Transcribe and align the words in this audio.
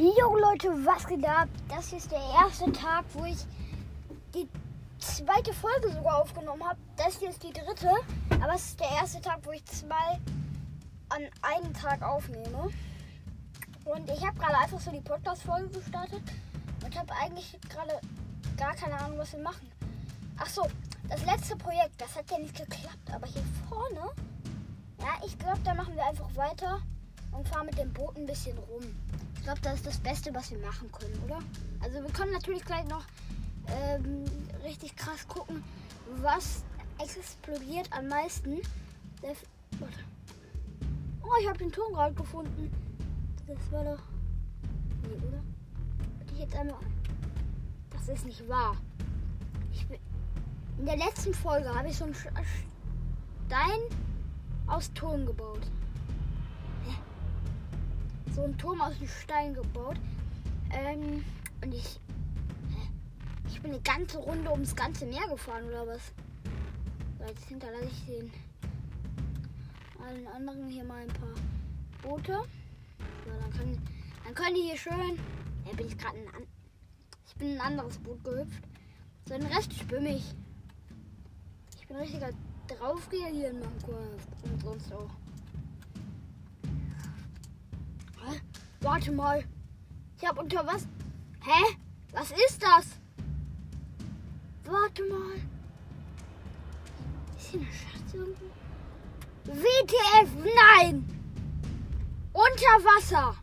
Jo 0.00 0.34
Leute, 0.34 0.68
was 0.86 1.06
geht 1.06 1.22
ab? 1.26 1.46
Das 1.68 1.92
ist 1.92 2.10
der 2.10 2.22
erste 2.42 2.72
Tag, 2.72 3.04
wo 3.12 3.26
ich 3.26 3.36
die 4.32 4.48
zweite 4.98 5.52
Folge 5.52 5.92
sogar 5.92 6.22
aufgenommen 6.22 6.66
habe. 6.66 6.78
Das 6.96 7.18
hier 7.18 7.28
ist 7.28 7.42
die 7.42 7.52
dritte, 7.52 7.90
aber 8.30 8.54
es 8.54 8.64
ist 8.64 8.80
der 8.80 8.88
erste 8.88 9.20
Tag, 9.20 9.40
wo 9.42 9.50
ich 9.50 9.62
zwei 9.66 10.18
an 11.10 11.22
einem 11.42 11.74
Tag 11.74 12.00
aufnehme. 12.00 12.70
Und 13.84 14.10
ich 14.10 14.26
habe 14.26 14.38
gerade 14.38 14.56
einfach 14.56 14.80
so 14.80 14.90
die 14.90 15.02
Podcast-Folge 15.02 15.68
gestartet 15.68 16.22
und 16.82 16.98
habe 16.98 17.12
eigentlich 17.20 17.58
gerade 17.68 18.00
gar 18.56 18.72
keine 18.72 18.98
Ahnung, 18.98 19.18
was 19.18 19.34
wir 19.34 19.42
machen. 19.42 19.70
Ach 20.38 20.48
so, 20.48 20.66
das 21.10 21.26
letzte 21.26 21.56
Projekt, 21.56 22.00
das 22.00 22.16
hat 22.16 22.30
ja 22.30 22.38
nicht 22.38 22.56
geklappt, 22.56 23.12
aber 23.14 23.26
hier 23.26 23.44
vorne, 23.68 24.10
ja, 24.98 25.26
ich 25.26 25.38
glaube, 25.38 25.60
da 25.62 25.74
machen 25.74 25.94
wir 25.94 26.06
einfach 26.06 26.34
weiter 26.34 26.80
und 27.40 27.48
fahren 27.48 27.66
mit 27.66 27.78
dem 27.78 27.90
Boot 27.92 28.16
ein 28.16 28.26
bisschen 28.26 28.56
rum. 28.58 28.82
Ich 29.34 29.42
glaube, 29.42 29.60
das 29.62 29.76
ist 29.76 29.86
das 29.86 29.98
Beste, 29.98 30.34
was 30.34 30.50
wir 30.50 30.58
machen 30.58 30.92
können, 30.92 31.18
oder? 31.24 31.38
Also 31.80 32.02
wir 32.02 32.10
können 32.12 32.32
natürlich 32.32 32.62
gleich 32.64 32.86
noch 32.86 33.04
ähm, 33.66 34.24
richtig 34.62 34.94
krass 34.94 35.26
gucken, 35.26 35.64
was 36.20 36.62
explodiert 36.98 37.90
am 37.92 38.08
meisten. 38.08 38.58
Oh, 41.22 41.32
ich 41.40 41.48
habe 41.48 41.58
den 41.58 41.72
Turm 41.72 41.94
gerade 41.94 42.14
gefunden. 42.14 42.70
Das 43.46 43.72
war 43.72 43.84
doch... 43.84 44.02
Nee, 45.08 45.26
oder? 45.26 45.42
Ich 46.32 46.40
jetzt 46.40 46.54
einmal... 46.54 46.76
Das 47.88 48.06
ist 48.08 48.26
nicht 48.26 48.46
wahr. 48.48 48.76
Bin... 49.88 49.98
In 50.78 50.84
der 50.84 50.98
letzten 50.98 51.32
Folge 51.32 51.74
habe 51.74 51.88
ich 51.88 51.96
so 51.96 52.04
einen 52.04 52.14
Stein 52.14 53.80
aus 54.66 54.92
Ton 54.92 55.24
gebaut 55.24 55.70
so 58.40 58.44
einen 58.46 58.56
Turm 58.56 58.80
aus 58.80 58.98
dem 58.98 59.08
Stein 59.08 59.52
gebaut. 59.52 59.96
Ähm, 60.72 61.22
und 61.62 61.74
ich. 61.74 62.00
Ich 63.48 63.60
bin 63.60 63.72
eine 63.72 63.80
ganze 63.82 64.16
Runde 64.18 64.50
ums 64.50 64.74
ganze 64.74 65.04
Meer 65.04 65.26
gefahren 65.28 65.64
oder 65.64 65.86
was? 65.86 66.12
So, 67.18 67.24
jetzt 67.26 67.44
hinterlasse 67.44 67.86
ich 67.86 68.06
den 68.06 68.32
allen 70.02 70.26
anderen 70.28 70.68
hier 70.68 70.84
mal 70.84 71.02
ein 71.02 71.08
paar 71.08 71.34
Boote. 72.02 72.32
So, 72.32 73.30
dann, 73.30 73.52
kann, 73.52 73.78
dann 74.24 74.34
können 74.34 74.54
die 74.54 74.62
hier 74.62 74.76
schön. 74.76 75.18
Ja, 75.66 75.72
bin 75.76 75.88
ich 75.88 75.98
gerade 75.98 76.16
ein. 76.16 76.46
Ich 77.26 77.34
bin 77.34 77.56
ein 77.56 77.60
anderes 77.60 77.98
Boot 77.98 78.24
gehüpft. 78.24 78.62
So, 79.28 79.36
den 79.36 79.46
Rest 79.48 79.74
schwimme 79.74 80.16
ich. 80.16 80.34
Ich 81.78 81.86
bin 81.86 81.96
richtiger 81.96 82.30
draufgeher 82.68 83.28
hier 83.28 83.50
in 83.50 83.58
Minecraft 83.58 84.44
und 84.44 84.62
sonst 84.62 84.92
auch. 84.94 85.19
Warte 88.80 89.12
mal. 89.12 89.44
Ich 90.16 90.26
habe 90.26 90.40
unter 90.40 90.66
was? 90.66 90.86
Hä? 91.42 91.76
Was 92.12 92.30
ist 92.30 92.62
das? 92.62 92.86
Warte 94.64 95.02
mal. 95.04 95.36
Ist 97.36 97.48
hier 97.50 97.60
eine 97.60 97.70
Schatz 97.72 98.14
irgendwo? 98.14 98.46
WTF, 99.44 100.30
nein! 100.54 101.04
Unter 102.32 102.84
Wasser 102.84 103.34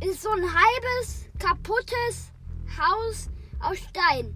ist 0.00 0.22
so 0.22 0.30
ein 0.30 0.42
halbes 0.42 1.26
kaputtes 1.38 2.32
Haus 2.78 3.30
aus 3.60 3.78
Stein. 3.78 4.34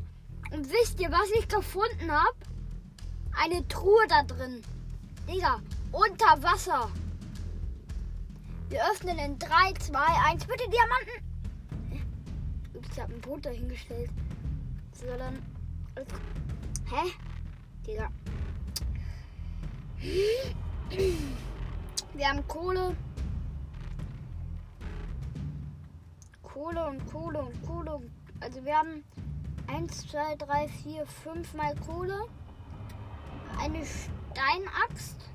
Und 0.52 0.70
wisst 0.70 1.00
ihr, 1.00 1.10
was 1.10 1.30
ich 1.38 1.48
gefunden 1.48 2.10
habe? 2.10 2.36
Eine 3.40 3.66
Truhe 3.68 4.06
da 4.08 4.22
drin. 4.22 4.62
Digga, 5.28 5.60
unter 5.90 6.42
Wasser. 6.42 6.90
Wir 8.72 8.80
öffnen 8.90 9.18
in 9.18 9.38
3, 9.38 9.74
2, 9.80 9.98
1. 10.30 10.46
Bitte 10.46 10.64
Diamanten. 10.70 11.12
Ups, 12.72 12.88
ich 12.90 13.00
habe 13.02 13.12
ein 13.12 13.20
Boot 13.20 13.44
dahingestellt. 13.44 14.10
So, 14.94 15.08
dann. 15.18 15.42
Hä? 16.90 17.12
Digga. 17.86 18.08
Wir 22.14 22.26
haben 22.26 22.48
Kohle. 22.48 22.96
Kohle 26.42 26.88
und 26.88 27.04
Kohle 27.12 27.42
und 27.42 27.66
Kohle. 27.66 28.00
Also 28.40 28.64
wir 28.64 28.74
haben 28.74 29.04
1, 29.66 30.08
2, 30.08 30.36
3, 30.36 30.68
4, 30.68 31.06
5 31.06 31.52
mal 31.52 31.76
Kohle. 31.76 32.24
Eine 33.58 33.84
Steinaxt. 33.84 35.28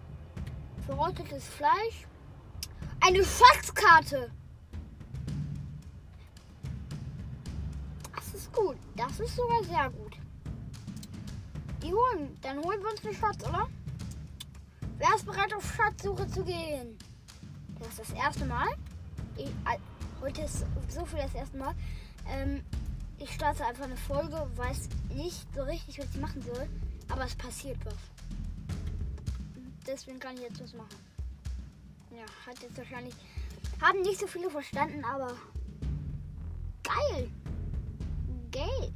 Verrottetes 0.88 1.48
Fleisch. 1.50 2.08
Eine 3.00 3.24
Schatzkarte. 3.24 4.32
Das 8.16 8.34
ist 8.34 8.52
gut. 8.52 8.78
Das 8.96 9.20
ist 9.20 9.36
sogar 9.36 9.64
sehr 9.64 9.90
gut. 9.90 10.18
Die 11.82 11.94
holen. 11.94 12.38
Dann 12.42 12.58
holen 12.64 12.82
wir 12.82 12.90
uns 12.90 13.02
den 13.02 13.14
Schatz, 13.14 13.44
oder? 13.48 13.68
Wer 14.98 15.16
ist 15.16 15.26
bereit, 15.26 15.54
auf 15.54 15.76
Schatzsuche 15.76 16.28
zu 16.28 16.44
gehen? 16.44 16.98
Das 17.80 17.90
ist 17.90 18.00
das 18.00 18.12
erste 18.12 18.46
Mal. 18.46 18.68
Ich, 19.38 19.52
heute 20.22 20.42
ist 20.42 20.66
so 20.90 21.06
viel 21.06 21.20
das 21.20 21.36
erste 21.36 21.58
Mal. 21.58 21.76
Ähm, 22.28 22.64
ich 23.20 23.32
starte 23.32 23.66
einfach 23.66 23.86
eine 23.86 23.98
Folge, 23.98 24.50
weiß 24.56 24.90
nicht 25.14 25.48
so 25.56 25.62
richtig, 25.64 26.00
was 26.00 26.06
ich 26.14 26.20
machen 26.20 26.42
soll. 26.42 26.68
Aber 27.10 27.26
es 27.26 27.36
passiert 27.36 27.78
was. 27.86 27.96
Deswegen 29.86 30.20
kann 30.20 30.36
ich 30.36 30.42
jetzt 30.42 30.62
was 30.62 30.74
machen. 30.74 31.07
Ja, 32.18 32.26
hat 32.48 32.60
jetzt 32.64 32.76
wahrscheinlich. 32.76 33.14
Haben 33.80 34.02
nicht 34.02 34.20
so 34.20 34.26
viele 34.26 34.50
verstanden, 34.50 35.06
aber. 35.06 35.34
Geil! 36.82 37.30
Geil! 38.52 38.92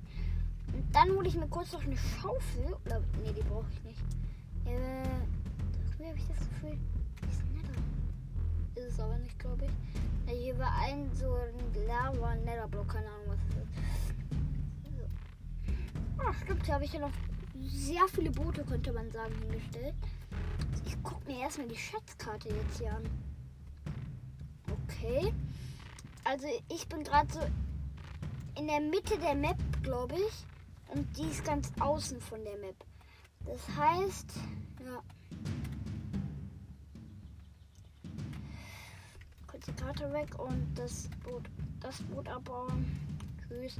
Und 0.73 0.95
dann 0.95 1.11
hole 1.11 1.27
ich 1.27 1.35
mir 1.35 1.47
kurz 1.47 1.71
noch 1.71 1.83
eine 1.83 1.95
Schaufel. 1.97 2.75
Oder. 2.83 2.99
Nee, 3.23 3.31
die 3.31 3.43
brauche 3.43 3.67
ich 3.71 3.83
nicht. 3.83 4.01
Äh. 4.65 5.03
Irgendwie 5.99 6.07
habe 6.07 6.17
ich 6.17 6.27
das 6.29 6.39
Gefühl. 6.49 6.79
Ist 7.29 7.43
netter. 7.53 7.79
Ist 8.73 8.93
es 8.93 8.99
aber 8.99 9.19
nicht, 9.19 9.37
glaube 9.37 9.65
ich. 9.65 10.31
Ja, 10.31 10.39
hier 10.39 10.57
war 10.57 10.73
ein 10.79 11.07
so 11.13 11.35
ein 11.35 11.85
Lava 11.85 12.33
Netherblock, 12.37 12.87
keine 12.87 13.05
Ahnung 13.05 13.27
was 13.27 13.39
das 13.49 13.63
ist. 13.63 14.97
So. 14.97 16.23
Ah, 16.23 16.33
stimmt, 16.43 16.65
hier 16.65 16.73
habe 16.73 16.85
ich 16.85 16.93
ja 16.93 17.01
noch 17.01 17.11
sehr 17.59 18.07
viele 18.07 18.31
Boote, 18.31 18.63
könnte 18.63 18.91
man 18.91 19.11
sagen, 19.11 19.35
hingestellt. 19.41 19.93
Ich 20.85 21.01
gucke 21.03 21.25
mir 21.25 21.39
erstmal 21.41 21.67
die 21.67 21.77
Schatzkarte 21.77 22.49
jetzt 22.49 22.79
hier 22.79 22.93
an. 22.93 23.09
Okay. 24.87 25.33
Also 26.23 26.47
ich 26.69 26.87
bin 26.87 27.03
gerade 27.03 27.31
so 27.33 27.39
in 28.57 28.67
der 28.67 28.79
Mitte 28.79 29.17
der 29.17 29.35
Map, 29.35 29.57
glaube 29.81 30.15
ich. 30.15 30.45
Und 30.93 31.17
die 31.17 31.23
ist 31.23 31.43
ganz 31.45 31.71
außen 31.79 32.19
von 32.19 32.43
der 32.43 32.57
Map. 32.57 32.75
Das 33.45 33.67
heißt, 33.75 34.33
ja. 34.85 35.01
Kurz 39.47 39.65
die 39.65 39.73
Karte 39.73 40.11
weg 40.11 40.37
und 40.37 40.73
das 40.75 41.09
Boot, 41.23 41.49
das 41.79 42.01
Boot 42.03 42.27
abbauen. 42.27 42.85
Tschüss. 43.47 43.77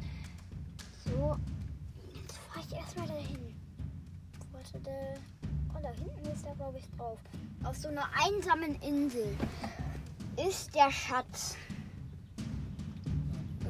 So. 1.06 1.38
Jetzt 2.14 2.38
fahre 2.38 2.66
ich 2.66 2.74
erstmal 2.74 3.08
dahin. 3.08 3.56
Warte, 4.52 4.80
der. 4.80 5.18
Da 5.82 5.90
hinten 5.90 6.32
ist 6.32 6.46
er, 6.46 6.56
glaube 6.56 6.78
ich, 6.78 6.88
drauf. 6.98 7.18
Auf 7.64 7.76
so 7.76 7.88
einer 7.88 8.08
einsamen 8.14 8.76
Insel 8.82 9.36
ist 10.48 10.74
der 10.76 10.92
Schatz. 10.92 11.56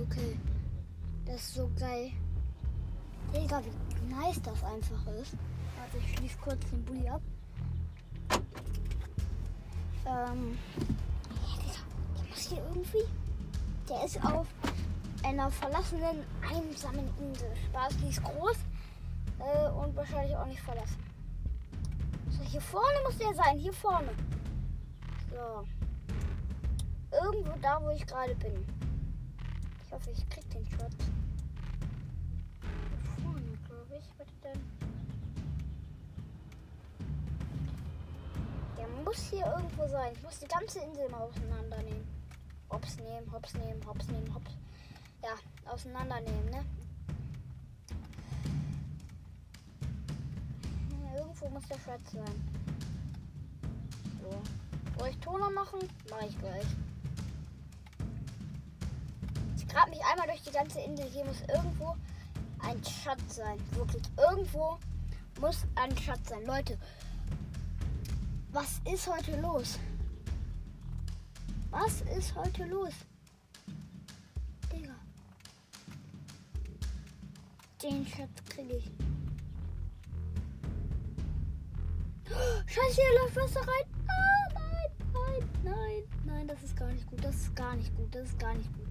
Okay. 0.01 0.38
Das 1.25 1.35
ist 1.35 1.53
so 1.55 1.69
geil. 1.79 2.11
Digga, 3.33 3.61
wie 3.63 4.13
nice 4.13 4.41
das 4.41 4.61
einfach 4.63 5.07
ist. 5.22 5.33
Warte, 5.77 5.97
ich 5.99 6.17
schließe 6.17 6.38
kurz 6.41 6.59
den 6.69 6.83
Bulli 6.83 7.07
ab. 7.07 7.22
Ähm. 10.05 10.57
Der 12.16 12.23
muss 12.29 12.49
hier 12.49 12.64
irgendwie. 12.69 13.07
Der 13.87 14.03
ist 14.03 14.23
auf 14.25 14.47
einer 15.23 15.49
verlassenen, 15.52 16.25
einsamen 16.41 17.09
Insel. 17.19 17.52
Spaß, 17.69 17.97
die 17.97 18.09
ist 18.09 18.23
groß 18.23 18.57
äh, 19.40 19.69
und 19.69 19.96
wahrscheinlich 19.96 20.35
auch 20.35 20.47
nicht 20.47 20.61
verlassen. 20.61 21.01
Hier 22.52 22.59
vorne 22.59 22.98
muss 23.06 23.18
der 23.18 23.34
sein, 23.34 23.58
hier 23.58 23.72
vorne. 23.72 24.09
So. 25.30 25.66
Irgendwo 27.24 27.58
da, 27.62 27.82
wo 27.82 27.92
ich 27.92 28.06
gerade 28.06 28.36
bin. 28.36 28.66
Ich 29.86 29.92
hoffe, 29.94 30.12
ich 30.12 30.30
krieg 30.30 30.50
den 30.50 30.66
Shot. 30.66 30.92
Vorne, 33.24 33.58
glaube 33.70 33.96
ich. 33.98 34.03
Warte 34.18 34.34
dann. 34.42 34.59
Der 38.78 38.88
muss 39.06 39.30
hier 39.30 39.46
irgendwo 39.46 39.88
sein. 39.88 40.12
Ich 40.14 40.24
muss 40.24 40.40
die 40.40 40.48
ganze 40.48 40.80
Insel 40.82 41.08
mal 41.08 41.22
auseinandernehmen. 41.22 42.06
Hops 42.70 42.98
nehmen, 42.98 43.32
hops 43.32 43.53
nehmen, 43.53 43.82
hops 43.86 44.08
nehmen, 44.08 44.36
hops. 44.36 44.52
Ja, 45.24 45.72
auseinandernehmen, 45.72 46.50
ne? 46.50 46.66
Irgendwo 51.41 51.59
muss 51.59 51.67
der 51.67 51.79
Schatz 51.79 52.11
sein. 52.11 52.61
So. 54.22 54.41
Soll 54.99 55.09
ich 55.09 55.17
Toner 55.17 55.49
machen? 55.49 55.79
Mache 56.09 56.28
ich 56.28 56.38
gleich. 56.38 56.66
grab 59.72 59.90
mich 59.90 60.03
einmal 60.03 60.28
durch 60.28 60.41
die 60.41 60.52
ganze 60.52 60.82
Insel. 60.82 61.05
Hier 61.09 61.26
muss 61.26 61.41
irgendwo 61.41 61.96
ein 62.59 62.84
Schatz 62.84 63.35
sein. 63.35 63.58
Wirklich, 63.72 64.03
irgendwo 64.17 64.78
muss 65.40 65.66
ein 65.76 65.97
Schatz 65.97 66.29
sein. 66.29 66.46
Leute, 66.46 66.78
was 68.52 68.82
ist 68.91 69.08
heute 69.08 69.40
los? 69.40 69.79
Was 71.70 72.02
ist 72.02 72.35
heute 72.35 72.66
los? 72.66 72.93
Digga. 74.72 74.96
Den 77.82 78.05
Schatz 78.05 78.43
kriege 78.49 78.76
ich. 78.76 78.91
Scheiße, 82.72 83.02
hier 83.02 83.20
läuft 83.20 83.35
Wasser 83.35 83.59
rein. 83.59 83.85
Ah, 84.08 84.47
nein, 84.53 84.91
nein, 85.14 85.50
nein, 85.66 86.03
nein, 86.23 86.47
das 86.47 86.64
ist 86.64 86.78
gar 86.78 86.88
nicht 86.88 87.06
gut. 87.06 87.22
Das 87.22 87.35
ist 87.35 87.53
gar 87.53 87.76
nicht 87.76 87.94
gut. 87.97 88.16
Das 88.16 88.29
ist 88.29 88.40
gar 88.40 88.53
nicht 88.53 88.72
gut. 88.73 88.88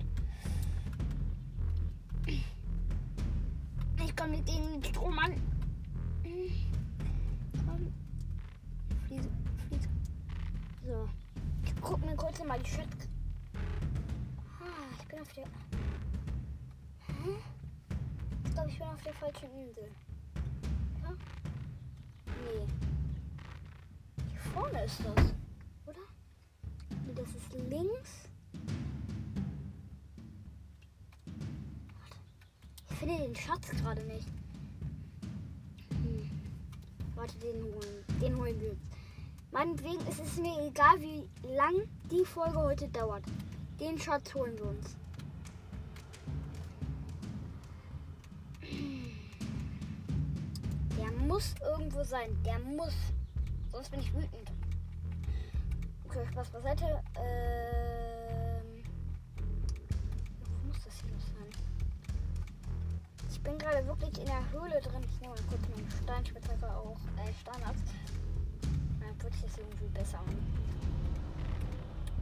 Ich 4.04 4.16
komme 4.16 4.36
mit 4.36 4.46
denen 4.46 4.84
Strom 4.84 5.18
an. 5.18 5.32
Komm. 7.64 7.90
Fliese, 9.06 9.30
Fliese. 9.68 9.88
So. 10.86 11.08
Ich 11.64 11.74
guck 11.80 12.04
mir 12.04 12.16
kurz 12.16 12.44
mal 12.44 12.60
die 12.60 12.68
Schatz. 12.68 13.08
Ah, 14.60 14.94
ich 14.98 15.08
bin 15.08 15.20
auf 15.20 15.32
der. 15.32 15.44
Hm? 17.06 17.38
Ich 18.44 18.52
glaube, 18.52 18.68
ich 18.68 18.78
bin 18.78 18.88
auf 18.88 19.02
der 19.02 19.14
falschen 19.14 19.50
Insel. 19.54 19.90
Ja? 21.02 21.14
Nee. 22.26 22.79
Vorne 24.60 24.84
ist 24.84 25.00
das. 25.00 25.24
Oder? 25.86 26.04
Nee, 27.06 27.14
das 27.14 27.28
ist 27.28 27.70
links. 27.70 28.28
Ich 32.90 32.96
finde 32.96 33.16
den 33.16 33.34
Schatz 33.34 33.70
gerade 33.70 34.02
nicht. 34.02 34.28
Hm. 35.92 36.30
Warte, 37.14 37.38
den 37.38 37.62
holen. 37.62 38.04
Den 38.20 38.36
holen 38.36 38.60
wir 38.60 38.68
jetzt. 38.68 38.86
Meinetwegen 39.50 40.06
ist 40.06 40.20
es 40.20 40.36
mir 40.36 40.54
egal, 40.66 41.00
wie 41.00 41.26
lang 41.56 41.88
die 42.10 42.24
Folge 42.26 42.58
heute 42.58 42.88
dauert. 42.88 43.24
Den 43.80 43.98
Schatz 43.98 44.34
holen 44.34 44.58
wir 44.58 44.66
uns. 44.66 44.96
Der 50.98 51.10
muss 51.26 51.54
irgendwo 51.62 52.04
sein. 52.04 52.36
Der 52.44 52.58
muss. 52.58 52.94
Sonst 53.72 53.90
bin 53.90 54.00
ich 54.00 54.12
wütend. 54.14 54.52
Okay, 56.04 56.26
Spaß 56.32 56.50
beiseite. 56.50 57.02
Ähm, 57.16 58.82
wo 60.40 60.66
muss 60.68 60.84
das 60.84 61.00
hier 61.00 61.12
noch 61.12 61.20
sein? 61.20 61.50
Ich 63.28 63.40
bin 63.42 63.58
gerade 63.58 63.86
wirklich 63.86 64.18
in 64.18 64.26
der 64.26 64.50
Höhle 64.50 64.80
drin. 64.80 65.02
Ich 65.04 65.20
nehme 65.20 65.34
mal 65.34 65.42
kurz 65.48 65.62
meinen 65.68 65.90
Steinspitzhacke 66.02 66.66
auch. 66.66 66.98
Äh, 67.16 67.32
Steinachs. 67.40 67.82
Dann 69.00 69.22
wird 69.22 69.34
das 69.44 69.58
irgendwie 69.58 69.88
besser 69.88 70.20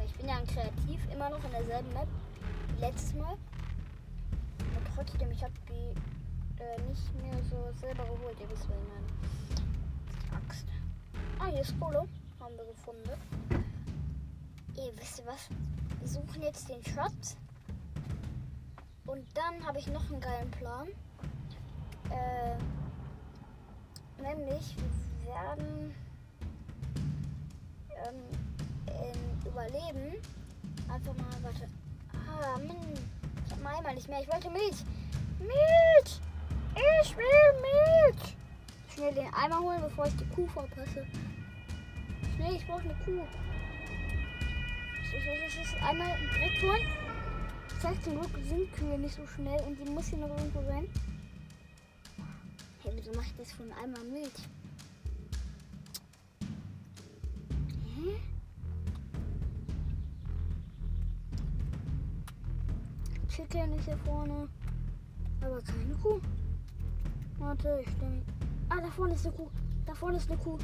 ich 0.08 0.14
bin 0.14 0.28
ja 0.28 0.36
ein 0.36 0.46
Kreativ, 0.46 1.00
immer 1.12 1.28
noch 1.28 1.42
in 1.44 1.50
derselben 1.50 1.92
Map 1.92 2.08
letztes 2.80 3.14
Mal. 3.14 3.34
Und 3.34 4.86
trotzdem, 4.94 5.30
ich 5.30 5.42
habe 5.42 5.52
die 5.68 6.62
äh, 6.62 6.80
nicht 6.88 7.14
mehr 7.22 7.42
so 7.44 7.56
selber 7.80 8.04
geholt. 8.04 8.36
Ihr 8.40 8.48
wisst, 8.50 8.68
was 8.68 8.76
ich 8.76 8.88
meine. 8.88 10.42
Axt. 10.44 10.66
Ah, 11.40 11.46
hier 11.46 11.60
ist 11.60 11.78
Kohle. 11.78 12.06
Haben 12.40 12.56
wir 12.56 12.64
gefunden. 12.64 13.10
Ihr 14.76 14.92
wisst 14.96 15.18
ihr 15.20 15.26
was? 15.26 15.48
Wir 16.00 16.08
suchen 16.08 16.42
jetzt 16.42 16.68
den 16.68 16.84
Schatz. 16.84 17.36
Und 19.06 19.24
dann 19.34 19.64
habe 19.66 19.78
ich 19.78 19.86
noch 19.88 20.10
einen 20.10 20.20
geilen 20.20 20.50
Plan. 20.50 20.88
Äh, 22.10 22.56
nämlich, 24.22 24.76
wir 25.24 25.32
werden 25.32 25.94
ähm, 27.90 28.38
Überleben 29.46 30.14
einfach 30.88 31.14
mal, 31.14 31.42
warte. 31.42 31.68
Ah, 32.12 32.58
Mann. 32.58 32.76
Ich 33.46 33.52
hab 33.52 33.62
mal 33.62 33.76
einmal 33.76 33.94
nicht 33.94 34.08
mehr. 34.08 34.20
Ich 34.20 34.32
wollte 34.32 34.50
Milch. 34.50 34.84
Milch! 35.38 36.20
Ich 36.74 37.16
will 37.16 37.52
Milch! 37.60 38.37
Schnell 38.98 39.14
den 39.14 39.32
Eimer 39.32 39.60
holen, 39.60 39.80
bevor 39.80 40.06
ich 40.06 40.16
die 40.16 40.24
Kuh 40.34 40.48
verpasse. 40.48 41.06
Schnell, 42.34 42.56
ich 42.56 42.66
brauche 42.66 42.80
eine 42.80 42.94
Kuh. 43.04 43.24
So, 45.04 45.18
so, 45.20 45.62
so, 45.62 45.70
so. 45.70 45.86
Einmal 45.86 46.18
direkt 46.34 46.60
holen. 46.64 46.82
Das 47.68 47.84
heißt, 47.84 48.02
zum 48.02 48.18
Glück 48.18 48.30
sind 48.48 48.72
Kühe 48.72 48.98
nicht 48.98 49.14
so 49.14 49.24
schnell 49.24 49.60
und 49.68 49.78
die 49.78 49.88
muss 49.88 50.08
hier 50.08 50.18
noch 50.18 50.36
irgendwo 50.36 50.62
sein. 50.62 50.88
Hey, 52.82 52.92
wieso 52.96 53.12
mache 53.12 53.26
ich 53.26 53.36
das 53.36 53.52
von 53.52 53.70
Eimer 53.70 54.02
Milch? 54.02 54.32
Hä? 57.94 58.16
Chicken 63.28 63.74
ist 63.74 63.84
hier 63.84 63.98
vorne. 63.98 64.48
Aber 65.40 65.60
keine 65.62 65.94
Kuh. 66.02 66.20
Warte, 67.38 67.84
ich 67.86 68.02
mich. 68.02 68.37
Ah, 68.70 68.80
da 68.80 68.90
vorne 68.90 69.14
ist 69.14 69.26
eine 69.26 69.34
Kuh. 69.34 69.48
Da 69.86 69.94
vorne 69.94 70.18
ist 70.18 70.30
eine 70.30 70.40
Kuh. 70.40 70.58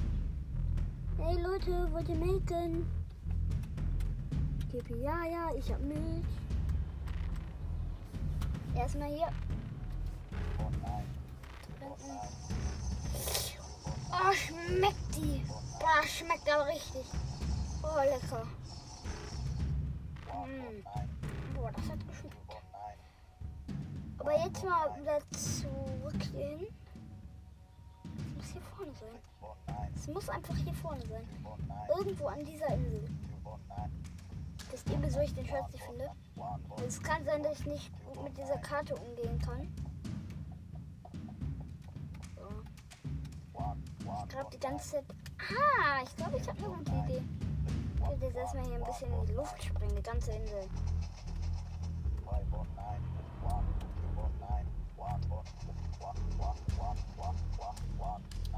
Hey 1.18 1.40
Leute, 1.40 1.90
wollt 1.92 2.08
ihr 2.08 2.16
melken? 2.16 2.86
Ja, 5.00 5.24
ja, 5.24 5.54
ich 5.56 5.72
hab 5.72 5.80
Milch. 5.80 6.24
Erstmal 8.74 9.08
hier. 9.08 9.28
Oh, 14.10 14.32
schmeckt 14.32 15.16
die. 15.16 15.42
Boah, 15.78 16.02
schmeckt 16.06 16.52
aber 16.52 16.66
richtig. 16.66 17.06
Oh, 17.82 18.00
lecker. 18.02 18.44
Mm. 20.44 20.82
Boah, 21.54 21.70
das 21.72 21.88
hat 21.88 22.08
geschmeckt. 22.08 22.34
Aber 24.18 24.32
jetzt 24.44 24.64
mal 24.64 25.00
wieder 25.00 25.18
zurück 25.30 26.22
hierhin. 26.32 26.66
Es 26.66 26.68
muss 26.68 26.83
hier 28.54 28.62
vorne 28.62 28.92
sein. 28.94 29.18
Es 29.94 30.06
muss 30.08 30.28
einfach 30.28 30.56
hier 30.56 30.74
vorne 30.74 31.04
sein. 31.06 31.26
Irgendwo 31.96 32.26
an 32.26 32.44
dieser 32.44 32.68
Insel. 32.68 33.04
Wisst 34.70 34.88
ihr, 34.90 35.02
wieso 35.02 35.20
ich 35.20 35.34
den 35.34 35.46
Schatz 35.46 35.73
nicht 35.73 35.84
finde? 35.84 36.11
Es 36.87 37.02
kann 37.02 37.25
sein, 37.25 37.42
dass 37.42 37.61
ich 37.61 37.66
nicht 37.66 37.92
mit 38.23 38.37
dieser 38.37 38.58
Karte 38.58 38.94
umgehen 38.94 39.38
kann. 39.40 39.68
So. 42.37 42.49
Ich 44.25 44.28
grab 44.28 44.50
die 44.50 44.61
ganze 44.61 44.90
Zeit. 44.90 45.04
Ah, 45.38 46.02
ich 46.04 46.16
glaube, 46.16 46.38
ich 46.38 46.49
habe 46.49 46.58
eine 46.64 46.75
gute 46.76 46.92
Idee. 46.92 47.23
Ich 47.96 48.00
werde 48.00 48.26
jetzt 48.26 48.37
erstmal 48.37 48.64
hier 48.66 48.76
ein 48.76 48.84
bisschen 48.84 49.12
in 49.12 49.26
die 49.26 49.32
Luft 49.32 49.62
springen, 49.62 49.96
die 49.96 50.02
ganze 50.02 50.32
Insel. 50.32 50.68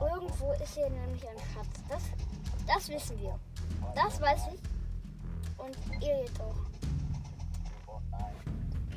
Irgendwo 0.00 0.52
ist 0.52 0.74
hier 0.74 0.90
nämlich 0.90 1.26
ein 1.28 1.36
Schatz. 1.54 1.82
Das, 1.88 2.02
das 2.66 2.88
wissen 2.88 3.18
wir. 3.20 3.38
Das 3.94 4.20
weiß 4.20 4.40
ich. 4.52 4.60
Und 5.58 6.02
ihr 6.02 6.20
jetzt 6.20 6.40
auch. 6.40 6.56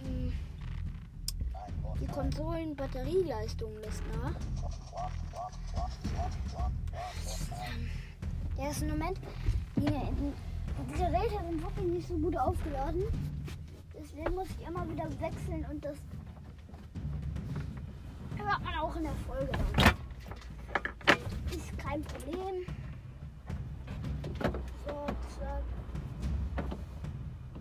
Hm. 0.04 0.34
Die 2.02 2.08
Konsolen-Batterieleistung 2.08 3.78
lässt 3.80 4.04
nach. 4.14 4.36
Ja, 8.58 8.70
ist 8.70 8.84
ein 8.84 8.90
Moment. 8.90 9.20
Die, 9.78 9.86
die 9.86 10.94
Geräte 10.94 11.46
sind 11.50 11.62
wirklich 11.62 11.88
nicht 11.88 12.08
so 12.08 12.18
gut 12.18 12.38
aufgeladen. 12.38 13.04
Deswegen 13.98 14.36
muss 14.36 14.48
ich 14.50 14.68
immer 14.68 14.90
wieder 14.90 15.06
wechseln 15.22 15.66
und 15.72 15.84
das 15.84 15.98
hört 18.36 18.64
man 18.64 18.76
auch 18.76 18.96
in 18.96 19.04
der 19.04 19.16
Folge 19.28 19.52
dann. 19.52 19.79
Kein 21.90 22.04
Problem. 22.04 22.66
So. 24.86 24.94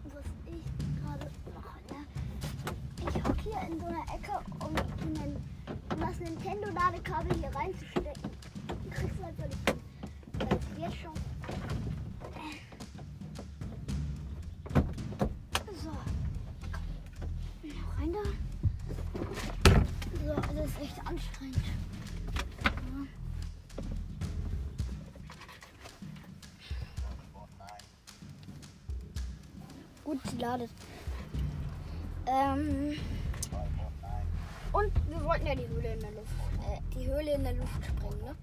Was 0.04 0.25
ich 0.44 0.64
gerade 1.00 1.30
mache, 1.54 1.80
ne? 1.88 2.00
Ich 3.08 3.25
hocke 3.25 3.42
hier 3.42 3.61
in 3.70 3.80
so 3.80 3.87
einer 3.87 4.04
Ecke, 4.14 4.38
um, 4.61 4.76
einen, 4.76 5.35
um 5.94 6.00
das 6.00 6.20
Nintendo-Ladekabel 6.20 7.35
hier 7.38 7.54
reinzustecken. 7.54 8.30
Du 8.85 8.90
kriegst 8.90 9.23
halt 9.23 9.37
hin. 9.38 9.50
Weil 10.38 10.58
es 10.58 10.78
wird 10.78 10.94
schon. 10.94 11.27
Ladet. 30.49 30.71
Ähm, 32.26 32.97
und 34.73 35.11
wir 35.11 35.25
wollten 35.25 35.47
ja 35.47 35.55
die 35.55 35.69
Höhle 35.69 35.93
in 35.93 36.00
der 36.00 36.12
Luft, 36.12 36.33
äh, 36.62 36.81
die 36.97 37.07
Höhle 37.07 37.35
in 37.35 37.45
der 37.45 37.52
Luft 37.52 37.85
sprengen, 37.85 38.21
ne? 38.25 38.35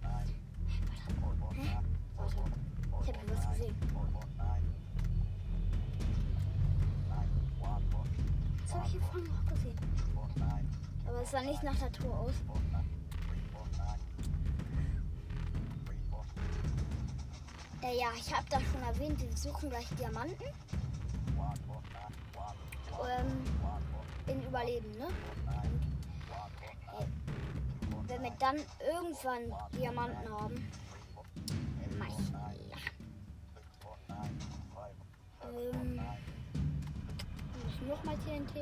Ich 3.01 3.07
habe 3.07 3.19
hier 3.19 3.35
was 3.35 3.49
gesehen. 3.49 3.75
Das 8.61 8.75
habe 8.75 8.85
ich 8.85 8.91
hier 8.91 9.01
vorhin 9.01 9.27
noch 9.33 9.45
gesehen. 9.47 9.77
Aber 11.07 11.21
es 11.23 11.31
sah 11.31 11.41
nicht 11.41 11.63
nach 11.63 11.79
der 11.79 11.91
Tour 11.91 12.19
aus. 12.19 12.33
Äh, 17.81 17.97
ja, 17.97 18.07
ich 18.15 18.31
habe 18.31 18.45
da 18.51 18.59
schon 18.59 18.81
erwähnt, 18.83 19.19
wir 19.19 19.37
suchen 19.37 19.69
gleich 19.71 19.87
Diamanten. 19.99 20.45
Ähm, 22.95 23.43
in 24.27 24.43
Überleben, 24.43 24.91
ne? 24.91 25.07
Und, 26.97 28.09
äh, 28.09 28.09
wenn 28.09 28.23
wir 28.23 28.31
dann 28.39 28.55
irgendwann 28.93 29.53
Diamanten 29.73 30.29
haben. 30.31 30.55
Ähm, 35.43 35.95
muss 37.63 37.87
noch 37.87 38.03
mal 38.03 38.15
TNT. 38.17 38.55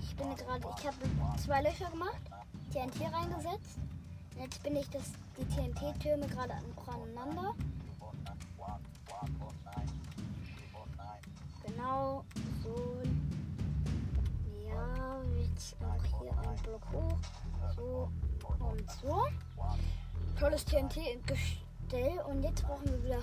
Ich 0.00 0.16
bin 0.16 0.34
gerade, 0.36 0.66
ich 0.78 0.86
habe 0.86 0.96
zwei 1.38 1.62
Löcher 1.62 1.90
gemacht, 1.90 2.20
TNT 2.72 3.12
reingesetzt. 3.12 3.78
Jetzt 4.38 4.62
bin 4.62 4.76
ich 4.76 4.88
das, 4.90 5.12
die 5.36 5.44
TNT-Türme 5.44 6.26
gerade 6.28 6.54
aneinander. 6.54 7.54
Genau 11.66 12.24
so. 12.62 12.97
Jetzt 15.58 15.80
noch 15.80 16.20
hier 16.20 16.30
ein 16.38 16.56
Block 16.62 16.82
hoch. 16.92 17.18
So 17.74 18.08
und 18.60 18.90
so. 19.02 19.26
Tolles 20.38 20.64
TNT-Gestell. 20.64 22.20
Und 22.28 22.44
jetzt 22.44 22.62
brauchen 22.62 22.84
wir 22.84 23.02
wieder 23.02 23.18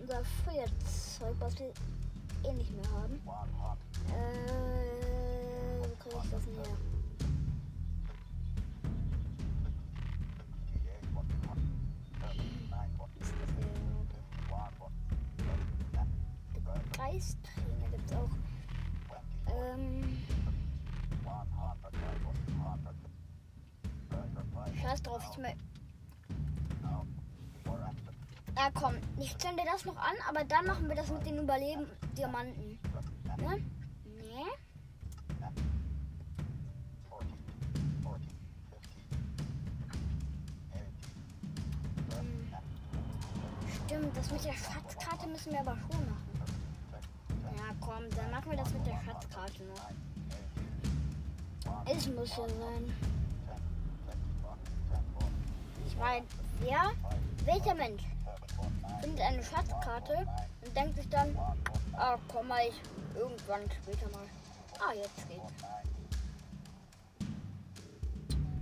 unser 0.00 0.24
Feuerzeug, 0.46 1.36
was 1.38 1.58
wir 1.58 1.74
eh 2.44 2.54
nicht 2.54 2.74
mehr 2.74 2.90
haben. 2.92 3.20
Äh, 4.08 5.80
wo 5.80 5.94
kriege 5.96 6.16
ich 6.24 6.30
das 6.30 6.42
denn 6.46 6.54
her? 6.54 6.64
Geisträne 16.96 17.90
gibt 17.90 18.10
es 18.10 18.16
auch. 18.16 18.30
Ähm, 19.54 20.16
scheiß 24.80 25.02
drauf, 25.02 25.22
ich 25.30 25.38
mein. 25.38 25.58
Ja, 28.56 28.70
komm, 28.74 28.94
ich 29.18 29.36
zünde 29.38 29.62
das 29.64 29.84
noch 29.84 29.96
an, 29.96 30.14
aber 30.28 30.44
dann 30.44 30.66
machen 30.66 30.88
wir 30.88 30.96
das 30.96 31.08
mit 31.10 31.24
den 31.24 31.38
Überleben 31.38 31.86
Diamanten. 32.16 32.78
Ne? 33.38 33.62
Nee. 34.04 34.44
Hm. 42.18 42.52
Stimmt, 43.86 44.16
das 44.16 44.30
mit 44.30 44.44
der 44.44 44.52
Schatzkarte 44.52 45.28
müssen 45.28 45.52
wir 45.52 45.60
aber 45.60 45.76
schon 45.76 46.10
machen. 46.10 46.30
Ja, 47.56 47.74
komm, 47.80 48.10
dann 48.16 48.30
machen 48.30 48.50
wir 48.50 48.58
das 48.58 48.72
mit 48.74 48.86
der 48.86 49.00
Schatzkarte 49.04 49.62
noch. 49.64 49.90
Es 51.86 52.08
muss 52.08 52.36
ja 52.36 52.48
sein. 52.48 53.19
Meine, 56.00 56.24
wer, 56.60 56.92
welcher 57.44 57.74
Mensch 57.74 58.02
findet 59.02 59.20
eine 59.20 59.44
Schatzkarte 59.44 60.26
und 60.64 60.74
denkt 60.74 60.96
sich 60.96 61.06
dann, 61.10 61.36
ah, 61.92 62.16
komm 62.32 62.48
mal, 62.48 62.62
ich 62.66 62.80
irgendwann 63.14 63.60
später 63.82 64.08
mal. 64.08 64.24
Ah, 64.78 64.94
jetzt 64.94 65.28
geht's. 65.28 65.62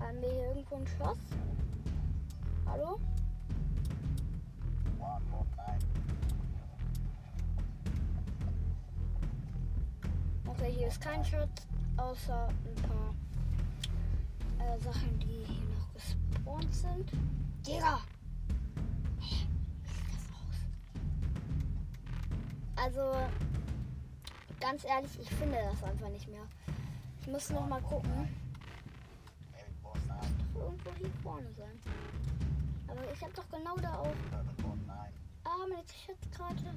Haben 0.01 0.21
wir 0.21 0.33
hier 0.33 0.49
irgendwo 0.49 0.75
ein 0.75 0.87
Schloss? 0.89 1.19
Hallo? 2.67 2.99
Okay, 10.45 10.73
hier 10.77 10.89
ist 10.89 11.01
kein 11.01 11.25
Schatz, 11.25 11.69
außer 11.99 12.49
ein 12.49 12.83
paar 12.83 13.15
äh, 14.59 14.81
Sachen, 14.81 15.21
die 15.21 15.58
gespawnt 16.49 16.75
sind. 16.75 17.11
Digga! 17.67 18.01
Also, 22.77 23.13
ganz 24.61 24.85
ehrlich, 24.85 25.19
ich 25.21 25.29
finde 25.31 25.59
das 25.71 25.83
einfach 25.83 26.09
nicht 26.11 26.29
mehr. 26.29 26.47
Ich 27.21 27.27
muss 27.27 27.51
noch 27.51 27.67
mal 27.67 27.83
gucken. 27.83 28.29
Das 29.53 30.07
doch 30.55 30.61
irgendwo 30.61 30.91
hier 30.97 31.11
vorne 31.23 31.53
sein. 31.55 31.79
Aber 32.87 33.13
ich 33.13 33.23
habe 33.23 33.33
doch 33.35 33.49
genau 33.51 33.77
da 33.79 33.99
auch. 33.99 34.15
Ah, 35.45 35.67
meine 35.69 35.83
Schatzkarte. 35.83 36.75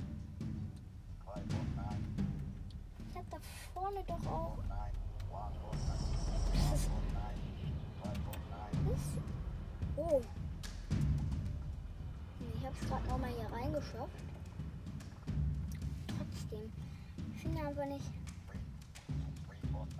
Ich 3.09 3.15
habe 3.15 3.27
da 3.29 3.37
vorne 3.73 4.03
doch 4.05 4.25
auch. 4.25 4.57
Das 6.53 6.79
ist. 8.99 9.21
Oh. 10.01 10.21
Ich 12.39 12.65
habe 12.65 12.75
es 12.81 12.87
gerade 12.87 13.07
noch 13.07 13.17
mal 13.19 13.29
hier 13.29 13.51
reingeschafft. 13.51 14.11
Trotzdem. 16.07 16.71
Ich 17.35 17.41
finde 17.41 17.67
einfach 17.67 17.85
nicht. 17.85 18.05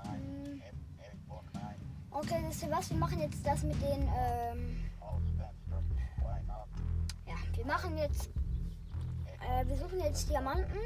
Hm. 0.03 0.62
Okay, 2.10 2.43
wisst 2.48 2.63
ihr 2.63 2.72
was? 2.72 2.89
Wir 2.89 2.98
machen 2.98 3.20
jetzt 3.20 3.46
das 3.46 3.63
mit 3.63 3.81
den. 3.81 4.01
Ähm, 4.01 4.84
ja, 7.27 7.36
wir 7.55 7.65
machen 7.65 7.98
jetzt. 7.98 8.29
Äh, 9.39 9.67
wir 9.67 9.77
suchen 9.77 10.00
jetzt 10.00 10.29
Diamanten. 10.29 10.77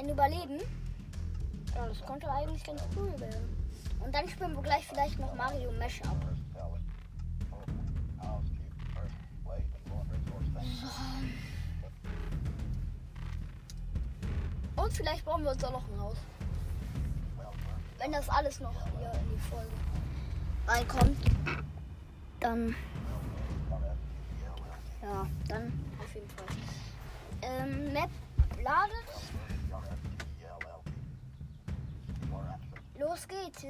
in 0.00 0.08
Überleben. 0.08 0.58
Ja, 1.74 1.86
das 1.86 2.00
konnte 2.02 2.30
eigentlich 2.30 2.64
ganz 2.64 2.82
cool 2.96 3.20
werden. 3.20 3.59
Und 4.00 4.14
dann 4.14 4.28
spielen 4.28 4.54
wir 4.54 4.62
gleich 4.62 4.86
vielleicht 4.86 5.18
noch 5.18 5.34
Mario 5.34 5.70
Mesh 5.72 6.02
ab. 6.02 6.16
Und 14.76 14.92
vielleicht 14.92 15.24
brauchen 15.24 15.44
wir 15.44 15.50
uns 15.50 15.64
auch 15.64 15.72
noch 15.72 15.88
ein 15.88 16.00
Haus. 16.00 16.16
Wenn 17.98 18.12
das 18.12 18.28
alles 18.30 18.60
noch 18.60 18.74
hier 18.98 19.12
in 19.12 19.30
die 19.30 19.38
Folge 19.38 19.70
reinkommt, 20.66 21.18
dann. 22.40 22.74
Ja, 25.02 25.26
dann 25.48 25.72
auf 25.98 26.14
jeden 26.14 26.28
Fall. 26.30 26.46
Ähm, 27.42 27.92
Map 27.92 28.10
ladet. 28.62 29.04
Los 32.98 33.28
geht's. 33.28 33.66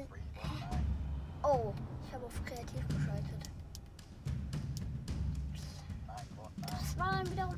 Oh, 1.43 1.73
ich 2.05 2.13
habe 2.13 2.25
auf 2.25 2.45
kreativ 2.45 2.87
geschaltet. 2.87 3.49
Das 6.61 6.97
war 6.97 7.11
dann 7.11 7.31
wiederum. 7.31 7.55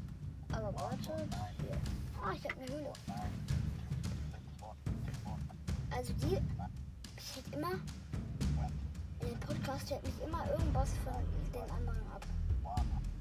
Aber 0.51 0.73
warte. 0.75 1.27
Hier. 1.57 1.77
Ah, 2.23 2.31
ich 2.33 2.43
habe 2.45 2.55
eine 2.61 2.71
Höhle. 2.71 2.93
Also 5.91 6.13
die. 6.13 6.39
Ich 7.17 7.35
hätte 7.35 7.57
immer. 7.57 7.73
In 9.19 9.29
dem 9.29 9.39
Podcast 9.39 9.89
hält 9.91 10.03
mich 10.03 10.21
immer 10.25 10.49
irgendwas 10.51 10.89
von 11.03 11.13
den 11.53 11.71
anderen 11.71 12.07
ab. 12.11 12.25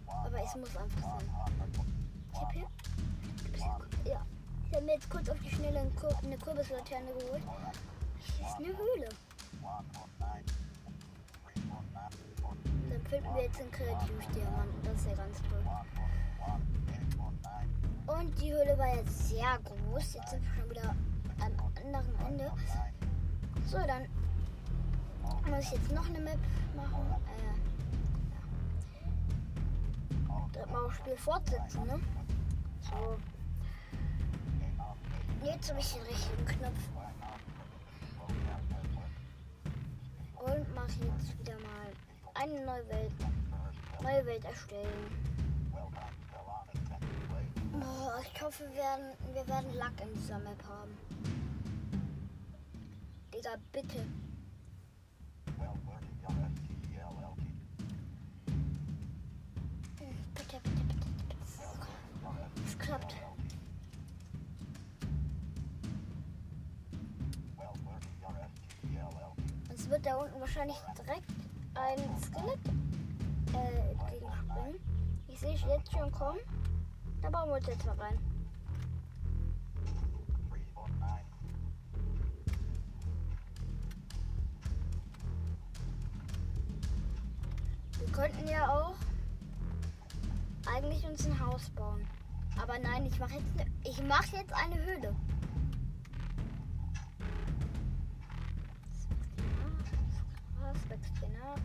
Aber 0.06 0.42
es 0.42 0.54
muss 0.56 0.76
einfach 0.76 1.02
sein. 1.02 1.28
Ich 2.32 2.40
habe 2.40 2.52
hier. 2.52 2.68
Ja. 4.04 4.26
Ich 4.68 4.74
habe 4.76 4.86
mir 4.86 4.94
jetzt 4.94 5.10
kurz 5.10 5.28
auf 5.28 5.38
die 5.40 5.50
Schnelle 5.50 5.80
eine 5.80 6.38
Kürbislaterne 6.38 7.12
geholt. 7.18 7.42
Hier 8.38 8.46
ist 8.46 8.56
eine 8.56 8.68
Höhle. 8.68 9.08
Finden 13.12 13.34
wir 13.34 13.42
jetzt 13.42 13.60
einen 13.60 13.70
Kreativdiamanten. 13.70 14.82
Das 14.84 14.94
ist 14.94 15.06
ja 15.06 15.14
ganz 15.14 15.36
toll. 15.42 15.62
Und 18.06 18.40
die 18.40 18.52
Höhle 18.52 18.78
war 18.78 18.96
jetzt 18.96 19.28
sehr 19.28 19.58
groß. 19.64 20.14
Jetzt 20.14 20.30
sind 20.30 20.42
wir 20.42 20.54
schon 20.54 20.70
wieder 20.70 20.96
am 21.40 21.52
anderen 21.76 22.14
Ende. 22.26 22.50
So, 23.66 23.76
dann 23.86 24.08
muss 25.46 25.64
ich 25.64 25.72
jetzt 25.72 25.92
noch 25.92 26.08
eine 26.08 26.20
Map 26.20 26.38
machen. 26.74 27.04
Äh, 27.26 27.44
ja. 30.28 30.48
Direkt 30.54 30.72
mal 30.72 30.86
aufs 30.86 30.96
Spiel 30.96 31.16
fortsetzen, 31.18 31.86
ne? 31.86 32.00
So. 32.80 33.18
Jetzt 35.44 35.68
habe 35.68 35.80
ich 35.80 35.92
den 35.92 36.02
richtigen 36.02 36.46
Knopf. 36.46 36.88
Und 40.38 40.74
mache 40.74 40.86
jetzt 40.86 41.38
wieder 41.38 41.58
mal 41.58 41.92
eine 42.34 42.64
neue 42.64 42.88
Welt. 42.88 43.12
Neue 44.02 44.26
Welt 44.26 44.44
erstellen. 44.44 45.32
Oh, 47.74 48.20
ich 48.22 48.42
hoffe, 48.42 48.64
wir 48.68 48.76
werden, 48.76 49.16
wir 49.32 49.48
werden 49.48 49.74
Lack 49.74 49.92
in 50.02 50.12
dieser 50.14 50.38
Map 50.38 50.62
haben. 50.68 50.96
Digga, 53.32 53.56
bitte. 53.72 54.06
Bitte, 60.34 60.60
bitte, 60.60 60.60
bitte, 60.60 61.06
bitte. 61.28 61.36
Es 62.66 62.78
klappt. 62.78 63.16
Es 69.74 69.88
wird 69.88 70.06
da 70.06 70.16
unten 70.16 70.40
wahrscheinlich 70.40 70.76
direkt 70.98 71.31
ein 71.82 71.98
Skelett 72.22 72.60
äh, 73.54 73.90
entgegenspringen. 73.90 74.80
Ich 75.28 75.40
sehe 75.40 75.54
es 75.54 75.62
jetzt 75.62 75.92
schon 75.92 76.10
kommen. 76.12 76.38
Da 77.20 77.30
bauen 77.30 77.48
wir 77.48 77.56
uns 77.56 77.66
jetzt 77.66 77.84
mal 77.84 77.96
rein. 77.96 78.18
Wir 87.98 88.12
könnten 88.12 88.48
ja 88.48 88.68
auch 88.68 88.94
eigentlich 90.66 91.04
uns 91.06 91.26
ein 91.26 91.38
Haus 91.40 91.70
bauen. 91.70 92.06
Aber 92.60 92.78
nein, 92.78 93.06
ich 93.06 93.18
mache 93.18 93.34
jetzt, 93.34 93.56
ne, 93.56 93.66
ich 93.84 94.02
mache 94.04 94.36
jetzt 94.36 94.52
eine 94.52 94.76
Höhle. 94.84 95.16
Hier 100.92 101.28
nach. 101.30 101.56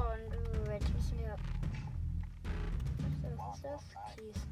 Und 0.00 0.70
jetzt 0.70 0.94
müssen 0.94 1.18
wir. 1.18 1.36
Was 3.36 3.56
ist 3.56 3.64
das? 3.64 3.82
Kies. 4.14 4.46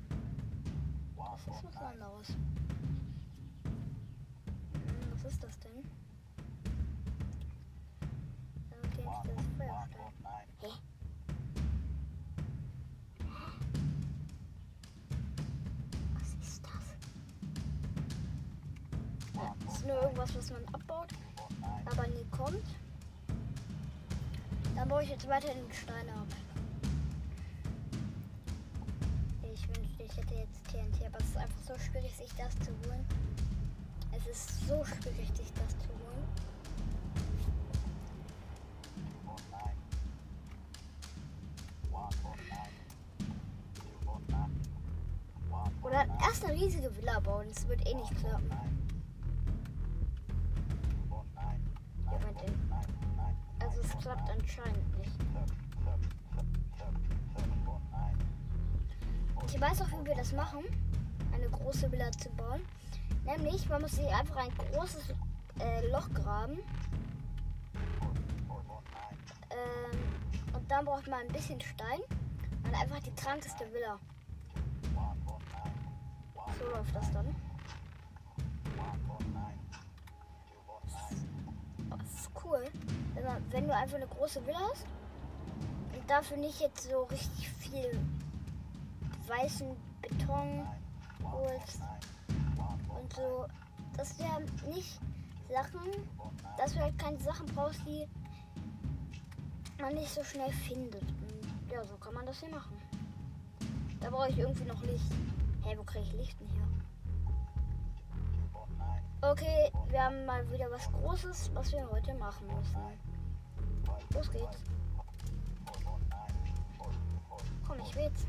Das 1.17 1.41
ist 1.57 1.65
was 1.65 1.77
anderes. 1.77 2.29
Hm, 4.75 5.13
Was 5.13 5.25
ist 5.25 5.43
das 5.43 5.59
denn? 5.61 5.79
Okay, 8.85 9.07
das 9.25 9.25
ist 9.39 9.51
Feuerstein. 9.57 10.13
Hä? 10.61 10.69
Was 16.15 16.35
ist 16.43 16.65
das 19.65 19.75
ist 19.77 19.87
nur 19.87 20.03
irgendwas, 20.03 20.37
was 20.37 20.51
man 20.53 20.65
abbaut, 20.75 21.09
aber 21.87 22.07
nie 22.09 22.25
kommt. 22.31 22.82
Dann 24.75 24.89
baue 24.89 25.03
ich 25.03 25.11
jetzt 25.11 25.29
weiter 25.29 25.49
den 25.49 25.73
Stein 25.73 26.09
ab. 26.11 26.27
Ich 29.43 29.69
wünschte, 29.69 30.03
ich 30.03 30.17
hätte 30.17 30.35
jetzt 30.35 30.65
TNT, 30.65 31.07
aber 31.07 31.19
es 31.19 31.27
ist 31.27 31.37
einfach 31.37 31.63
so 31.67 31.79
schwierig, 31.79 32.13
sich 32.17 32.31
das 32.37 32.55
zu 32.61 32.71
holen. 32.87 33.05
Es 34.17 34.27
ist 34.27 34.67
so 34.67 34.85
schwierig, 34.85 35.29
sich 35.37 35.53
das 35.53 35.79
zu 35.79 35.89
holen. 35.89 36.03
Oder 45.83 46.07
erst 46.23 46.45
eine 46.45 46.55
riesige 46.55 46.95
Villa 46.97 47.21
bauen, 47.21 47.47
das 47.53 47.69
wird 47.69 47.87
eh 47.87 47.95
nicht 47.95 48.17
klappen. 48.17 48.72
Anscheinend 54.33 54.99
nicht. 54.99 55.13
Ich 59.47 59.61
weiß 59.61 59.83
auch, 59.83 59.89
wie 59.89 60.07
wir 60.07 60.15
das 60.15 60.33
machen, 60.33 60.65
eine 61.33 61.49
große 61.51 61.91
Villa 61.93 62.11
zu 62.13 62.31
bauen. 62.31 62.63
Nämlich, 63.25 63.69
man 63.69 63.83
muss 63.83 63.93
sich 63.93 64.07
einfach 64.07 64.37
ein 64.37 64.51
großes 64.57 65.15
äh, 65.61 65.87
Loch 65.91 66.13
graben. 66.15 66.59
Ähm, 69.51 69.99
und 70.55 70.71
dann 70.71 70.85
braucht 70.85 71.07
man 71.07 71.21
ein 71.21 71.33
bisschen 71.33 71.61
Stein. 71.61 72.01
Und 72.65 72.75
einfach 72.75 73.01
die 73.01 73.15
krankeste 73.15 73.71
Villa. 73.73 73.99
So 76.59 76.71
läuft 76.71 76.95
das 76.95 77.13
dann. 77.13 77.35
Das 81.91 82.21
ist 82.21 82.31
cool, 82.45 82.65
wenn, 83.53 83.67
du 83.67 83.75
einfach 83.75 83.97
eine 83.97 84.07
große 84.07 84.45
Villa 84.47 84.59
hast 84.73 84.87
und 85.95 86.11
dafür 86.11 86.37
nicht 86.39 86.61
jetzt 86.61 86.89
so 86.91 87.03
richtig 87.05 87.49
viel 87.51 87.99
weißen 89.27 89.77
Beton 90.01 90.67
holst 91.23 91.81
und 92.89 93.13
so. 93.13 93.47
Dass 93.97 94.17
du 94.17 94.25
ja 94.25 94.39
nicht 94.69 94.99
Sachen, 95.51 95.81
dass 96.57 96.73
du 96.73 96.81
halt 96.81 96.99
keine 96.99 97.19
Sachen 97.19 97.47
brauchst, 97.55 97.81
die 97.87 98.09
man 99.81 99.95
nicht 99.95 100.13
so 100.13 100.25
schnell 100.25 100.51
findet. 100.51 101.03
Und 101.03 101.71
ja, 101.71 101.85
so 101.85 101.97
kann 101.97 102.15
man 102.15 102.25
das 102.25 102.41
hier 102.41 102.49
machen. 102.49 102.77
Da 104.01 104.11
brauche 104.11 104.31
ich 104.31 104.39
irgendwie 104.39 104.65
noch 104.65 104.83
Licht. 104.83 105.13
Hä, 105.63 105.69
hey, 105.69 105.79
wo 105.79 105.85
kriege 105.85 106.05
ich 106.05 106.13
Licht 106.15 106.41
denn 106.41 106.49
hier? 106.49 106.67
Okay, 109.21 109.71
wir 109.89 110.03
haben 110.03 110.25
mal 110.25 110.51
wieder 110.51 110.71
was 110.71 110.91
Großes, 110.91 111.51
was 111.55 111.71
wir 111.73 111.89
heute 111.91 112.15
machen 112.15 112.47
müssen. 112.47 113.12
Los 114.15 114.31
geht's. 114.31 114.59
Komm, 117.67 117.79
ich 117.81 117.95
will's. 117.97 118.27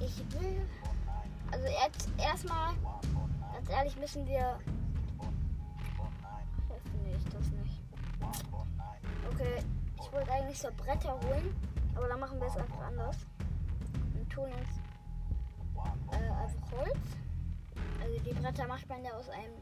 Ich 0.00 0.40
will. 0.40 0.68
Also 1.50 1.66
jetzt 1.66 2.08
erstmal, 2.18 2.74
ganz 3.52 3.68
ehrlich, 3.68 3.96
müssen 3.96 4.26
wir. 4.26 4.58
Finde 6.90 7.10
ich 7.16 7.24
das 7.24 7.50
nicht. 7.50 7.82
Okay, 9.32 9.62
ich 10.00 10.12
wollte 10.12 10.32
eigentlich 10.32 10.58
so 10.58 10.68
Bretter 10.76 11.12
holen, 11.12 11.54
aber 11.94 12.08
dann 12.08 12.20
machen 12.20 12.40
wir 12.40 12.46
es 12.46 12.56
einfach 12.56 12.80
anders. 12.86 13.16
Und 14.14 14.30
tun 14.30 14.44
uns 14.44 14.82
äh, 16.10 16.16
einfach 16.16 16.72
Holz. 16.72 16.98
Also 18.00 18.18
die 18.18 18.32
Bretter 18.32 18.66
macht 18.66 18.88
man 18.88 19.04
ja 19.04 19.12
aus 19.12 19.28
einem 19.28 19.54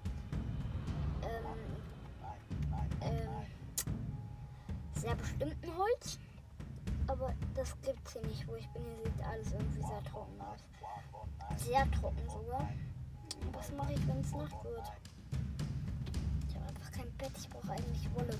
ähm, 1.22 1.46
ähm, 3.02 3.28
sehr 5.00 5.14
bestimmten 5.14 5.76
Holz. 5.76 6.18
Aber 7.06 7.34
das 7.54 7.74
gibt's 7.82 8.12
hier 8.12 8.22
nicht, 8.22 8.46
wo 8.46 8.54
ich 8.54 8.68
bin. 8.68 8.82
Hier 8.82 9.10
sieht 9.10 9.24
alles 9.26 9.52
irgendwie 9.52 9.80
sehr 9.80 10.02
trocken 10.04 10.40
aus. 10.40 10.60
Sehr 11.56 11.90
trocken 11.90 12.28
sogar. 12.28 12.68
Was 13.52 13.72
mache 13.72 13.92
ich, 13.94 14.06
wenn 14.06 14.20
es 14.20 14.32
Nacht 14.32 14.64
wird? 14.64 14.92
Ich 16.48 16.54
habe 16.54 16.66
einfach 16.66 16.92
kein 16.92 17.10
Bett. 17.16 17.32
Ich 17.36 17.48
brauche 17.48 17.72
eigentlich 17.72 18.14
Wolle. 18.14 18.38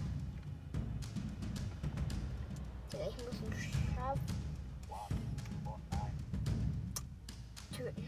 Ja, 2.93 2.99
ich 3.09 3.17
muss 3.25 3.35
ein 3.43 3.95
Schaf 3.95 4.19
töten. 7.73 8.05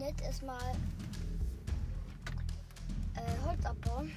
Und 0.00 0.06
jetzt 0.06 0.22
erstmal 0.22 0.72
äh, 3.16 3.46
Holz 3.46 3.66
abbauen. 3.66 4.10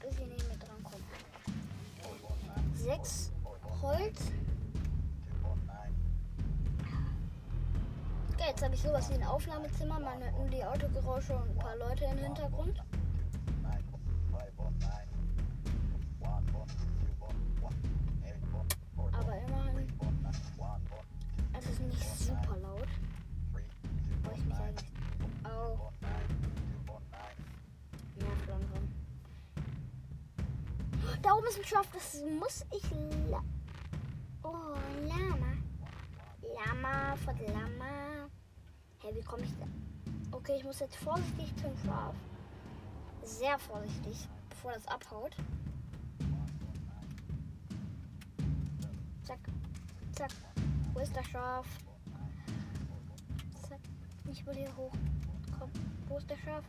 Bis 0.00 0.12
ich 0.12 0.26
nicht 0.26 0.48
mehr 0.48 0.56
dran 0.56 0.82
komme. 0.82 1.02
Sechs 2.74 3.30
Holz. 3.82 4.32
Okay, 8.32 8.44
jetzt 8.48 8.62
habe 8.64 8.74
ich 8.74 8.80
sowas 8.80 9.10
wie 9.10 9.14
ein 9.14 9.24
Aufnahmezimmer. 9.24 10.00
Man 10.00 10.22
hört 10.22 10.38
nur 10.38 10.48
die 10.48 10.64
Autogeräusche 10.64 11.36
und 11.36 11.50
ein 11.50 11.58
paar 11.58 11.76
Leute 11.76 12.06
im 12.06 12.16
Hintergrund. 12.16 12.82
Naturwissenschaft, 31.36 31.94
das 31.94 32.22
muss 32.40 32.64
ich. 32.70 32.90
La 33.30 33.42
oh, 34.42 34.74
Lama. 35.06 35.52
Lama, 36.54 37.14
von 37.16 37.36
Lama. 37.52 38.30
Hey, 39.02 39.14
wie 39.14 39.22
komme 39.22 39.42
ich 39.42 39.54
da? 39.58 39.66
Okay, 40.34 40.56
ich 40.56 40.64
muss 40.64 40.80
jetzt 40.80 40.96
vorsichtig 40.96 41.52
zum 41.56 41.76
Schaf. 41.84 42.14
Sehr 43.22 43.58
vorsichtig, 43.58 44.26
bevor 44.48 44.72
das 44.72 44.88
abhaut. 44.88 45.36
Zack, 49.24 49.40
zack. 50.12 50.30
Wo 50.94 51.00
ist 51.00 51.14
der 51.14 51.24
Schaf? 51.24 51.66
Zack. 53.68 53.80
Ich 54.30 54.46
will 54.46 54.54
hier 54.54 54.74
hoch. 54.74 54.92
Komm, 55.58 55.70
wo 56.08 56.16
ist 56.16 56.30
der 56.30 56.38
Schaf? 56.38 56.64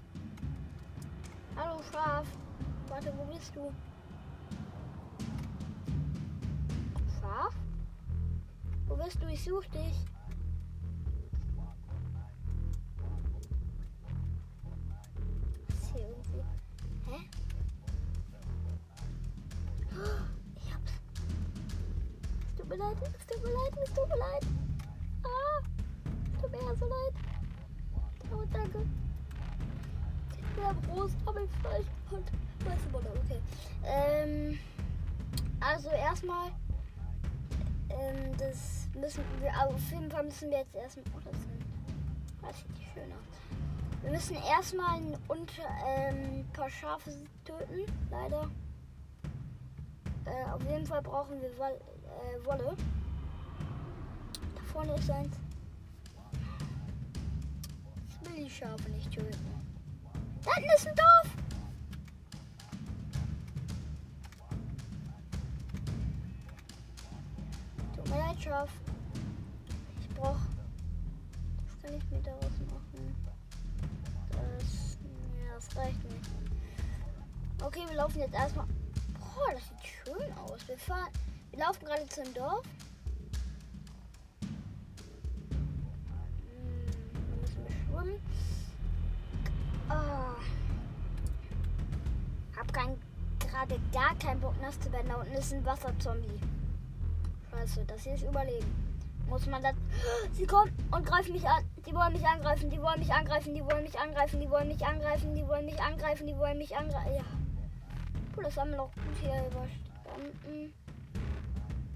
Hallo 1.56 1.82
Schaf. 1.90 2.28
Warte, 2.90 3.14
wo 3.18 3.24
bist 3.34 3.56
du? 3.56 3.72
Schaf? 7.28 7.54
Wo 8.88 8.96
bist 8.96 9.22
du? 9.22 9.28
Ich 9.28 9.44
suche 9.44 9.70
dich. 9.70 10.06
Ist 15.68 15.92
hier 15.92 16.08
irgendwie. 16.08 16.44
Hä? 17.06 17.30
Ich 20.56 20.74
hab's. 20.74 20.94
Es 22.48 22.56
tut 22.56 22.70
mir 22.70 22.78
leid, 22.78 22.98
es 23.02 23.26
tut 23.26 23.44
mir 23.44 23.52
leid, 23.52 23.74
es 23.84 23.94
tut 23.94 24.08
mir 24.08 24.18
leid. 24.18 24.46
Ah, 25.24 25.60
es 26.34 26.42
tut 26.42 26.52
mir 26.52 26.62
ja 26.62 26.76
so 26.76 26.86
leid. 26.86 27.14
Oh, 28.32 28.46
danke. 28.54 28.86
Der 30.56 30.74
Brust 30.74 31.18
habe 31.26 31.44
ich 31.44 31.52
falsch 31.62 31.88
und 32.12 32.32
weiße 32.66 32.88
Butter, 32.90 33.12
okay. 33.26 33.42
Ähm, 33.84 34.58
also 35.60 35.90
erstmal, 35.90 36.52
ähm, 37.90 38.38
das 38.38 38.88
müssen 38.96 39.24
wir, 39.40 39.52
auf 39.68 39.92
jeden 39.92 40.10
Fall 40.10 40.24
müssen 40.24 40.50
wir 40.50 40.60
jetzt 40.60 40.76
erstmal, 40.76 41.06
oh, 41.16 41.20
das, 41.24 41.42
sind, 41.42 41.66
das 42.42 42.58
sieht 42.58 42.94
schön 42.94 43.12
aus. 43.12 43.38
Wir 44.04 44.12
müssen 44.12 44.36
erstmal 44.36 44.98
ein 44.98 45.18
unter, 45.28 45.64
ähm, 45.86 46.46
paar 46.54 46.70
Schafe 46.70 47.12
töten, 47.44 47.86
leider. 48.10 48.50
Äh, 50.26 50.52
auf 50.52 50.64
jeden 50.70 50.86
Fall 50.86 51.02
brauchen 51.02 51.42
wir 51.42 51.58
Woll, 51.58 51.72
äh, 51.72 52.46
Wolle. 52.46 52.76
Da 54.56 54.64
vorne 54.72 54.96
ist 54.96 55.10
eins. 55.10 55.36
Ich 58.10 58.30
will 58.30 58.44
die 58.44 58.50
Schafe 58.50 58.90
nicht 58.90 59.12
töten. 59.12 59.58
Da 60.44 60.54
hinten 60.54 60.70
ist 60.76 60.88
ein 60.88 60.96
Dorf. 60.96 61.37
Schaf. 68.48 68.70
Ich 70.00 70.10
brauch. 70.16 70.38
Was 71.66 71.82
kann 71.82 71.98
ich 71.98 72.10
mir 72.10 72.22
daraus 72.22 72.44
machen? 72.72 73.16
Das. 74.32 74.98
Ja, 75.38 75.56
das 75.56 75.76
reicht 75.76 76.04
nicht. 76.04 76.30
Okay, 77.62 77.82
wir 77.88 77.96
laufen 77.96 78.20
jetzt 78.20 78.34
erstmal. 78.34 78.66
Boah, 79.20 79.54
das 79.54 79.64
sieht 79.68 79.86
schön 79.86 80.32
aus. 80.38 80.66
Wir 80.68 80.78
fahren. 80.78 81.12
Wir 81.52 81.60
laufen 81.60 81.86
gerade 81.86 82.08
zum 82.08 82.34
Dorf. 82.34 82.64
Hm, 86.42 86.86
müssen 87.42 87.66
schwimmen. 87.68 88.22
Ah. 89.90 90.36
Hab 92.56 92.72
gerade 92.72 93.80
gar 93.92 94.16
keinen 94.20 94.40
Bock 94.40 94.56
nass 94.62 94.80
zu 94.80 94.92
werden. 94.92 95.10
Da 95.10 95.16
unten 95.16 95.34
ist 95.34 95.54
ein 95.54 95.66
Wasserzombie. 95.66 96.40
Scheiße, 97.68 97.86
das 97.86 98.04
hier 98.04 98.14
ist 98.14 98.24
Überleben. 98.24 98.88
Muss 99.28 99.46
man 99.46 99.62
das. 99.62 99.74
Sie 100.32 100.46
kommen 100.46 100.72
und 100.90 101.06
greifen 101.06 101.34
mich 101.34 101.46
an. 101.46 101.64
Die 101.86 101.94
wollen 101.94 102.14
mich 102.14 102.26
angreifen, 102.26 102.70
die 102.70 102.82
wollen 102.82 103.00
mich 103.00 103.12
angreifen, 103.12 103.54
die 103.54 103.66
wollen 103.66 103.84
mich 103.84 104.00
angreifen, 104.00 104.40
die 104.40 104.50
wollen 104.50 104.68
mich 104.70 104.86
angreifen, 104.86 105.36
die 105.36 105.48
wollen 105.48 105.66
mich 105.66 105.82
angreifen, 105.82 106.28
die 106.28 106.38
wollen 106.38 106.58
mich 106.58 106.76
angreifen. 106.78 107.16
Ja. 107.16 107.26
Puh, 108.34 108.42
das 108.42 108.58
haben 108.58 108.72
wir 108.72 108.78
noch 108.78 108.94
gut 108.94 109.18
hier 109.20 109.46
überstanden. 109.48 110.74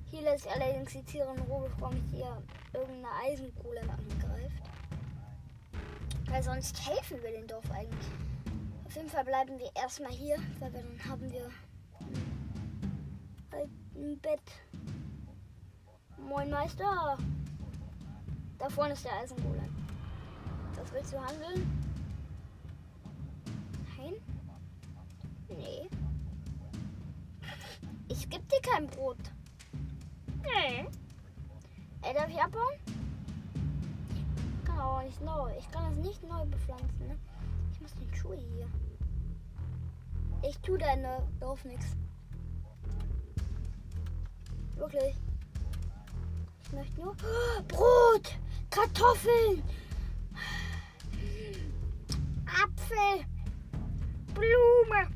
Hier 0.09 0.21
lässt 0.23 0.47
allerdings 0.47 0.91
die 0.91 1.03
Tiere 1.03 1.33
in 1.33 1.41
Ruhe, 1.43 1.69
bevor 1.69 1.91
mich 1.91 2.03
hier 2.11 2.43
irgendeine 2.73 3.15
Eisenkohle 3.25 3.81
angreift. 3.81 4.63
Weil 6.29 6.43
sonst 6.43 6.85
helfen 6.85 7.17
wir 7.23 7.31
dem 7.31 7.47
Dorf 7.47 7.71
eigentlich. 7.71 8.11
Auf 8.85 8.95
jeden 8.95 9.09
Fall 9.09 9.23
bleiben 9.23 9.57
wir 9.57 9.71
erstmal 9.75 10.11
hier, 10.11 10.35
weil 10.59 10.71
dann 10.71 10.99
haben 11.09 11.31
wir 11.31 11.49
halt 13.53 13.69
ein 13.95 14.19
Bett. 14.19 14.41
Moin 16.27 16.49
Meister. 16.49 17.17
Da 18.57 18.69
vorne 18.69 18.93
ist 18.93 19.05
der 19.05 19.13
Eisengolem. 19.19 19.75
Was 20.75 20.91
willst 20.93 21.13
du 21.13 21.19
handeln? 21.19 21.85
Nein? 23.97 24.13
Nee. 25.49 25.89
Ich 28.07 28.29
geb 28.29 28.47
dir 28.49 28.61
kein 28.61 28.87
Brot. 28.87 29.17
Nee. 30.43 30.87
Ey, 32.01 32.13
darf 32.13 32.29
ich 32.29 32.41
abbauen? 32.41 32.73
Ich 34.57 34.65
kann 34.65 34.79
aber 34.79 35.03
nicht 35.03 35.21
neu. 35.21 35.51
Ich 35.57 35.69
kann 35.71 35.95
das 35.95 36.05
nicht 36.05 36.23
neu 36.23 36.45
bepflanzen, 36.45 37.07
ne? 37.07 37.17
Ich 37.71 37.81
muss 37.81 37.93
den 37.95 38.13
Schuhe 38.15 38.37
hier. 38.37 38.67
Ich 40.43 40.57
tu 40.59 40.77
deine 40.77 41.27
Dorf 41.39 41.63
nichts. 41.65 41.95
Wirklich. 44.75 45.20
Möchte 46.71 47.01
nur 47.01 47.15
Brot, 47.67 48.39
Kartoffeln, 48.69 49.61
Apfel, 52.45 53.25
Blume. 54.33 55.07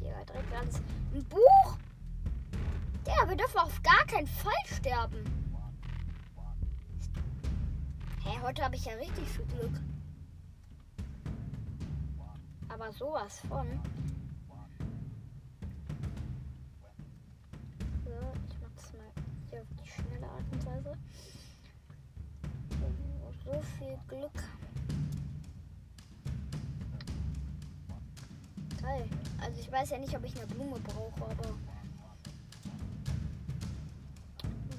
Ja, 0.00 0.24
direkt 0.24 0.54
alles. 0.54 0.76
Ein 1.14 1.24
Buch? 1.24 1.78
Ja, 3.06 3.28
wir 3.28 3.36
dürfen 3.36 3.58
auf 3.58 3.82
gar 3.82 4.06
keinen 4.06 4.26
Fall 4.26 4.52
sterben. 4.64 5.24
Hey, 8.24 8.38
heute 8.42 8.64
habe 8.64 8.76
ich 8.76 8.84
ja 8.86 8.94
richtig 8.94 9.28
viel 9.28 9.44
Glück. 9.46 9.80
Aber 12.68 12.90
sowas 12.92 13.40
von. 13.48 13.66
Viel 23.96 24.18
Glück. 24.18 24.42
Geil. 28.80 29.08
Also 29.40 29.60
ich 29.60 29.70
weiß 29.70 29.90
ja 29.90 29.98
nicht, 29.98 30.14
ob 30.16 30.24
ich 30.24 30.36
eine 30.36 30.46
Blume 30.46 30.78
brauche, 30.80 31.24
aber 31.24 31.54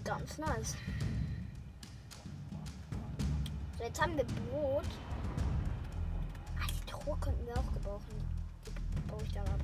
ganz 0.03 0.37
nice. 0.37 0.75
So, 3.77 3.83
jetzt 3.83 4.01
haben 4.01 4.15
wir 4.15 4.23
Brot. 4.23 4.85
Ah, 6.59 6.67
die 6.67 6.89
Truhe 6.89 7.17
könnten 7.19 7.45
wir 7.45 7.57
auch 7.57 7.73
gebrauchen. 7.73 8.03
Die 8.65 8.99
baue 9.01 9.21
ich 9.23 9.33
da 9.33 9.41
ab. 9.41 9.59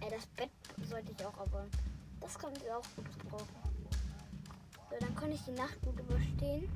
Ey, 0.00 0.10
das 0.10 0.26
Bett 0.26 0.50
sollte 0.88 1.12
ich 1.12 1.26
auch 1.26 1.38
abbauen. 1.38 1.70
Das 2.20 2.38
können 2.38 2.56
wir 2.62 2.78
auch 2.78 2.86
gut 2.96 3.18
gebrauchen. 3.20 3.61
So, 4.92 4.98
dann 5.00 5.14
kann 5.14 5.32
ich 5.32 5.42
die 5.44 5.52
Nacht 5.52 5.80
gut 5.82 5.98
überstehen. 5.98 6.68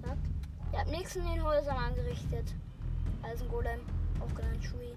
Zack. 0.00 0.16
Ja, 0.72 0.82
am 0.82 0.90
nächsten 0.90 1.24
den 1.24 1.42
Häusern 1.42 1.76
angerichtet. 1.76 2.54
Also 3.22 3.44
ein 3.44 3.50
Golem, 3.50 3.80
genannt 4.36 4.64
Shui. 4.64 4.94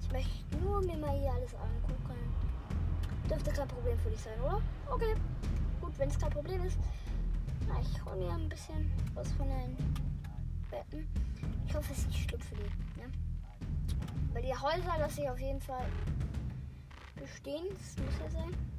Ich 0.00 0.12
möchte 0.12 0.56
nur 0.58 0.82
mir 0.82 0.96
mal 0.98 1.18
hier 1.18 1.32
alles 1.32 1.54
angucken. 1.54 2.18
Dürfte 3.30 3.50
kein 3.50 3.68
Problem 3.68 3.98
für 3.98 4.10
dich 4.10 4.20
sein, 4.20 4.38
oder? 4.40 4.60
Okay. 4.90 5.14
Gut, 5.80 5.98
wenn 5.98 6.10
es 6.10 6.18
kein 6.18 6.30
Problem 6.30 6.62
ist. 6.64 6.78
Na, 7.66 7.80
ich 7.80 8.04
hole 8.04 8.16
mir 8.16 8.32
ein 8.32 8.48
bisschen 8.48 8.92
was 9.14 9.32
von 9.32 9.48
den 9.48 9.76
Betten. 10.70 11.08
Ich 11.66 11.74
hoffe, 11.74 11.92
es 11.92 11.98
ist 12.00 12.08
nicht 12.08 12.28
schlimm 12.28 12.40
für 12.42 12.56
die. 12.56 13.00
Ne? 13.00 13.10
Weil 14.34 14.42
die 14.42 14.54
Häuser 14.54 14.98
lasse 14.98 15.22
ich 15.22 15.30
auf 15.30 15.40
jeden 15.40 15.60
Fall 15.62 15.86
bestehen. 17.14 17.64
Das 17.70 18.04
muss 18.04 18.18
ja 18.20 18.30
sein. 18.30 18.75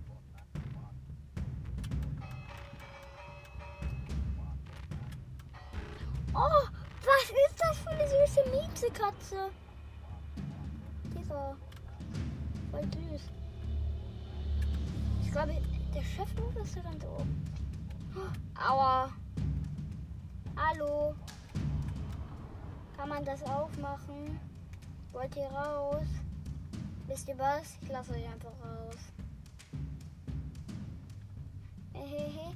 Oh, 6.40 6.68
was 7.04 7.30
ist 7.32 7.60
das 7.60 7.78
für 7.80 7.90
eine 7.90 8.08
süße 8.08 8.44
Miezekatze? 8.52 9.50
Digga. 11.06 11.58
Voll 12.70 12.84
süß. 12.84 13.22
Ich 15.24 15.32
glaube, 15.32 15.60
der 15.96 16.04
Chefhof 16.04 16.56
ist 16.58 16.76
ja 16.76 16.84
ganz 16.84 17.04
oben. 17.06 17.44
Oh, 18.16 18.62
aua. 18.62 19.10
Hallo. 20.56 21.16
Kann 22.96 23.10
man 23.10 23.26
das 23.26 23.42
aufmachen? 23.42 24.40
Wollt 25.14 25.36
ihr 25.36 25.48
raus? 25.48 26.06
Wisst 27.08 27.28
ihr 27.30 27.40
was? 27.40 27.80
Ich 27.82 27.90
lasse 27.90 28.12
euch 28.12 28.28
einfach 28.28 28.54
raus. 28.64 28.98
Hehehe. 31.94 32.54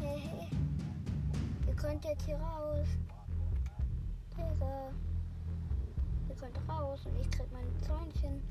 Hehe. 0.00 0.48
Ihr 1.66 1.74
könnt 1.74 2.04
jetzt 2.04 2.26
hier 2.26 2.36
raus. 2.36 2.86
Digga. 4.36 4.90
Ihr 6.28 6.34
könnt 6.36 6.68
raus 6.68 7.06
und 7.06 7.16
ich 7.20 7.30
krieg 7.30 7.46
meine 7.52 7.74
Zäunchen. 7.80 8.42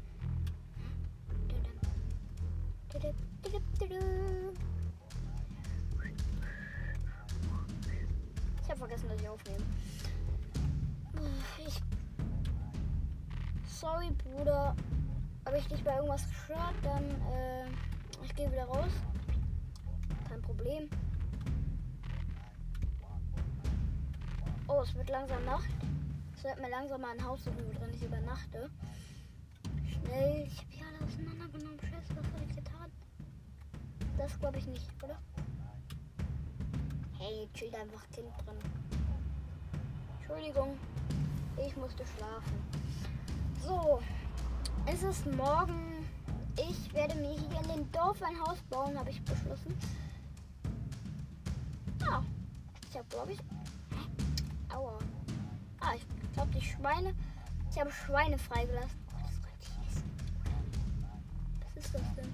Ich 8.62 8.70
habe 8.70 8.80
vergessen, 8.80 9.10
dass 9.10 9.22
ich 9.22 9.30
aufnehme. 9.30 9.64
Ich. 11.66 11.82
Sorry, 13.68 14.12
Bruder. 14.12 14.76
Habe 15.46 15.58
ich 15.58 15.68
dich 15.68 15.84
bei 15.84 15.96
irgendwas 15.96 16.26
gestört, 16.30 16.74
dann 16.84 17.04
äh, 17.32 17.66
ich 18.24 18.34
gehe 18.36 18.50
wieder 18.52 18.66
raus. 18.66 18.92
Kein 20.30 20.42
Problem. 20.42 20.90
Oh, 24.68 24.82
es 24.82 24.96
wird 24.96 25.10
langsam 25.10 25.44
Nacht. 25.46 25.70
Ich 26.36 26.42
sollte 26.42 26.62
mir 26.62 26.70
langsam 26.70 27.02
mal 27.02 27.12
ein 27.12 27.24
Haus 27.24 27.44
suchen, 27.44 27.58
wo 27.66 27.80
drin 27.80 27.94
ich 27.94 28.04
übernachte. 28.04 28.70
Schnell. 29.86 30.48
Ich 30.48 30.58
habe 30.58 30.68
hier 30.70 30.86
alle 30.88 31.06
auseinandergenommen. 31.06 31.80
Scheiße, 31.82 32.16
was 32.16 32.26
habe 32.34 32.44
ich 32.48 32.56
getan? 32.56 32.92
Das 34.18 34.40
glaube 34.40 34.58
ich 34.60 34.68
nicht, 34.68 35.04
oder? 35.04 35.18
Hey, 37.18 37.50
chillt 37.54 37.76
einfach 37.76 38.08
Kind 38.10 38.30
drin. 38.46 38.58
Entschuldigung, 40.20 40.78
ich 41.58 41.76
musste 41.76 42.04
schlafen. 42.18 42.64
So, 43.62 44.02
es 44.86 45.04
ist 45.04 45.26
morgen. 45.36 46.08
Ich 46.58 46.94
werde 46.94 47.16
mir 47.16 47.32
hier 47.32 47.62
in 47.62 47.68
dem 47.68 47.92
Dorf 47.92 48.22
ein 48.22 48.40
Haus 48.40 48.62
bauen, 48.70 48.98
habe 48.98 49.10
ich 49.10 49.22
beschlossen. 49.24 49.78
Ah, 52.06 52.22
ich 52.90 52.98
habe, 52.98 53.08
glaube 53.10 53.34
ich. 53.34 53.40
Aua. 54.74 54.98
Ah, 55.80 55.94
ich 55.96 56.34
glaube, 56.34 56.52
die 56.52 56.62
Schweine. 56.62 57.14
Ich 57.70 57.80
habe 57.80 57.92
Schweine 57.92 58.38
freigelassen. 58.38 59.00
Oh, 59.12 59.20
das 59.22 59.42
könnte 59.42 59.60
ich 59.62 59.88
essen. 59.88 60.04
Was 61.76 61.86
ist 61.86 61.94
das 61.94 62.16
denn? 62.16 62.34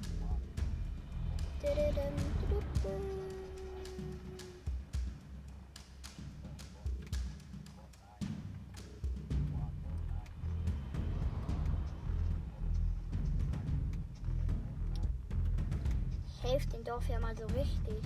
Ich 16.27 16.43
helfe 16.43 16.69
dem 16.69 16.83
Dorf 16.83 17.07
ja 17.09 17.19
mal 17.19 17.35
so 17.35 17.45
richtig. 17.47 18.01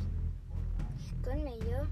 Ich 0.98 1.22
gönn 1.22 1.44
mir 1.44 1.54
hier. 1.64 1.88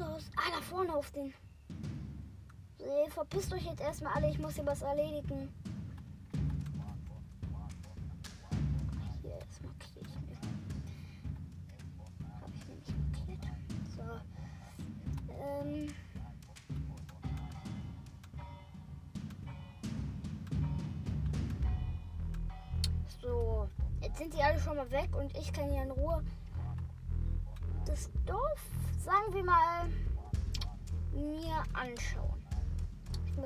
Haus? 0.00 0.30
Ah, 0.36 0.50
da 0.54 0.60
vorne 0.60 0.94
auf 0.94 1.10
den. 1.10 1.32
Verpisst 3.10 3.52
euch 3.52 3.64
jetzt 3.64 3.80
erstmal 3.80 4.14
alle, 4.14 4.30
ich 4.30 4.38
muss 4.38 4.54
hier 4.54 4.66
was 4.66 4.82
erledigen. 4.82 5.48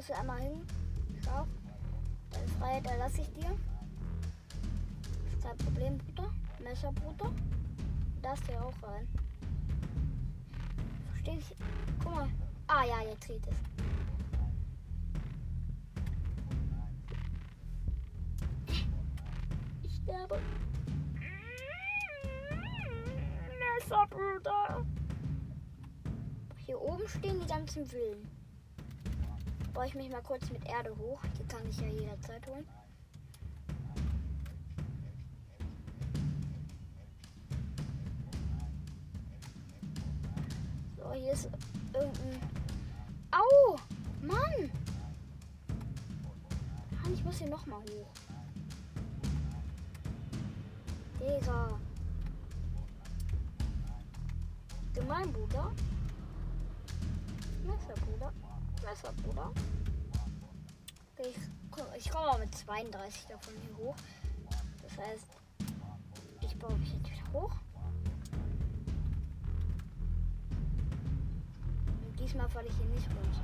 Ich 0.05 0.11
muss 0.11 0.17
hier 0.19 0.21
einmal 0.21 0.41
hin. 0.43 0.67
Schau. 1.25 1.47
Deine 2.31 2.49
Freiheit 2.59 2.87
erlasse 2.87 3.23
ich 3.23 3.33
dir. 3.33 3.57
Ist 5.27 5.43
kein 5.43 5.57
Problem, 5.57 5.97
Bruder. 5.97 6.31
Messer, 6.63 6.93
Bruder. 6.93 7.33
Du 8.21 8.53
ja 8.53 8.61
auch 8.61 8.83
rein. 8.83 9.09
Verstehe 11.09 11.39
ich. 11.39 11.57
Guck 12.03 12.15
mal. 12.15 12.29
Ah 12.67 12.85
ja, 12.85 13.01
jetzt 13.09 13.27
geht 13.27 13.47
es. 13.47 13.57
Ich 19.85 19.95
sterbe. 20.03 20.39
Messer, 23.79 24.07
Bruder. 24.11 24.85
Hier 26.67 26.79
oben 26.79 27.09
stehen 27.09 27.41
die 27.41 27.47
ganzen 27.47 27.87
Villen. 27.87 28.34
Baue 29.75 29.87
ich 29.87 29.95
mich 29.97 30.09
mal 30.09 30.23
kurz 30.23 30.49
mit 30.51 30.65
Erde 30.67 30.97
hoch. 30.97 31.21
Die 31.37 31.45
kann 31.47 31.69
ich 31.69 31.81
ja 31.81 31.89
jederzeit 31.89 32.47
holen. 32.47 32.65
So, 40.97 41.13
hier 41.13 41.33
ist 41.33 41.51
irgendein. 41.93 42.41
Au! 43.33 43.77
Mann! 44.23 44.71
Mann, 47.03 47.13
ich 47.13 47.25
muss 47.25 47.39
hier 47.39 47.49
nochmal 47.49 47.81
hoch. 47.81 48.13
Digga. 51.19 51.81
Gemein, 54.95 55.33
Bruder. 55.33 55.73
Messerbruder. 57.67 58.33
Messerbruder. 58.85 59.51
Okay, 61.17 61.31
ich, 61.31 62.05
ich 62.07 62.11
komme 62.11 62.27
mal 62.27 62.39
mit 62.39 62.55
32 62.55 63.27
davon 63.27 63.55
hier 63.63 63.77
hoch. 63.77 63.97
Das 64.83 64.99
heißt, 64.99 65.27
ich 66.41 66.59
baue 66.59 66.77
mich 66.77 66.93
jetzt 66.93 67.11
wieder 67.11 67.33
hoch. 67.33 67.53
Und 72.07 72.21
diesmal 72.21 72.49
falle 72.49 72.69
ich 72.69 72.77
hier 72.77 72.87
nicht 72.87 73.09
runter. 73.09 73.41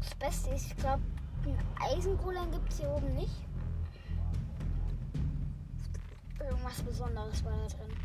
Das 0.00 0.14
Beste 0.16 0.50
ist, 0.50 0.66
ich 0.66 0.76
glaube, 0.76 1.02
einen 1.44 1.58
Eisengolem 1.80 2.50
gibt 2.50 2.72
es 2.72 2.78
hier 2.78 2.88
oben 2.88 3.14
nicht. 3.14 3.44
Irgendwas 6.40 6.82
Besonderes 6.82 7.44
war 7.44 7.52
da 7.56 7.66
drin. 7.66 8.03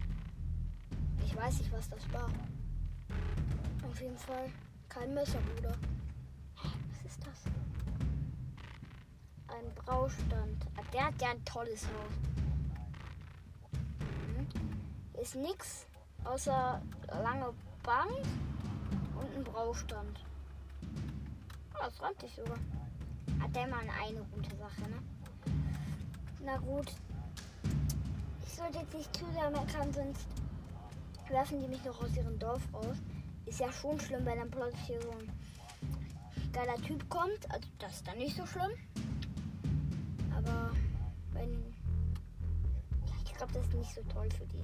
Ich 1.39 1.45
weiß 1.45 1.59
nicht, 1.59 1.71
was 1.71 1.87
das 1.89 2.11
war. 2.11 2.29
Auf 3.89 4.01
jeden 4.01 4.17
Fall 4.17 4.51
kein 4.89 5.13
Messerbruder. 5.13 5.71
Hä, 6.61 6.67
Was 6.89 7.11
ist 7.13 7.25
das? 7.25 7.45
Ein 9.47 9.73
Braustand. 9.73 10.65
Ah, 10.75 10.81
Der 10.91 11.05
hat 11.05 11.21
ja 11.21 11.29
ein 11.29 11.45
tolles 11.45 11.85
Haus. 11.85 12.11
Hier 15.13 15.21
ist 15.21 15.35
nix 15.35 15.85
außer 16.25 16.81
lange 17.07 17.53
Bank 17.83 18.11
und 19.17 19.37
ein 19.37 19.43
Braustand. 19.45 20.19
Ah, 21.75 21.85
das 21.85 22.01
räumt 22.01 22.19
sich 22.19 22.35
sogar. 22.35 22.59
Hat 23.39 23.55
der 23.55 23.67
mal 23.67 23.79
eine 24.03 24.25
gute 24.35 24.57
Sache, 24.57 24.81
ne? 24.89 25.01
Na 26.43 26.57
gut. 26.57 26.91
Ich 28.45 28.53
sollte 28.55 28.79
jetzt 28.79 28.93
nicht 28.93 29.15
zu 29.15 29.25
sehr 29.31 29.49
meckern, 29.49 29.93
sonst 29.93 30.27
werfen 31.29 31.59
die 31.59 31.67
mich 31.67 31.83
noch 31.83 32.01
aus 32.01 32.15
ihrem 32.15 32.37
Dorf 32.39 32.61
raus. 32.73 32.97
Ist 33.45 33.59
ja 33.59 33.71
schon 33.71 33.99
schlimm, 33.99 34.25
wenn 34.25 34.39
dann 34.39 34.51
plötzlich 34.51 34.81
hier 34.87 35.01
so 35.01 35.11
ein 35.11 35.31
geiler 36.51 36.75
Typ 36.77 37.07
kommt. 37.09 37.49
Also 37.51 37.67
das 37.79 37.93
ist 37.93 38.07
dann 38.07 38.17
nicht 38.17 38.35
so 38.35 38.45
schlimm. 38.45 38.71
Aber 40.35 40.71
wenn. 41.33 41.63
Ich 43.25 43.33
glaube, 43.33 43.53
das 43.53 43.65
ist 43.65 43.73
nicht 43.73 43.95
so 43.95 44.01
toll 44.13 44.29
für 44.37 44.45
die. 44.45 44.61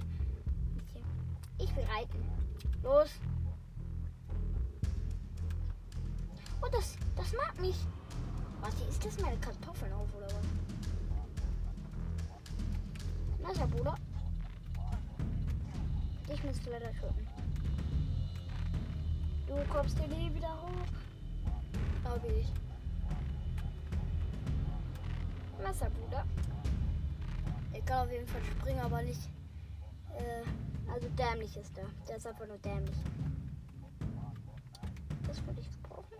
Ich 1.58 1.74
will 1.74 1.84
reiten. 1.84 2.22
Los. 2.82 3.10
Oh, 6.62 6.68
das, 6.70 6.96
das 7.16 7.32
mag 7.32 7.58
mich. 7.60 7.76
Warte, 8.60 8.84
ist 8.88 9.04
das 9.04 9.20
meine 9.20 9.36
Kartoffeln 9.38 9.92
auf 9.92 10.14
oder 10.16 10.26
was? 10.26 10.46
Na, 13.40 13.50
ist 13.50 13.60
Ich 16.36 16.44
muss 16.44 16.60
leider 16.66 16.92
töten. 16.92 17.26
Du 19.46 19.54
kommst 19.72 19.98
hier 19.98 20.08
nie 20.08 20.34
wieder 20.34 20.52
hoch. 20.60 20.86
Habe 22.04 22.26
ich. 22.26 22.52
Messerbruder. 25.62 26.26
Er 27.72 27.80
kann 27.86 28.06
auf 28.06 28.12
jeden 28.12 28.26
Fall 28.26 28.42
springen, 28.44 28.80
aber 28.80 29.00
nicht. 29.00 29.30
Äh, 30.18 30.92
also 30.92 31.08
dämlich 31.16 31.56
ist 31.56 31.78
er. 31.78 31.86
Der 32.06 32.18
ist 32.18 32.26
einfach 32.26 32.46
nur 32.46 32.58
dämlich. 32.58 32.98
Das 35.26 35.46
wollte 35.46 35.62
ich 35.62 35.70
gebrauchen. 35.70 36.16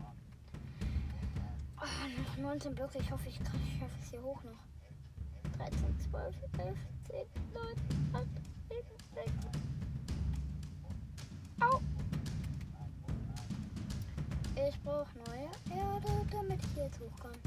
Oh, 1.79 2.40
19 2.40 2.74
Blöcke. 2.74 2.98
Ich 3.00 3.11
hoffe, 3.12 3.29
ich, 3.29 3.38
kann, 3.44 3.61
ich 3.66 3.79
schaffe 3.79 3.98
es 4.00 4.09
hier 4.09 4.22
hoch 4.22 4.42
noch. 4.44 5.59
13, 5.59 6.00
12, 6.11 6.35
11, 6.57 6.79
10, 7.07 7.26
9, 7.52 7.62
8, 8.14 8.26
7, 8.70 8.81
6. 9.52 9.65
Au! 11.61 11.81
Ich 14.69 14.81
brauche 14.83 15.07
neue 15.27 15.79
Erde, 15.79 16.27
damit 16.31 16.61
ich 16.64 16.77
jetzt 16.77 17.01
hoch 17.01 17.21
kann. 17.21 17.38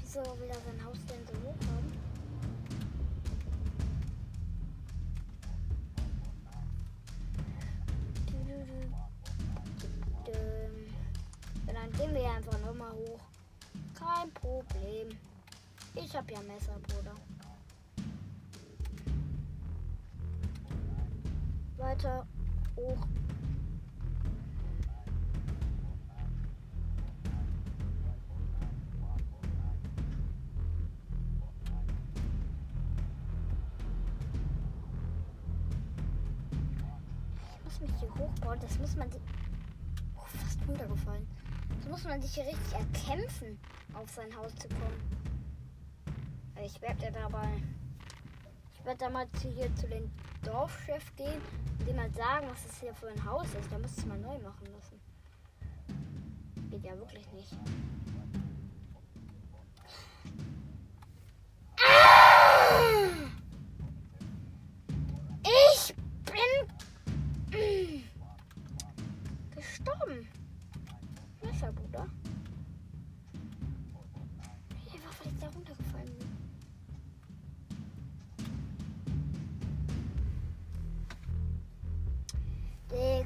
Wieso 0.00 0.20
will 0.40 0.48
er 0.48 0.54
sein 0.54 0.84
Haus 0.84 0.98
denn 1.08 1.26
so 1.26 1.34
hoch 1.48 1.56
haben? 1.74 1.98
Dann 11.88 12.00
gehen 12.00 12.14
wir 12.14 12.30
einfach 12.30 12.58
nochmal 12.66 12.92
hoch. 12.92 13.20
Kein 13.94 14.30
Problem. 14.32 15.16
Ich 15.94 16.14
hab 16.14 16.30
ja 16.30 16.40
Messer, 16.42 16.78
Bruder. 16.86 17.14
Weiter 21.78 22.26
hoch. 22.76 23.06
Ich 37.40 37.64
muss 37.64 37.80
mich 37.80 38.00
hier 38.00 38.14
hochbauen. 38.14 38.58
Das 38.60 38.78
muss 38.78 38.96
man 38.96 39.10
sich. 39.10 39.20
Oh, 40.16 40.24
fast 40.26 40.58
runtergefallen. 40.68 41.26
Das 41.78 41.88
muss 41.88 42.04
man 42.04 42.20
sich 42.20 42.34
hier 42.34 42.44
richtig 42.44 42.72
erkämpfen, 42.72 43.58
auf 43.94 44.10
sein 44.10 44.34
Haus 44.36 44.54
zu 44.56 44.68
kommen. 44.68 45.18
Ich 46.64 46.80
werde 46.82 47.04
ja 47.04 47.10
dabei. 47.12 47.62
Ich 48.78 48.84
werde 48.84 48.98
da 48.98 49.10
mal 49.10 49.28
zu, 49.32 49.50
hier 49.50 49.74
zu 49.74 49.86
den 49.88 50.10
Dorfchef 50.42 51.14
gehen 51.16 51.40
und 51.78 51.86
dem 51.86 51.96
mal 51.96 52.10
sagen, 52.12 52.46
was 52.48 52.66
das 52.66 52.80
hier 52.80 52.94
für 52.94 53.08
ein 53.08 53.24
Haus 53.24 53.46
ist. 53.46 53.70
Da 53.70 53.78
muss 53.78 53.96
es 53.96 54.06
mal 54.06 54.18
neu 54.18 54.38
machen 54.38 54.66
lassen. 54.72 55.00
Geht 56.70 56.84
ja 56.84 56.96
wirklich 56.96 57.30
nicht. 57.32 57.56
Ah! 61.80 62.98
Ich 65.42 65.94
bin 66.24 68.04
gestorben. 69.54 70.28
Messer, 71.42 71.72
Bruder. 71.72 72.06
Einfach 74.92 75.20
weil 75.20 75.32
ich 75.32 75.38
da 75.40 75.46
runtergefallen 75.48 75.87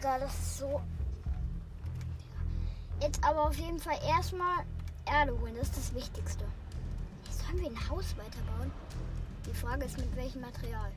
Digga, 0.02 0.18
das 0.18 0.34
ist 0.34 0.58
so. 0.58 0.80
Jetzt 3.00 3.22
aber 3.22 3.46
auf 3.46 3.54
jeden 3.54 3.78
Fall 3.78 3.96
erstmal 4.04 4.64
Erde 5.06 5.38
holen, 5.38 5.54
das 5.54 5.68
ist 5.68 5.76
das 5.76 5.94
Wichtigste. 5.94 6.44
Sollen 7.30 7.60
wir 7.60 7.70
ein 7.70 7.88
Haus 7.88 8.16
weiterbauen? 8.16 8.72
Die 9.46 9.54
Frage 9.54 9.84
ist, 9.84 9.98
mit 9.98 10.14
welchem 10.16 10.40
Material? 10.40 10.90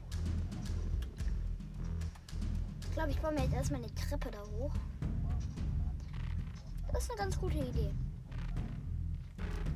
Ich 2.82 2.92
glaube, 2.94 3.12
ich 3.12 3.22
baue 3.22 3.34
mir 3.34 3.44
jetzt 3.44 3.54
erstmal 3.54 3.84
eine 3.84 3.94
Treppe 3.94 4.32
da 4.32 4.42
hoch. 4.42 4.72
Das 6.92 7.04
ist 7.04 7.12
eine 7.12 7.20
ganz 7.20 7.38
gute 7.40 7.58
Idee. 7.60 7.92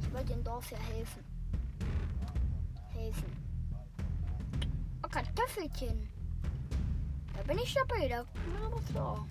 Ich 0.01 0.11
wollte 0.11 0.33
dem 0.33 0.43
Dorf 0.43 0.71
ja 0.71 0.79
helfen. 0.79 1.23
Helfen. 2.93 3.31
Oh, 5.03 5.07
Kartoffelchen. 5.07 6.09
Da 7.37 7.43
bin 7.43 7.59
ich 7.59 7.75
dabei. 7.75 8.07
Da, 8.07 8.25
na, 8.79 8.85
was 8.85 8.93
so. 8.93 9.25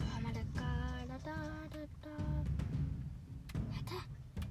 Oh, 0.00 0.20
mal 0.22 0.32
da, 0.32 0.40
da, 0.54 1.18
da, 1.24 1.36
da, 1.72 1.78
da. 2.02 2.10
Ja, 3.72 3.80
da, 3.84 3.96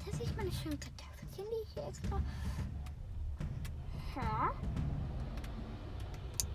da 0.06 0.18
sehe 0.18 0.26
ich 0.26 0.36
meine 0.36 0.52
schönen 0.52 0.80
Kartoffelchen, 0.80 1.46
die 1.52 1.64
ich 1.64 1.74
hier 1.74 1.88
extra. 1.88 2.22
Ja. 4.16 4.52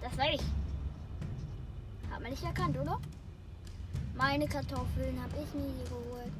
Das 0.00 0.16
war 0.16 0.32
ich. 0.32 0.42
Hat 2.10 2.20
man 2.20 2.30
nicht 2.30 2.42
erkannt, 2.42 2.78
oder? 2.78 2.98
Meine 4.14 4.46
Kartoffeln 4.46 5.20
habe 5.22 5.34
ich 5.42 5.54
nie 5.54 5.84
geholt. 5.84 6.32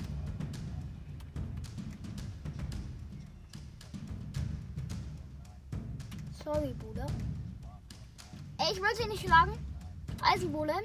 Sorry, 6.44 6.74
Bruder. 6.74 7.06
Ich 8.72 8.80
wollte 8.80 8.96
sie 8.96 9.08
nicht 9.08 9.24
schlagen. 9.24 9.69
Eisenbolem. 10.22 10.84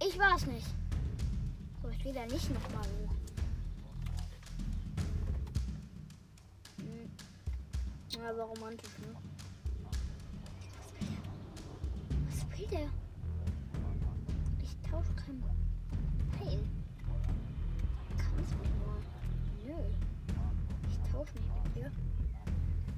Ich 0.00 0.18
war 0.18 0.36
es 0.36 0.46
nicht. 0.46 0.66
So, 1.82 1.88
ich 1.88 2.14
da 2.14 2.24
nicht 2.26 2.50
nochmal 2.54 2.84
hoch. 2.84 3.14
Hm. 6.78 8.24
Aber 8.24 8.44
romantisch, 8.44 8.98
ne? 8.98 9.14
Was 12.30 12.58
will 12.58 12.66
der? 12.68 12.88
Ich 14.62 14.90
tausche 14.90 15.12
keinen. 15.14 15.42
Nein. 16.40 16.70
Kannst 18.16 18.56
mich 18.58 18.70
nur. 18.78 18.96
Nö. 19.66 19.82
Ich 20.88 21.12
tausche 21.12 21.34
nicht 21.34 21.64
mit 21.64 21.76
dir. 21.76 21.92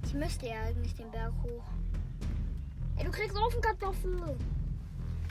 Ich 0.05 0.14
müsste 0.14 0.46
ja 0.46 0.62
eigentlich 0.62 0.94
den 0.94 1.11
Berg 1.11 1.33
hoch. 1.42 1.64
Ey, 3.00 3.06
du 3.06 3.12
kriegst 3.12 3.34
Ofenkartoffel. 3.34 4.36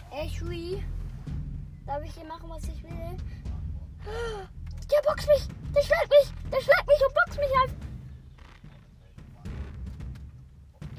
Ey, 0.10 0.28
Shui. 0.28 0.84
Darf 1.86 2.04
ich 2.04 2.16
hier 2.16 2.26
machen, 2.26 2.50
was 2.50 2.64
ich 2.64 2.82
will? 2.84 3.18
Der 4.90 5.02
boxt 5.08 5.28
mich! 5.28 5.48
Der 5.76 5.82
schlägt 5.84 6.10
mich! 6.10 6.34
Der 6.52 6.62
schlägt 6.62 6.88
mich 6.88 7.00
und 7.06 7.14
boxt 7.14 7.38
mich 7.38 7.56
an! 7.62 7.70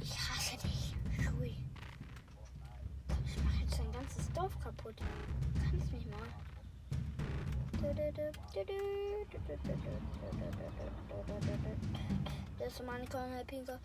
Ich 0.00 0.16
hasse 0.16 0.56
dich, 0.58 0.94
Shui. 1.24 1.56
Ich 3.26 3.42
mache 3.42 3.62
jetzt 3.62 3.76
dein 3.80 3.90
ganzes 3.92 4.32
Dorf 4.32 4.56
kaputt. 4.60 4.94
Kannst 5.68 5.92
mich 5.92 6.06
mal. 6.06 6.28
Das 12.60 12.72
ist 12.72 12.86
meine 12.86 13.06
kleine 13.06 13.44
Pinker. 13.44 13.80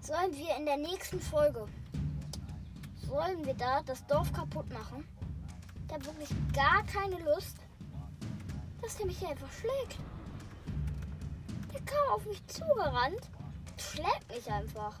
Sollen 0.00 0.32
wir 0.32 0.56
in 0.56 0.66
der 0.66 0.78
nächsten 0.78 1.20
Folge, 1.20 1.68
sollen 3.08 3.44
wir 3.44 3.54
da 3.54 3.82
das 3.82 4.06
Dorf 4.06 4.32
kaputt 4.32 4.70
machen? 4.70 5.04
Ich 5.86 5.92
habe 5.94 6.04
wirklich 6.04 6.28
gar 6.52 6.84
keine 6.84 7.16
Lust, 7.24 7.56
dass 8.82 8.96
der 8.96 9.06
mich 9.06 9.18
hier 9.18 9.30
einfach 9.30 9.50
schlägt. 9.50 9.98
Der 11.72 11.80
kam 11.80 12.14
auf 12.14 12.26
mich 12.26 12.46
zugerannt, 12.46 13.30
schlägt 13.78 14.28
mich 14.28 14.50
einfach. 14.50 15.00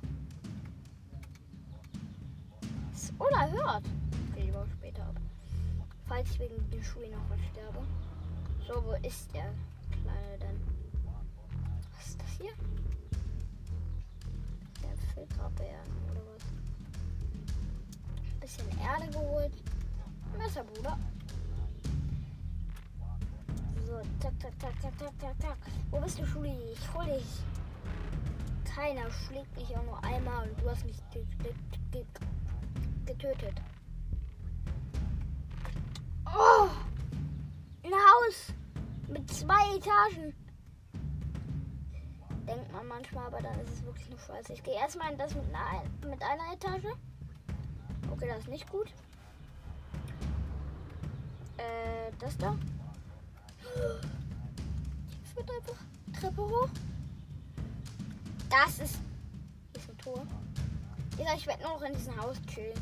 Das 2.92 3.02
ist 3.02 3.14
unerhört. 3.18 3.84
Okay, 4.32 4.44
ich 4.46 4.52
baue 4.52 4.66
später 4.78 5.02
ab. 5.02 5.16
Falls 6.06 6.30
ich 6.30 6.40
wegen 6.40 6.70
den 6.70 6.82
Schuhen 6.82 7.10
noch 7.10 7.28
was 7.28 7.40
sterbe. 7.52 7.80
So, 8.66 8.84
wo 8.84 8.92
ist 9.06 9.32
der 9.34 9.52
Kleine 9.90 10.38
denn? 10.40 10.60
Was 11.96 12.08
ist 12.08 12.20
das 12.20 12.30
hier? 12.38 12.52
Der 14.82 14.96
Filterbeeren 15.14 15.86
oder 16.10 16.27
bisschen 18.48 18.78
Erde 18.80 19.10
geholt. 19.12 19.52
Messer, 20.38 20.64
Bruder. 20.64 20.98
So, 23.86 24.00
zack, 24.20 24.32
zack, 24.40 24.52
zack, 24.60 24.80
zack, 24.80 24.98
zack, 24.98 25.20
zack, 25.20 25.40
zack. 25.40 25.56
Wo 25.90 26.00
bist 26.00 26.18
du, 26.18 26.26
Schuli? 26.26 26.54
Ich 26.72 26.94
hol 26.94 27.04
dich. 27.04 27.42
Keiner 28.64 29.10
schlägt 29.10 29.54
mich 29.56 29.76
auch 29.76 29.82
nur 29.84 30.02
einmal 30.04 30.48
und 30.48 30.60
du 30.60 30.70
hast 30.70 30.84
mich 30.84 30.96
ge 31.10 31.24
ge 31.42 31.52
ge 31.90 32.04
getötet. 33.04 33.60
Oh! 36.26 36.68
Ein 37.84 37.92
Haus 37.92 38.54
mit 39.08 39.28
zwei 39.30 39.76
Etagen. 39.76 40.34
Denkt 42.46 42.72
man 42.72 42.86
manchmal, 42.86 43.26
aber 43.26 43.40
dann 43.40 43.58
ist 43.60 43.72
es 43.72 43.84
wirklich 43.84 44.08
nur 44.08 44.18
scheiße. 44.18 44.52
Ich 44.54 44.62
gehe 44.62 44.74
erstmal 44.74 45.12
in 45.12 45.18
das 45.18 45.34
mit 45.34 45.44
einer, 45.54 45.82
mit 46.08 46.22
einer 46.22 46.52
Etage. 46.54 46.94
Okay, 48.18 48.30
das 48.30 48.38
ist 48.38 48.48
nicht 48.48 48.68
gut. 48.68 48.88
Äh, 51.56 52.10
das 52.18 52.36
da. 52.36 52.56
Ich 55.24 55.36
würde 55.36 55.52
einfach 55.52 56.20
Treppe 56.20 56.42
hoch. 56.42 56.68
Das 58.50 58.80
ist. 58.80 58.98
Hier 59.72 59.80
ist 59.80 59.88
ein 59.88 59.98
Tor. 59.98 60.26
Ich 61.36 61.46
werde 61.46 61.62
nur 61.62 61.74
noch 61.74 61.82
in 61.82 61.94
diesem 61.94 62.20
Haus 62.20 62.36
chillen. 62.52 62.76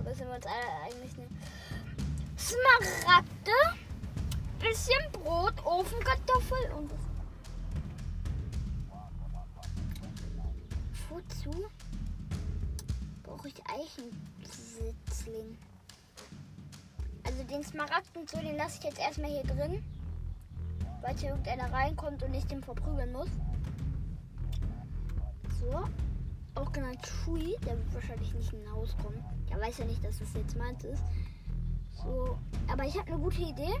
Aber 0.00 0.14
sind 0.14 0.28
wir 0.28 0.34
uns 0.34 0.44
alle 0.44 0.82
eigentlich 0.84 1.16
nicht. 1.16 1.30
Smaragde, 2.36 3.78
bisschen 4.58 5.12
Brot, 5.12 5.54
Ofenkartoffel 5.64 6.72
und? 6.76 6.90
Wozu 11.08 11.70
brauche 13.22 13.48
ich 13.48 13.66
Eichensitzling? 15.28 15.58
Also 17.24 17.42
den 17.44 17.62
Smaragd 17.62 18.16
und 18.16 18.28
so, 18.28 18.38
den 18.38 18.56
lasse 18.56 18.78
ich 18.78 18.84
jetzt 18.84 18.98
erstmal 18.98 19.30
hier 19.30 19.44
drin. 19.44 19.82
Weil 21.00 21.16
hier 21.16 21.30
irgendeiner 21.30 21.72
reinkommt 21.72 22.22
und 22.22 22.34
ich 22.34 22.44
den 22.46 22.62
verprügeln 22.62 23.12
muss. 23.12 23.28
So. 25.60 25.84
Auch 26.54 26.72
genannt 26.72 27.06
Shui. 27.06 27.56
Der 27.64 27.76
wird 27.78 27.94
wahrscheinlich 27.94 28.34
nicht 28.34 28.52
in 28.52 28.62
ein 28.62 28.72
Haus 28.72 28.96
kommen. 28.96 29.22
Der 29.48 29.60
weiß 29.60 29.78
ja 29.78 29.84
nicht, 29.84 30.04
dass 30.04 30.18
das 30.18 30.32
jetzt 30.34 30.56
meins 30.56 30.82
ist. 30.84 31.02
So. 31.92 32.38
Aber 32.70 32.84
ich 32.84 32.98
habe 32.98 33.12
eine 33.12 33.18
gute 33.18 33.42
Idee. 33.42 33.74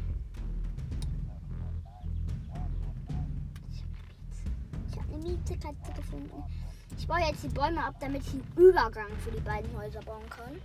Ich 4.90 4.96
habe 4.98 5.14
eine 5.14 5.24
Mietekatze 5.24 5.92
gefunden. 5.96 6.44
Ich 6.96 7.06
baue 7.06 7.20
jetzt 7.20 7.42
die 7.42 7.48
Bäume 7.48 7.84
ab, 7.84 7.94
damit 8.00 8.22
ich 8.22 8.34
einen 8.34 8.52
Übergang 8.56 9.10
für 9.18 9.30
die 9.30 9.40
beiden 9.40 9.76
Häuser 9.76 10.00
bauen 10.00 10.28
kann. 10.30 10.60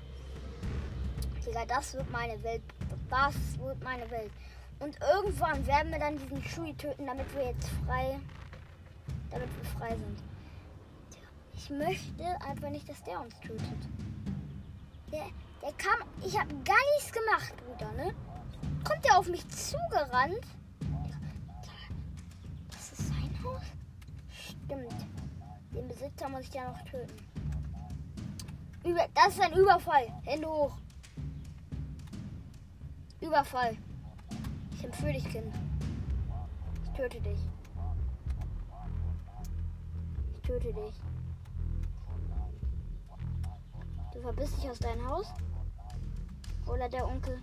Digga, 1.46 1.66
das 1.66 1.94
wird 1.94 2.10
meine 2.10 2.42
Welt. 2.44 2.64
Das 3.10 3.36
wird 3.60 3.84
meine 3.84 4.10
Welt. 4.10 4.32
Und 4.80 4.98
irgendwann 5.02 5.66
werden 5.68 5.92
wir 5.92 6.00
dann 6.00 6.18
diesen 6.18 6.44
Shui 6.44 6.74
töten, 6.74 7.06
damit 7.06 7.34
wir 7.36 7.46
jetzt 7.46 7.70
frei. 7.86 8.20
Damit 9.30 9.50
wir 9.56 9.70
frei 9.80 9.96
sind. 9.96 10.24
Ich 11.54 11.70
möchte 11.70 12.42
einfach 12.42 12.70
nicht, 12.70 12.90
dass 12.90 13.02
der 13.04 13.22
uns 13.22 13.40
tötet. 13.40 13.62
Der, 15.12 15.26
der 15.62 15.74
kam. 15.74 16.08
Ich 16.26 16.38
habe 16.38 16.54
gar 16.66 16.76
nichts 16.96 17.12
gemacht, 17.12 17.54
Bruder, 17.66 17.92
ne? 17.94 18.14
Kommt 18.84 19.06
der 19.06 19.18
auf 19.18 19.28
mich 19.28 19.48
zugerannt? 19.50 20.46
Das 22.72 22.92
ist 22.92 23.08
sein 23.08 23.40
Haus? 23.44 23.62
Stimmt. 24.30 25.06
Den 25.74 25.88
Besitzer 25.88 26.30
muss 26.30 26.42
ich 26.42 26.54
ja 26.54 26.70
noch 26.70 26.82
töten. 26.84 27.18
Über, 28.84 29.08
das 29.14 29.30
ist 29.30 29.42
ein 29.42 29.54
Überfall. 29.54 30.12
Hände 30.26 30.48
hoch. 30.48 30.78
Überfall. 33.24 33.78
Ich 34.74 34.84
empfehle 34.84 35.14
dich, 35.14 35.30
Kind. 35.30 35.56
Ich 36.84 36.90
töte 36.92 37.22
dich. 37.22 37.40
Ich 40.36 40.42
töte 40.42 40.74
dich. 40.74 41.02
Du 44.14 44.22
verbiss 44.22 44.54
dich 44.56 44.70
aus 44.70 44.80
deinem 44.80 45.08
Haus. 45.08 45.34
Oder 46.68 46.90
der 46.90 47.08
Onkel 47.08 47.42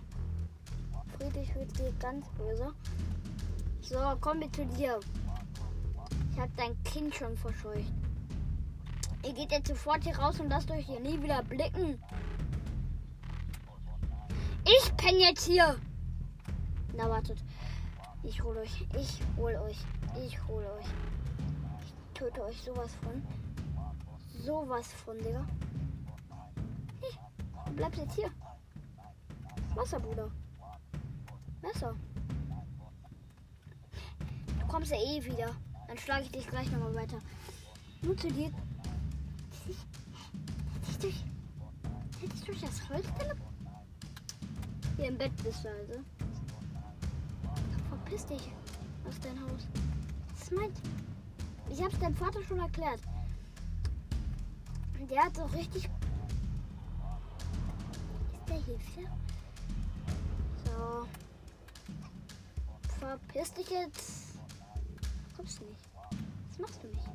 Friedrich 1.17 1.53
wird 1.55 1.77
dir 1.77 1.91
ganz 1.99 2.27
böse. 2.29 2.73
So, 3.81 3.97
komm 4.21 4.39
wir 4.39 4.51
zu 4.53 4.65
dir. 4.65 4.99
Ich 6.31 6.39
hab 6.39 6.55
dein 6.57 6.81
Kind 6.83 7.15
schon 7.15 7.35
verscheucht. 7.35 7.91
Ihr 9.23 9.33
geht 9.33 9.51
jetzt 9.51 9.67
sofort 9.67 10.03
hier 10.03 10.17
raus 10.17 10.39
und 10.39 10.49
lasst 10.49 10.69
euch 10.71 10.85
hier 10.85 10.99
nie 10.99 11.21
wieder 11.21 11.43
blicken. 11.43 11.99
Ich 14.77 14.95
penne 14.95 15.19
jetzt 15.19 15.47
hier. 15.47 15.77
Na, 16.95 17.09
wartet. 17.09 17.43
Ich 18.23 18.41
hol 18.41 18.55
euch. 18.57 18.87
Ich 18.97 19.19
hol 19.35 19.53
euch. 19.55 19.77
Ich 20.25 20.47
hol 20.47 20.63
euch. 20.63 20.85
Ich 21.83 21.93
töte 22.13 22.43
euch 22.43 22.61
sowas 22.61 22.91
von. 23.03 23.21
Sowas 24.45 24.87
von, 24.93 25.17
Digga. 25.17 25.45
Hey, 27.01 27.11
du 27.65 27.73
bleibst 27.73 27.99
jetzt 27.99 28.15
hier. 28.15 28.31
Wasser, 29.75 29.99
Bruder. 29.99 30.31
Messer. 31.61 31.95
Du 34.59 34.67
kommst 34.67 34.91
ja 34.91 34.97
eh 34.97 35.23
wieder. 35.25 35.53
Dann 35.87 35.97
schlage 35.97 36.23
ich 36.23 36.31
dich 36.31 36.47
gleich 36.47 36.71
nochmal 36.71 36.95
weiter. 36.95 37.19
Nur 38.01 38.15
zu 38.15 38.29
dir. 38.29 38.51
Hätte 39.65 39.71
ich 40.91 40.97
durch, 40.99 41.23
Hier 45.01 45.09
im 45.09 45.17
Bett 45.17 45.31
bist 45.43 45.65
du 45.65 45.69
also. 45.69 45.99
Verpiss 47.89 48.25
dich 48.27 48.51
aus 49.09 49.19
deinem 49.19 49.41
Haus. 49.41 49.67
Das 50.37 50.51
meint. 50.51 50.79
Ich 51.71 51.81
hab's 51.81 51.97
deinem 51.97 52.15
Vater 52.15 52.43
schon 52.43 52.59
erklärt. 52.59 53.01
Der 55.09 55.23
hat 55.23 55.35
so 55.35 55.45
richtig. 55.45 55.85
Ist 55.85 55.91
der 58.47 58.57
Hilfe? 58.57 59.01
So. 60.65 61.07
Verpiss 62.99 63.53
dich 63.53 63.71
jetzt. 63.71 64.37
Kommst 65.35 65.61
du 65.61 65.65
nicht. 65.65 65.89
Was 66.47 66.59
machst 66.59 66.83
du 66.83 66.87
nicht? 66.89 67.09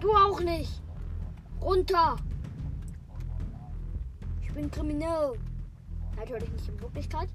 Du 0.00 0.12
auch 0.12 0.40
nicht. 0.40 0.82
Runter. 1.60 2.16
Ich 4.42 4.52
bin 4.52 4.68
kriminell. 4.68 5.38
Natürlich 6.16 6.50
nicht 6.50 6.68
in 6.68 6.80
Wirklichkeit. 6.80 7.28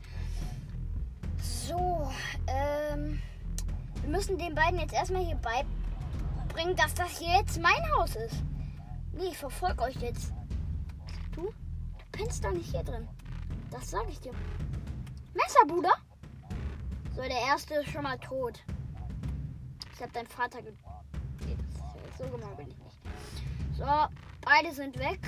So, 1.41 2.11
ähm, 2.47 3.21
wir 4.01 4.09
müssen 4.09 4.37
den 4.37 4.55
beiden 4.55 4.79
jetzt 4.79 4.93
erstmal 4.93 5.25
hier 5.25 5.35
beibringen, 5.37 6.75
dass 6.75 6.93
das 6.93 7.17
hier 7.17 7.37
jetzt 7.39 7.61
mein 7.61 7.91
Haus 7.95 8.15
ist. 8.15 8.43
Nee, 9.13 9.29
ich 9.31 9.37
verfolge 9.37 9.83
euch 9.83 9.95
jetzt. 9.97 10.31
Du? 11.33 11.43
Du 11.43 11.53
pennst 12.11 12.43
doch 12.43 12.51
nicht 12.51 12.71
hier 12.71 12.83
drin. 12.83 13.07
Das 13.71 13.89
sage 13.89 14.09
ich 14.09 14.19
dir. 14.19 14.31
Messer, 15.33 15.65
Bruder? 15.67 15.93
So, 17.15 17.21
der 17.21 17.41
erste 17.47 17.75
ist 17.75 17.89
schon 17.89 18.03
mal 18.03 18.17
tot. 18.19 18.63
Ich 19.93 20.01
habe 20.01 20.11
deinen 20.11 20.27
Vater 20.27 20.61
ge... 20.61 20.71
Nee, 21.45 21.57
das 21.57 22.11
ist 22.11 22.17
so 22.17 22.37
gemein 22.37 22.55
bin 22.55 22.67
ich 22.67 22.77
nicht. 22.77 22.97
So, 23.77 23.85
beide 24.41 24.73
sind 24.73 24.97
weg. 24.99 25.19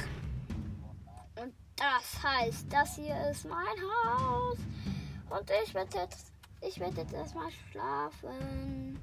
Das 1.80 2.22
heißt, 2.22 2.66
das 2.70 2.96
hier 2.98 3.16
ist 3.32 3.46
mein 3.46 3.58
Haus. 3.58 4.58
Und 5.30 5.50
ich 5.64 5.74
werde 5.74 5.98
jetzt, 5.98 6.34
ich 6.60 6.78
werde 6.78 6.98
jetzt 6.98 7.14
erstmal 7.14 7.50
schlafen. 7.72 9.00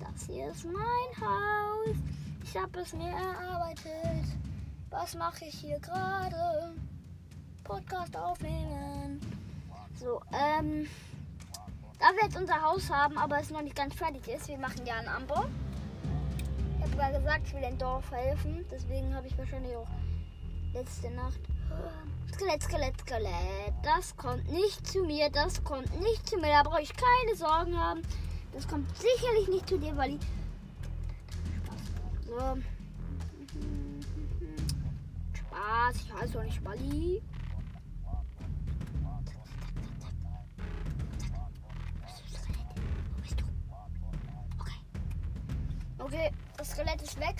Das 0.00 0.26
hier 0.26 0.48
ist 0.50 0.64
mein 0.64 1.28
Haus. 1.28 1.96
Ich 2.42 2.56
habe 2.56 2.80
es 2.80 2.94
mir 2.94 3.10
erarbeitet. 3.10 4.24
Was 4.88 5.14
mache 5.14 5.44
ich 5.44 5.54
hier 5.54 5.78
gerade? 5.80 6.74
Podcast 7.62 8.16
aufnehmen. 8.16 9.20
So, 9.94 10.22
ähm, 10.32 10.88
da 11.98 12.06
wir 12.14 12.22
jetzt 12.22 12.38
unser 12.38 12.62
Haus 12.62 12.88
haben, 12.90 13.18
aber 13.18 13.38
es 13.38 13.50
noch 13.50 13.60
nicht 13.60 13.76
ganz 13.76 13.94
fertig 13.94 14.26
ist, 14.28 14.48
wir 14.48 14.58
machen 14.58 14.86
ja 14.86 14.94
einen 14.94 15.08
Anbau. 15.08 15.44
Ich 16.76 16.82
habe 16.84 16.90
sogar 16.90 17.12
gesagt, 17.12 17.46
ich 17.48 17.54
will 17.54 17.60
dem 17.60 17.78
Dorf 17.78 18.10
helfen. 18.10 18.64
Deswegen 18.70 19.14
habe 19.14 19.26
ich 19.26 19.36
wahrscheinlich 19.36 19.76
auch 19.76 19.88
letzte 20.72 21.10
Nacht 21.10 21.40
Skelett, 22.34 22.62
Skelett, 22.62 23.00
Skelett. 23.00 23.74
Das 23.82 24.16
kommt 24.16 24.50
nicht 24.50 24.86
zu 24.86 25.04
mir. 25.04 25.30
Das 25.30 25.62
kommt 25.62 26.00
nicht 26.00 26.28
zu 26.28 26.36
mir. 26.36 26.48
Da 26.48 26.62
brauche 26.64 26.82
ich 26.82 26.92
keine 26.92 27.36
Sorgen 27.36 27.78
haben. 27.78 28.02
Das 28.52 28.66
kommt 28.66 28.88
sicherlich 28.96 29.48
nicht 29.48 29.68
zu 29.68 29.78
dir, 29.78 29.96
Wally. 29.96 30.18
So. 32.26 32.58
Spaß. 35.32 35.96
Ich 35.96 36.12
heiße 36.12 36.32
doch 36.32 36.42
nicht 36.42 36.64
Wally. 36.64 37.22
Okay, 45.98 46.30
das 46.58 46.70
Skelett 46.70 47.00
ist 47.00 47.18
weg. 47.18 47.36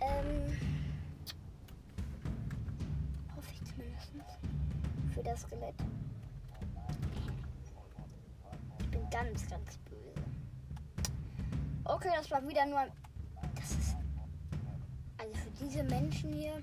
Ähm. 0.00 0.79
Für 5.20 5.24
das 5.24 5.40
Skelett. 5.42 5.74
Ich 8.78 8.90
bin 8.90 9.10
ganz, 9.10 9.48
ganz 9.48 9.78
böse. 9.78 10.24
Okay, 11.84 12.08
das 12.16 12.30
war 12.30 12.46
wieder 12.46 12.64
nur. 12.66 12.86
Das 13.54 13.70
ist. 13.72 13.96
Also 15.18 15.34
für 15.34 15.64
diese 15.64 15.82
Menschen 15.84 16.32
hier 16.32 16.56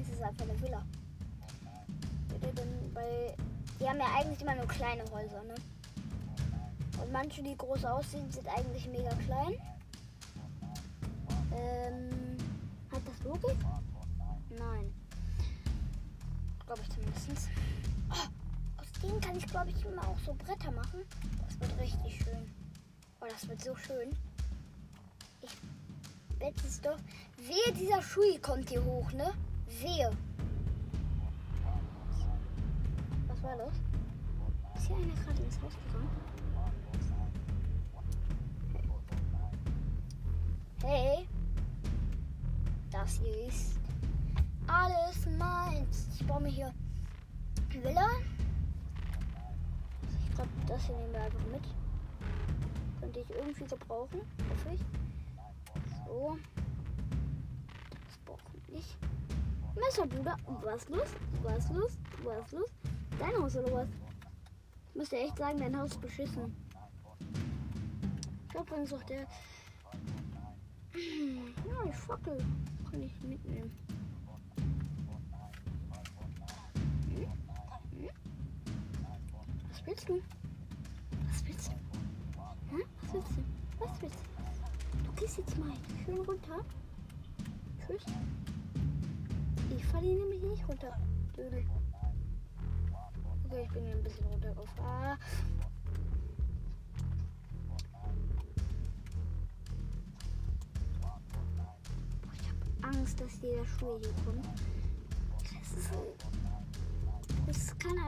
ist 0.00 0.12
es 0.12 0.22
einfach 0.22 0.44
eine 0.48 0.60
Villa. 0.60 0.82
Weil 2.94 3.36
die 3.78 3.88
haben 3.88 3.98
ja 3.98 4.06
eigentlich 4.16 4.40
immer 4.40 4.54
nur 4.54 4.66
kleine 4.66 5.02
Häuser, 5.10 5.42
ne? 5.44 5.54
Und 7.02 7.12
manche, 7.12 7.42
die 7.42 7.56
groß 7.56 7.84
aussehen, 7.84 8.30
sind 8.30 8.48
eigentlich 8.48 8.88
mega 8.88 9.10
klein. 9.26 9.54
Ähm, 11.54 12.36
hat 12.90 13.02
das 13.06 13.24
Logik? 13.24 13.56
Nein 14.50 15.01
glaube 16.74 16.88
ich 16.88 16.94
zumindest. 16.94 17.50
Oh, 18.10 18.80
aus 18.80 18.92
denen 19.02 19.20
kann 19.20 19.36
ich, 19.36 19.46
glaube 19.46 19.70
ich, 19.70 19.84
immer 19.84 20.06
auch 20.08 20.18
so 20.24 20.32
Bretter 20.34 20.70
machen. 20.70 21.00
Das 21.46 21.60
wird 21.60 21.80
richtig 21.80 22.24
schön. 22.24 22.50
Oh, 23.20 23.26
das 23.28 23.46
wird 23.46 23.60
so 23.60 23.76
schön. 23.76 24.10
Ich 25.42 25.50
wette 26.38 26.66
es 26.66 26.80
doch. 26.80 26.96
Wehe, 27.36 27.74
dieser 27.74 28.00
Schui 28.00 28.38
kommt 28.38 28.70
hier 28.70 28.82
hoch, 28.82 29.12
ne? 29.12 29.32
Wehe. 29.80 30.10
Was 33.28 33.42
war 33.42 33.56
das? 33.56 33.74
Ist 34.76 34.86
hier 34.86 34.96
einer 34.96 35.14
gerade 35.24 35.42
ins 35.42 35.60
Haus 35.60 35.72
gegangen? 35.86 36.10
Hey. 40.82 41.28
Das 42.90 43.18
hier 43.18 43.46
ist 43.46 43.81
alles 44.72 45.26
meins. 45.38 46.08
Ich 46.14 46.26
baue 46.26 46.40
mir 46.40 46.48
hier 46.48 46.72
Villa. 47.70 48.08
Ich 50.26 50.34
glaube, 50.34 50.50
das 50.66 50.86
hier 50.86 50.96
nehmen 50.96 51.12
wir 51.12 51.22
einfach 51.22 51.46
mit. 51.52 51.62
Könnte 53.00 53.20
ich 53.20 53.30
irgendwie 53.30 53.64
gebrauchen, 53.64 54.20
hoffe 54.48 54.74
ich. 54.74 54.80
So. 56.06 56.38
Das 57.90 58.18
brauchen 58.24 58.62
wir 58.66 58.76
nicht. 58.76 58.96
Messer, 59.74 60.06
Bruder. 60.06 60.36
Was 60.62 60.88
los? 60.88 61.08
Was 61.42 61.68
los? 61.70 61.98
Was 62.24 62.52
los? 62.52 62.70
Dein 63.18 63.36
Haus 63.42 63.56
oder 63.56 63.72
was? 63.72 63.88
Ich 64.90 64.94
muss 64.96 65.08
dir 65.08 65.20
echt 65.20 65.38
sagen, 65.38 65.58
dein 65.58 65.78
Haus 65.78 65.92
ist 65.92 66.00
beschissen. 66.00 66.54
Ich 68.44 68.48
glaube, 68.50 68.70
übrigens 68.70 68.92
auch 68.92 69.02
der. 69.04 69.26
Ja, 70.94 71.84
die 71.86 71.92
Fackel 71.92 72.36
kann 72.90 73.02
ich 73.02 73.18
mitnehmen. 73.22 73.70
Willst 79.92 80.08
du? 80.08 80.22
Was 81.28 81.46
willst 81.46 81.68
du? 81.68 81.72
Hm? 82.70 82.82
Was 83.02 83.12
willst 83.12 83.30
du? 83.36 83.42
Was 83.78 84.02
willst 84.02 84.16
du? 84.16 85.04
Du 85.04 85.12
gehst 85.20 85.36
jetzt 85.36 85.58
mal 85.58 85.72
schön 86.04 86.18
runter. 86.20 86.64
Tschüss. 87.86 88.02
Ich 89.76 89.84
falle 89.86 90.06
nämlich 90.06 90.42
nicht 90.42 90.66
runter. 90.66 90.98
Dödel. 91.36 91.64
Okay, 93.44 93.64
ich 93.64 93.72
bin 93.72 93.84
hier 93.84 93.94
ein 93.94 94.02
bisschen 94.02 94.24
runtergefahren. 94.26 94.78
Ah. 94.82 95.18
Ich 102.32 102.48
habe 102.48 102.96
Angst, 102.96 103.20
dass 103.20 103.42
jeder 103.42 103.66
Schuh 103.66 103.98
hier 104.00 104.12
kommt. 104.24 104.46
Das 105.42 105.78
ist 105.78 105.92
so. 105.92 106.14
Das 107.46 107.78
kann 107.78 107.98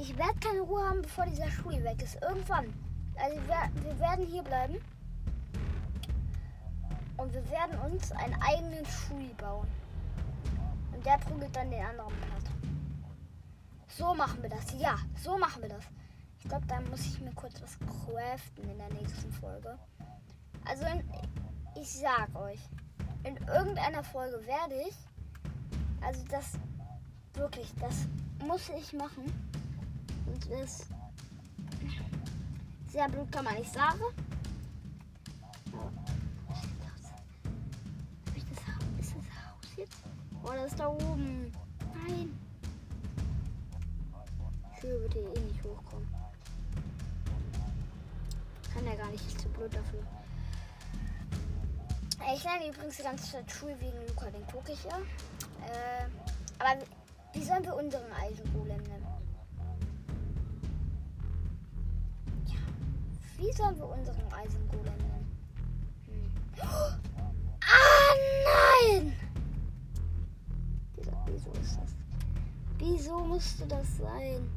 Ich 0.00 0.16
werde 0.16 0.38
keine 0.38 0.60
Ruhe 0.60 0.88
haben, 0.88 1.02
bevor 1.02 1.26
dieser 1.26 1.50
Schuh 1.50 1.70
weg 1.70 2.00
ist. 2.00 2.22
Irgendwann. 2.22 2.72
Also 3.16 3.36
wir, 3.48 3.82
wir 3.82 3.98
werden 3.98 4.26
hier 4.26 4.44
bleiben. 4.44 4.76
Und 7.16 7.32
wir 7.32 7.50
werden 7.50 7.76
uns 7.80 8.12
einen 8.12 8.40
eigenen 8.40 8.86
Schuh 8.86 9.34
bauen. 9.36 9.66
Und 10.94 11.04
der 11.04 11.18
prügelt 11.18 11.54
dann 11.54 11.70
den 11.70 11.84
anderen 11.84 12.14
platt. 12.20 12.44
So 13.88 14.14
machen 14.14 14.40
wir 14.40 14.50
das. 14.50 14.72
Ja, 14.78 14.96
so 15.20 15.36
machen 15.36 15.62
wir 15.62 15.68
das. 15.68 15.84
Ich 16.38 16.48
glaube, 16.48 16.66
da 16.68 16.80
muss 16.82 17.00
ich 17.00 17.20
mir 17.20 17.32
kurz 17.32 17.60
was 17.60 17.76
craften 17.80 18.70
in 18.70 18.78
der 18.78 18.92
nächsten 18.92 19.32
Folge. 19.32 19.76
Also, 20.64 20.84
in, 20.86 21.02
ich 21.74 21.92
sag 21.98 22.32
euch, 22.36 22.60
in 23.24 23.36
irgendeiner 23.48 24.04
Folge 24.04 24.46
werde 24.46 24.80
ich, 24.88 24.94
also 26.00 26.24
das 26.30 26.52
wirklich, 27.34 27.74
das 27.80 28.06
muss 28.46 28.68
ich 28.68 28.92
machen. 28.92 29.47
Und 30.46 30.50
das 30.60 30.86
sehr 32.90 33.08
blöd 33.08 33.30
kann 33.32 33.44
man 33.44 33.54
nicht 33.56 33.72
sagen. 33.72 34.00
Ist 38.34 38.46
das 38.50 39.14
Haus 39.16 39.76
jetzt? 39.76 39.96
Oh, 40.42 40.50
das 40.52 40.72
ist 40.72 40.80
da 40.80 40.88
oben. 40.88 41.52
Nein. 41.94 42.38
Tür 44.80 45.00
wird 45.02 45.12
hier 45.12 45.36
eh 45.36 45.40
nicht 45.40 45.64
hochkommen. 45.64 46.08
Kann 48.72 48.86
er 48.86 48.96
gar 48.96 49.10
nicht, 49.10 49.26
ist 49.26 49.40
zu 49.40 49.48
blöd 49.48 49.74
dafür. 49.74 50.02
Ich 52.34 52.44
lerne 52.44 52.68
übrigens 52.68 52.96
die 52.96 53.02
ganze 53.02 53.32
Zeit 53.32 53.50
Schul 53.50 53.74
wegen 53.80 54.06
Luca, 54.06 54.30
den 54.30 54.46
gucke 54.46 54.72
ich 54.72 54.84
ja. 54.84 54.98
Äh, 55.66 56.08
aber 56.58 56.84
wie 57.32 57.42
sollen 57.44 57.64
wir 57.64 57.74
unseren 57.74 58.12
Eisengolem 58.12 58.82
nennen? 58.82 59.17
Wie 63.38 63.52
sollen 63.52 63.76
wir 63.78 63.88
unseren 63.88 64.32
Eisengolem 64.32 64.84
nennen? 64.84 65.38
Hm. 66.06 66.32
Ah, 66.60 68.14
nein! 68.44 69.16
Wieso, 70.96 71.12
wieso 71.26 71.50
ist 71.52 71.78
das? 71.78 71.94
Wieso 72.78 73.20
musste 73.20 73.66
das 73.66 73.96
sein? 73.96 74.48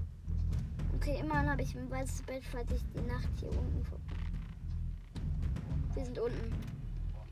Okay, 0.95 1.19
immerhin 1.19 1.49
habe 1.49 1.61
ich 1.61 1.75
ein 1.75 1.89
weißes 1.89 2.23
Bett, 2.23 2.43
falls 2.51 2.71
ich 2.71 2.84
die 2.93 3.07
Nacht 3.07 3.29
hier 3.39 3.49
unten. 3.49 3.86
Wir 5.93 6.05
sind 6.05 6.19
unten. 6.19 6.53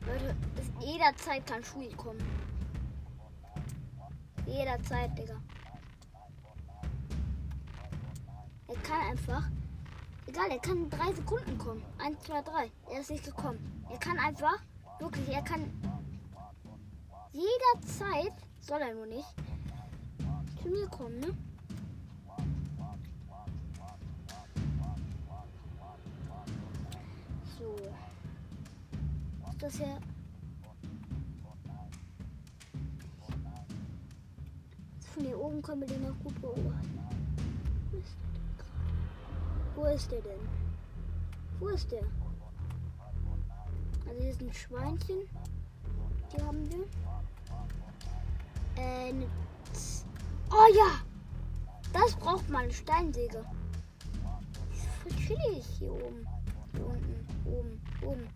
Leute, 0.06 0.36
ist 0.60 0.72
jederzeit 0.80 1.46
kann 1.46 1.64
Schui 1.64 1.90
kommen. 1.96 2.24
Jederzeit, 4.46 5.18
Digga. 5.18 5.36
Er 8.68 8.76
kann 8.78 9.12
einfach. 9.12 9.50
Egal, 10.30 10.52
er 10.52 10.60
kann 10.60 10.78
in 10.78 10.90
drei 10.92 11.12
Sekunden 11.12 11.58
kommen. 11.58 11.84
Eins, 11.98 12.22
zwei, 12.22 12.44
drei. 12.44 12.72
Er 12.92 13.02
ist 13.02 13.10
nicht 13.10 13.26
gekommen. 13.26 13.60
Er 13.90 13.98
kann 13.98 14.20
einfach. 14.20 14.60
Wirklich, 15.00 15.28
er 15.28 15.42
kann. 15.42 15.72
Jederzeit. 17.34 18.34
Soll 18.62 18.80
er 18.80 18.94
nur 18.94 19.08
nicht. 19.08 19.28
Zu 20.62 20.70
mir 20.70 20.88
kommen, 20.88 21.20
ne? 21.20 21.36
das 29.58 29.76
hier. 29.76 30.00
Von 35.14 35.26
hier 35.26 35.40
oben 35.40 35.62
können 35.62 35.82
wir 35.82 35.88
den 35.88 36.04
noch 36.04 36.20
gut 36.24 36.40
beobachten. 36.40 36.99
Wo 39.80 39.86
ist 39.86 40.12
der 40.12 40.20
denn? 40.20 40.42
Wo 41.58 41.70
ist 41.70 41.90
der? 41.90 42.04
Also 44.06 44.22
hier 44.22 44.32
ist 44.32 44.42
ein 44.42 44.52
Schweinchen. 44.52 45.20
Die 46.34 46.44
haben 46.44 46.70
wir. 46.70 46.84
Äh, 48.76 49.14
oh 50.52 50.76
ja! 50.76 51.00
Das 51.94 52.14
braucht 52.18 52.50
man, 52.50 52.70
Steinsäge. 52.70 53.46
Ist 54.74 54.86
voll 55.02 55.12
chillig 55.14 55.66
hier 55.66 55.94
oben. 55.94 56.28
Hier 56.74 56.86
unten, 56.86 57.28
oben, 57.46 57.82
oben. 58.02 58.28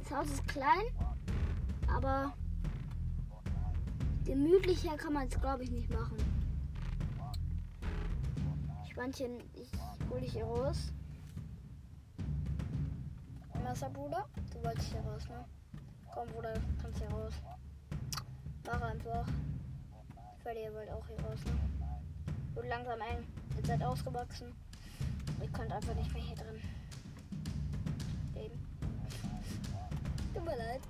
Das 0.00 0.18
Haus 0.18 0.30
ist 0.30 0.48
klein, 0.48 0.86
aber 1.86 2.34
gemütlicher 4.24 4.96
kann 4.96 5.12
man 5.12 5.28
es, 5.28 5.40
glaube 5.40 5.62
ich, 5.62 5.70
nicht 5.70 5.88
machen. 5.90 6.16
Schweinchen, 8.98 9.38
ich 9.54 9.70
hole 10.10 10.20
dich 10.22 10.32
hier 10.32 10.44
raus. 10.44 10.92
Messer, 13.62 13.88
Bruder? 13.90 14.26
Du 14.52 14.64
wolltest 14.64 14.88
hier 14.88 15.00
raus, 15.02 15.22
ne? 15.28 15.44
Komm, 16.12 16.26
Bruder, 16.30 16.52
kannst 16.82 16.98
hier 16.98 17.08
raus. 17.08 17.32
Mach 18.66 18.82
einfach. 18.82 19.24
Weil 20.42 20.56
ihr 20.56 20.74
wollt 20.74 20.90
auch 20.90 21.06
hier 21.06 21.20
raus, 21.20 21.38
ne? 21.44 21.96
Wird 22.54 22.68
langsam 22.68 23.00
eng. 23.02 23.24
Ihr 23.56 23.64
seid 23.64 23.84
ausgewachsen. 23.84 24.52
Ihr 25.40 25.48
könnt 25.50 25.70
einfach 25.70 25.94
nicht 25.94 26.12
mehr 26.12 26.22
hier 26.24 26.34
drin. 26.34 26.60
Tut 30.34 30.44
mir 30.44 30.56
leid. 30.56 30.80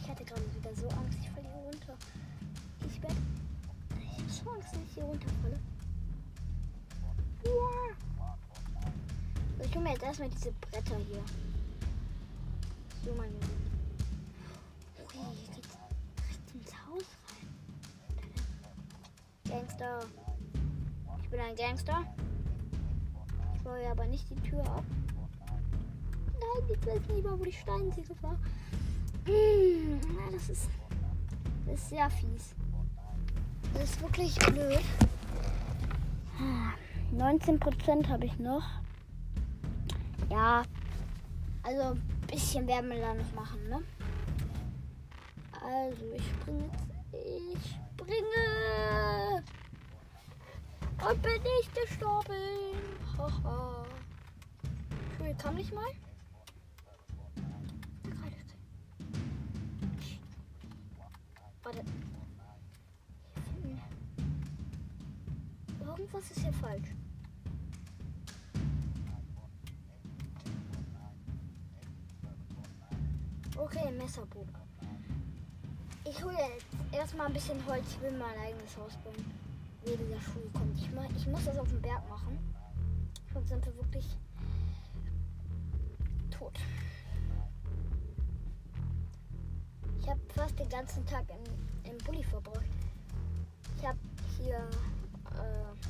Ich 0.00 0.08
hatte 0.08 0.24
gerade 0.24 0.54
wieder 0.54 0.74
so 0.76 0.88
Angst, 0.90 1.18
ich 1.20 1.28
falle 1.30 1.48
hier 1.48 1.72
runter. 1.72 1.96
Ich 2.88 3.02
werde. 3.02 3.16
Ich 4.44 4.50
Angst, 4.50 4.74
dass 4.74 4.82
ich 4.82 4.94
hier 4.94 5.04
runterfalle. 5.04 5.58
Ich 9.64 9.74
hole 9.74 9.84
mir 9.84 9.92
jetzt 9.92 10.02
erstmal 10.02 10.28
diese 10.28 10.52
Bretter 10.52 10.96
hier. 10.96 11.22
So, 13.04 13.14
mein 13.14 13.32
Junge. 13.32 13.46
Ui, 14.98 15.34
hier 15.34 15.54
geht's 15.54 15.76
direkt 16.16 16.54
ins 16.54 16.72
Haus 16.86 17.04
rein. 17.28 17.48
Gangster. 19.48 20.00
Ich 21.22 21.30
bin 21.30 21.40
ein 21.40 21.56
Gangster. 21.56 22.14
Ich 23.54 23.62
baue 23.62 23.90
aber 23.90 24.06
nicht 24.06 24.28
die 24.30 24.48
Tür 24.48 24.62
ab. 24.64 24.84
Nein, 25.48 26.70
ich 26.70 26.86
weiß 26.86 27.08
nicht 27.08 27.24
mal, 27.24 27.38
wo 27.38 27.44
die 27.44 27.52
Steinsäge 27.52 28.14
war. 28.20 28.38
Mm, 29.26 30.00
das 30.32 30.50
ist, 30.50 30.68
das 31.66 31.74
ist 31.80 31.88
sehr 31.88 32.10
fies. 32.10 32.54
Das 33.72 33.84
ist 33.84 34.00
wirklich 34.00 34.34
blöd. 34.36 34.80
19% 37.16 38.08
habe 38.08 38.26
ich 38.26 38.38
noch. 38.38 38.64
Ja, 40.30 40.62
also 41.62 41.82
ein 41.82 42.26
bisschen 42.26 42.66
werden 42.66 42.90
wir 42.90 43.00
da 43.00 43.14
noch 43.14 43.32
machen, 43.34 43.68
ne? 43.68 43.82
Also, 45.62 46.04
ich 46.14 46.22
springe 46.24 46.64
jetzt. 46.64 46.94
Ich 47.12 47.76
springe. 47.94 49.42
Und 51.08 51.22
bin 51.22 51.32
nicht 51.32 51.74
gestorben. 51.74 52.76
Haha. 53.16 53.84
Entschuldigung, 55.10 55.38
kann 55.38 55.54
nicht 55.54 55.72
mal. 55.72 55.90
Warte. 61.62 61.93
Irgendwas 66.14 66.36
ist 66.36 66.44
hier 66.44 66.52
falsch. 66.52 66.94
Okay, 73.56 73.90
Messerbogen. 73.90 74.54
Ich 76.04 76.22
hole 76.22 76.34
jetzt 76.34 76.66
erstmal 76.92 77.26
ein 77.26 77.32
bisschen 77.32 77.66
Holz. 77.66 77.84
Ich 77.88 78.00
will 78.00 78.12
mein 78.12 78.38
eigenes 78.38 78.76
Haus 78.76 78.92
bauen. 78.98 79.24
Wie 79.84 79.96
dieser 79.96 80.20
Schuh 80.20 80.48
kommt. 80.52 80.78
Ich, 80.78 80.88
mach, 80.92 81.10
ich 81.16 81.26
muss 81.26 81.46
das 81.46 81.58
auf 81.58 81.68
dem 81.68 81.82
Berg 81.82 82.08
machen. 82.08 82.38
Sonst 83.32 83.48
sind 83.48 83.66
wir 83.66 83.74
wirklich 83.74 84.06
tot. 86.30 86.56
Ich 89.98 90.08
habe 90.08 90.20
fast 90.28 90.56
den 90.60 90.68
ganzen 90.68 91.04
Tag 91.06 91.24
im, 91.28 91.90
im 91.90 91.98
Bulli 92.04 92.22
verbracht. 92.22 92.68
Ich 93.76 93.84
habe 93.84 93.98
hier 94.38 94.58
äh, 95.34 95.83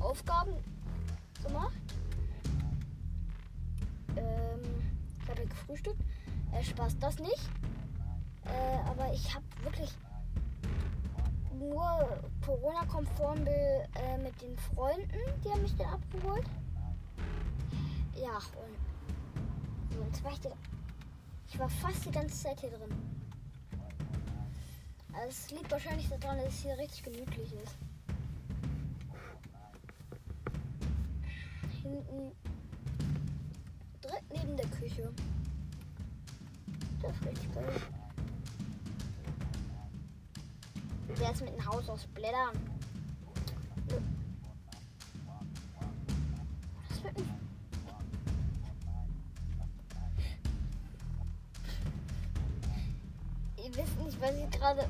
Aufgaben 0.00 0.52
gemacht. 1.46 1.72
Ähm, 4.16 4.92
ich 5.22 5.28
habe 5.30 5.46
gefrühstückt. 5.46 6.02
Äh, 6.52 6.64
Spaß 6.64 6.98
das 6.98 7.18
nicht. 7.18 7.50
Äh, 8.44 8.88
aber 8.88 9.12
ich 9.12 9.34
habe 9.34 9.44
wirklich 9.62 9.94
nur 11.60 12.22
Corona-konform 12.44 13.46
äh, 13.46 14.18
mit 14.18 14.40
den 14.40 14.56
Freunden, 14.56 15.18
die 15.44 15.50
haben 15.50 15.62
mich 15.62 15.76
dann 15.76 15.94
abgeholt. 15.94 16.44
Ja, 18.14 18.36
und 18.36 19.94
so, 19.94 20.02
jetzt 20.04 20.24
war 20.24 20.32
ich, 20.32 20.40
ich 21.48 21.58
war 21.58 21.68
fast 21.68 22.04
die 22.06 22.10
ganze 22.10 22.34
Zeit 22.34 22.60
hier 22.60 22.70
drin. 22.70 22.90
Also 25.12 25.28
es 25.28 25.50
liegt 25.50 25.70
wahrscheinlich 25.70 26.08
daran, 26.08 26.38
dass 26.38 26.48
es 26.48 26.62
hier 26.62 26.78
richtig 26.78 27.02
gemütlich 27.02 27.52
ist. 27.52 27.76
Hinten 31.90 32.30
direkt 34.04 34.32
neben 34.32 34.56
der 34.56 34.66
Küche. 34.68 35.12
Das 37.02 37.16
ist 37.16 37.26
richtig 37.26 37.52
geil. 37.52 37.80
Wie 41.08 41.18
wär's 41.18 41.40
mit 41.40 41.48
einem 41.50 41.66
Haus 41.66 41.88
aus 41.88 42.06
Blättern? 42.06 42.56
Das 46.88 47.02
wird 47.02 47.18
nicht. 47.18 47.30
Ihr 53.56 53.76
wisst 53.76 53.98
nicht, 53.98 54.20
was 54.20 54.36
ich 54.36 54.50
gerade. 54.50 54.88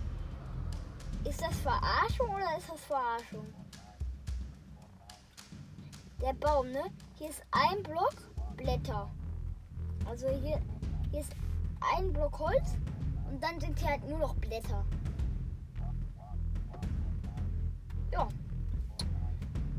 Ist 1.24 1.40
das 1.40 1.57
Verarschung 1.61 2.28
oder 2.28 2.59
ist 2.59 2.68
das 2.68 2.80
Verarschung? 2.82 3.46
Der 6.20 6.34
Baum, 6.34 6.70
ne? 6.70 6.82
Hier 7.16 7.30
ist 7.30 7.42
ein 7.50 7.82
Block 7.82 8.14
Blätter. 8.56 9.10
Also 10.06 10.28
hier, 10.28 10.60
hier 11.10 11.20
ist 11.20 11.34
ein 11.96 12.12
Block 12.12 12.38
Holz 12.38 12.76
und 13.30 13.42
dann 13.42 13.58
sind 13.58 13.78
hier 13.78 13.88
halt 13.88 14.06
nur 14.06 14.18
noch 14.18 14.34
Blätter. 14.34 14.84
Ja. 18.12 18.28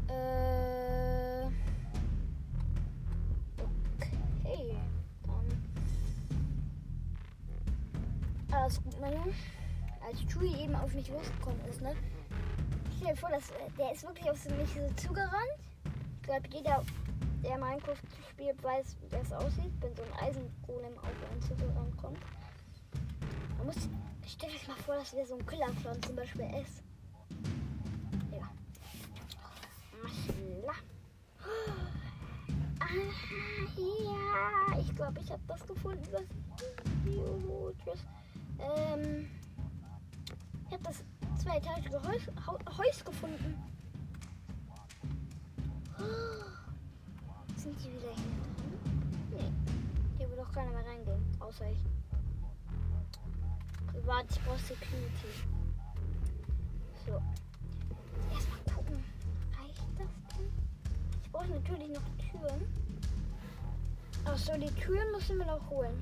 Äh. 0.07 1.45
Okay. 3.97 4.77
Dann. 5.27 5.45
Alles 8.51 8.83
gut, 8.83 8.99
mein 8.99 9.13
Junge. 9.13 9.33
Als 10.07 10.19
Chewie 10.27 10.55
eben 10.63 10.75
auf 10.75 10.93
mich 10.95 11.07
losgekommen 11.09 11.63
ist, 11.69 11.81
ne? 11.81 11.95
Stell 12.97 13.13
dir 13.13 13.15
vor, 13.15 13.29
dass, 13.29 13.43
der 13.77 13.91
ist 13.91 14.03
wirklich 14.03 14.29
auf 14.29 14.43
mich 14.45 14.69
so 14.73 15.07
zugerannt. 15.07 15.70
Glaube, 16.31 16.47
jeder, 16.53 16.81
der 17.43 17.57
Minecraft 17.57 17.97
spielt, 18.29 18.63
weiß, 18.63 18.95
wie 19.01 19.09
das 19.09 19.33
aussieht, 19.33 19.73
wenn 19.81 19.93
so 19.93 20.01
ein 20.03 20.13
Eisengolem 20.29 20.97
auf 20.99 21.29
einen 21.29 21.41
zugerannt 21.41 21.97
kommt. 21.97 22.19
Man 23.57 23.65
muss, 23.67 23.89
stell 24.25 24.49
dir 24.49 24.69
mal 24.69 24.77
vor, 24.77 24.95
dass 24.95 25.13
wir 25.13 25.25
so 25.25 25.35
ein 25.35 25.45
Killerclown 25.45 26.01
zum 26.01 26.15
Beispiel 26.15 26.45
ist. 26.61 26.83
ja, 33.75 34.79
ich 34.79 34.95
glaube, 34.95 35.19
ich 35.19 35.31
habe 35.31 35.41
das 35.49 35.67
gefunden. 35.67 36.07
Das 36.13 36.23
Tschüss. 37.83 38.05
Ähm, 38.57 39.29
ich 40.65 40.71
habe 40.71 40.83
das 40.83 41.03
zweietagige 41.43 42.01
Haus, 42.01 42.21
Haus 42.77 43.03
gefunden. 43.03 43.70
Sind 47.57 47.79
die 47.79 47.91
wieder 47.93 48.09
hier 48.09 48.37
drin? 48.55 48.79
Nee. 49.31 49.51
Hier 50.17 50.29
will 50.29 50.37
doch 50.37 50.51
keiner 50.51 50.71
mehr 50.71 50.85
reingehen. 50.85 51.23
Außer 51.39 51.69
ich. 51.69 51.79
Privat, 53.87 54.25
ich 54.29 54.41
brauche 54.41 54.59
Security. 54.59 55.31
So. 57.05 57.21
Erstmal 58.33 58.75
gucken. 58.75 59.03
Reicht 59.59 59.81
das 59.97 60.37
denn? 60.37 60.47
Ich 61.23 61.31
brauche 61.31 61.47
natürlich 61.47 61.89
noch 61.89 62.01
Türen. 62.17 62.61
Achso, 64.25 64.57
die 64.57 64.71
Türen 64.81 65.11
müssen 65.11 65.37
wir 65.37 65.45
noch 65.45 65.69
holen. 65.69 65.99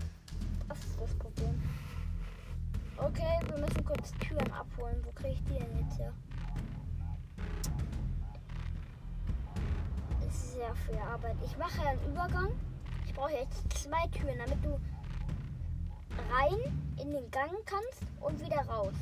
Das 0.67 0.77
ist 0.79 0.99
das 0.99 1.13
Problem. 1.15 1.61
Okay, 2.97 3.39
wir 3.47 3.57
müssen 3.57 3.85
kurz 3.85 4.11
Türen 4.19 4.51
abholen. 4.51 5.01
Wo 5.03 5.11
kriege 5.13 5.33
ich 5.33 5.43
die 5.45 5.59
denn 5.59 5.79
jetzt 5.79 5.97
her? 5.97 6.13
Sehr 10.32 10.75
viel 10.75 10.97
Arbeit. 10.97 11.36
Ich 11.45 11.57
mache 11.57 11.82
einen 11.88 12.03
Übergang. 12.05 12.49
Ich 13.05 13.13
brauche 13.13 13.32
jetzt 13.32 13.71
zwei 13.73 14.07
Türen, 14.07 14.38
damit 14.38 14.63
du 14.63 14.80
rein 16.32 16.59
in 16.97 17.11
den 17.11 17.32
Gang 17.32 17.53
kannst 17.65 18.03
und 18.19 18.39
wieder 18.39 18.61
raus. 18.67 18.93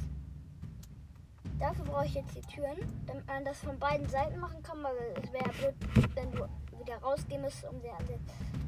Dafür 1.60 1.86
brauche 1.86 2.06
ich 2.06 2.14
jetzt 2.14 2.36
die 2.36 2.42
Türen, 2.42 2.78
damit 3.08 3.26
man 3.26 3.44
das 3.44 3.58
von 3.60 3.78
beiden 3.80 4.08
Seiten 4.10 4.40
machen 4.40 4.62
kann, 4.62 4.84
weil 4.84 4.94
es 5.24 5.34
wäre 5.34 5.50
blöd, 5.50 6.16
wenn 6.16 6.32
du 6.32 6.48
wieder 6.80 6.98
rausgehen 7.00 7.42
müsstest, 7.42 7.72
um 7.72 7.82
sie 7.82 7.90
an 7.90 8.06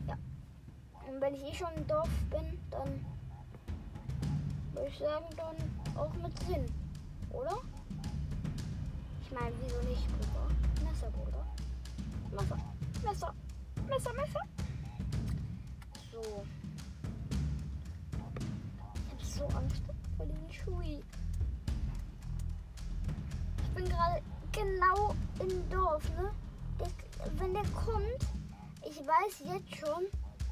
Ja. 0.08 0.16
Und 1.08 1.22
wenn 1.22 1.36
ich 1.36 1.44
eh 1.44 1.54
schon 1.54 1.74
im 1.76 1.86
Dorf 1.88 2.10
bin, 2.32 2.60
dann 2.72 3.06
würde 4.74 4.88
ich 4.88 4.98
sagen, 4.98 5.26
dann 5.38 5.56
auch 5.96 6.14
mit 6.16 6.38
Sinn, 6.44 6.66
oder? 7.32 7.58
Ich 9.22 9.32
meine, 9.32 9.54
wieso 9.62 9.80
nicht, 9.88 10.08
Bruder? 10.08 10.48
Messer, 10.84 11.12
Bruder. 11.12 11.46
Messer, 12.32 12.58
Messer, 13.04 13.34
Messer, 13.88 14.14
Messer. 14.14 14.42
So. 16.12 16.46
Ich 19.18 19.40
habe 19.40 19.50
so 19.52 19.58
Angst 19.58 19.82
vor 20.16 20.26
den 20.26 20.52
Schui. 20.52 21.04
Ich 23.64 23.70
bin 23.76 23.90
gerade 23.90 24.22
genau 24.52 25.16
im 25.40 25.70
Dorf, 25.70 26.04
ne? 26.16 26.32
Der, 26.80 26.88
wenn 27.40 27.54
der 27.54 27.66
kommt, 27.70 28.26
ich 28.88 29.00
weiß 29.00 29.44
jetzt 29.46 29.76
schon, 29.76 30.06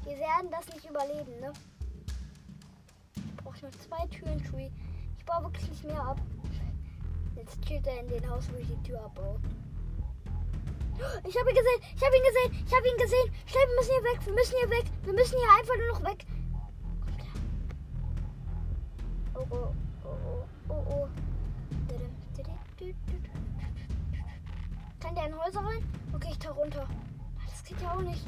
wir 0.04 0.18
werden 0.18 0.50
das 0.50 0.68
nicht 0.74 0.88
überleben, 0.88 1.40
ne? 1.40 1.52
Ich 3.14 3.36
brauche 3.36 3.60
nur 3.62 3.72
zwei 3.72 4.06
Türen, 4.08 4.42
Shui. 4.44 4.70
Ich 5.16 5.24
baue 5.24 5.44
wirklich 5.44 5.68
nicht 5.70 5.84
mehr 5.84 6.02
ab. 6.02 6.20
Jetzt 7.36 7.62
chillt 7.62 7.86
er 7.86 8.00
in 8.00 8.08
den 8.08 8.28
Haus, 8.28 8.48
wo 8.52 8.56
ich 8.56 8.66
die 8.66 8.82
Tür 8.82 9.04
abbaue. 9.04 9.38
Ich 11.24 11.36
habe 11.38 11.50
ihn 11.50 11.56
gesehen, 11.56 11.80
ich 11.94 12.02
habe 12.04 12.16
ihn 12.16 12.24
gesehen, 12.24 12.64
ich 12.66 12.74
habe 12.74 12.88
ihn 12.88 12.96
gesehen. 12.96 13.32
Schnell, 13.46 13.66
wir 13.68 13.76
müssen 13.76 13.92
hier 13.92 14.02
weg, 14.04 14.26
wir 14.26 14.32
müssen 14.34 14.56
hier 14.58 14.70
weg, 14.70 14.84
wir 15.04 15.12
müssen 15.12 15.38
hier 15.38 15.50
einfach 15.58 15.76
nur 15.76 15.88
noch 15.88 16.02
weg. 16.04 16.26
Oh, 19.34 19.46
oh, 19.50 19.74
oh, 20.04 20.08
oh, 20.08 20.44
oh, 20.68 20.84
oh. 20.90 21.08
Kann 25.00 25.14
der 25.14 25.26
in 25.26 25.38
Häuser 25.38 25.60
rein? 25.60 25.84
Okay, 26.12 26.28
ich 26.32 26.38
tauche 26.38 26.60
runter. 26.60 26.88
Das 27.46 27.62
geht 27.64 27.80
ja 27.80 27.94
auch 27.94 28.02
nicht. 28.02 28.26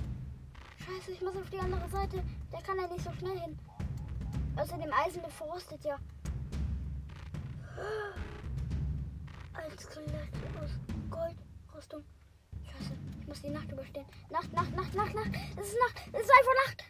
Scheiße, 0.79 1.12
ich 1.12 1.21
muss 1.21 1.37
auf 1.37 1.51
die 1.51 1.59
andere 1.59 1.89
Seite. 1.89 2.23
Der 2.53 2.62
kann 2.62 2.77
ja 2.77 2.87
nicht 2.87 3.05
so 3.05 3.12
schnell 3.12 3.39
hin. 3.39 3.59
Außerdem 4.57 4.93
Eisen 4.93 5.23
beforstet 5.23 5.85
ja. 5.85 5.99
Ein 9.55 9.79
Skelett 9.79 10.33
aus 10.62 10.71
Goldrüstung. 11.11 12.05
Muss 13.31 13.43
die 13.43 13.51
Nacht 13.51 13.70
überstehen. 13.70 14.07
Nacht, 14.28 14.53
Nacht, 14.53 14.74
Nacht, 14.74 14.93
Nacht, 14.93 15.14
Nacht. 15.14 15.31
Es 15.57 15.68
ist 15.68 15.76
Nacht. 15.78 16.03
Es 16.12 16.22
ist 16.22 16.33
einfach 16.33 16.66
Nacht. 16.66 16.85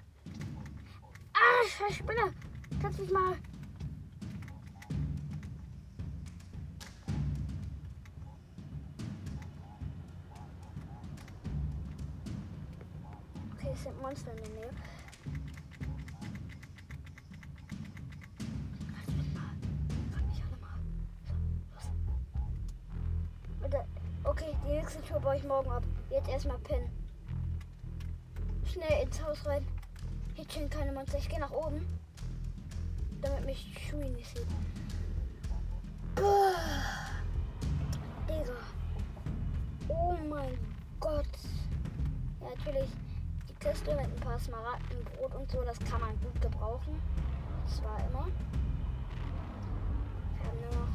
Ah, 1.34 1.68
scheiß 1.68 1.96
Spinne. 1.96 2.32
Kannst 2.80 2.98
mich 2.98 3.10
mal. 3.10 3.36
Okay, 13.52 13.70
es 13.74 13.82
sind 13.82 14.00
Monster 14.00 14.32
in 14.32 14.42
der 14.42 14.48
Nähe. 14.48 14.70
Die 24.70 24.76
nächste 24.76 25.02
Tour 25.02 25.18
baue 25.20 25.36
ich 25.36 25.44
morgen 25.44 25.70
ab. 25.70 25.82
Jetzt 26.10 26.28
erstmal 26.28 26.58
Pin. 26.58 26.88
Schnell 28.64 29.02
ins 29.02 29.20
Haus 29.22 29.44
rein. 29.44 29.66
Hier 30.34 30.46
chillen 30.46 30.70
keine 30.70 30.92
Monster. 30.92 31.18
Ich 31.18 31.28
gehe 31.28 31.40
nach 31.40 31.50
oben. 31.50 31.84
Damit 33.20 33.44
mich 33.46 33.76
Shui 33.88 34.08
nicht 34.10 34.28
sieht. 34.28 34.46
Boah. 36.14 36.54
Digga. 38.28 38.52
Oh 39.88 40.14
mein 40.28 40.56
Gott. 41.00 41.26
Ja, 42.40 42.48
natürlich 42.56 42.90
die 43.48 43.54
Kiste 43.54 43.90
mit 43.96 44.04
ein 44.04 44.20
paar 44.20 44.38
Smaragden, 44.38 45.04
Brot 45.04 45.34
und 45.34 45.50
so, 45.50 45.62
das 45.62 45.78
kann 45.80 46.00
man 46.00 46.18
gut 46.20 46.40
gebrauchen. 46.40 47.02
Zwar 47.66 47.98
immer. 48.08 48.28
Wir 50.36 50.46
haben 50.46 50.60
nur 50.60 50.80
noch. 50.80 50.92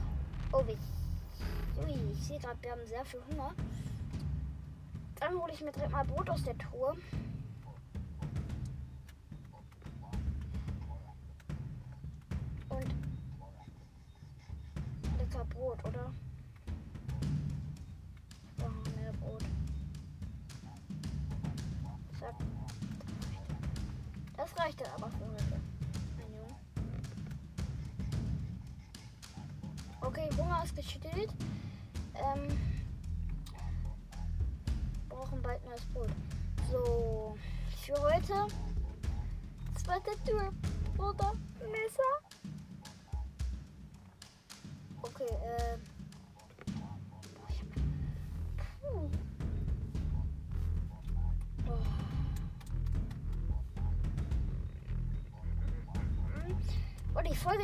Oh, 0.54 0.64
wie. 0.66 0.95
Ui, 1.78 1.94
ich 2.14 2.24
sehe 2.24 2.40
gerade, 2.40 2.58
wir 2.62 2.72
haben 2.72 2.86
sehr 2.86 3.04
viel 3.06 3.22
Hunger. 3.30 3.54
Dann 5.20 5.34
hole 5.40 5.52
ich 5.54 5.62
mir 5.62 5.72
direkt 5.72 5.92
mal 5.92 6.06
Brot 6.06 6.30
aus 6.30 6.44
der 6.44 6.58
Truhe. 6.58 6.96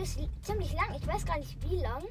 Ist 0.02 0.18
ziemlich 0.42 0.74
lang. 0.74 0.96
Ich 0.96 1.06
weiß 1.06 1.24
gar 1.24 1.38
nicht 1.38 1.62
wie 1.62 1.76
lang. 1.76 2.04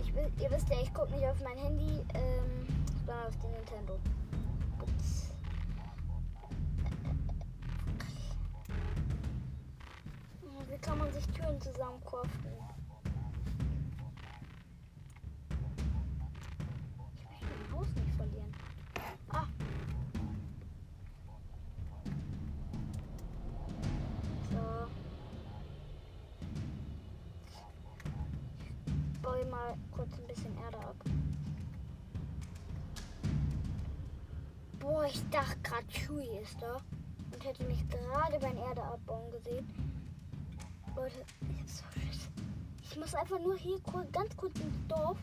Ich, 0.00 0.08
ihr 0.42 0.50
wisst 0.50 0.70
ja, 0.70 0.80
ich 0.80 0.92
gucke 0.94 1.12
nicht 1.12 1.26
auf 1.26 1.38
mein 1.44 1.58
Handy, 1.58 2.00
ähm, 2.14 2.66
sondern 3.04 3.26
auf 3.26 3.36
den 3.36 3.50
Nintendo. 3.50 3.98
Ups. 4.80 5.34
Wie 10.70 10.78
kann 10.78 10.96
man 10.96 11.12
sich 11.12 11.26
Türen 11.26 11.60
zusammenkaufen? 11.60 12.71
Baue 29.42 29.50
mal 29.50 29.76
kurz 29.90 30.12
ein 30.18 30.26
bisschen 30.26 30.56
Erde 30.58 30.78
ab. 30.78 30.96
Boah, 34.78 35.04
ich 35.04 35.28
dachte 35.30 35.58
gerade, 35.62 35.86
Chewie 35.88 36.38
ist 36.42 36.60
da 36.60 36.80
und 37.32 37.44
hätte 37.44 37.64
mich 37.64 37.88
gerade 37.88 38.38
beim 38.38 38.56
Erde 38.56 38.82
abbauen 38.82 39.30
gesehen. 39.30 39.68
Leute, 40.94 41.24
ich 41.40 41.60
hab 41.60 41.68
so 41.68 41.84
Schiss. 41.92 42.28
Ich 42.82 42.96
muss 42.96 43.14
einfach 43.14 43.38
nur 43.38 43.56
hier 43.56 43.80
ganz 44.12 44.36
kurz 44.36 44.58
ins 44.60 44.86
Dorf 44.88 45.18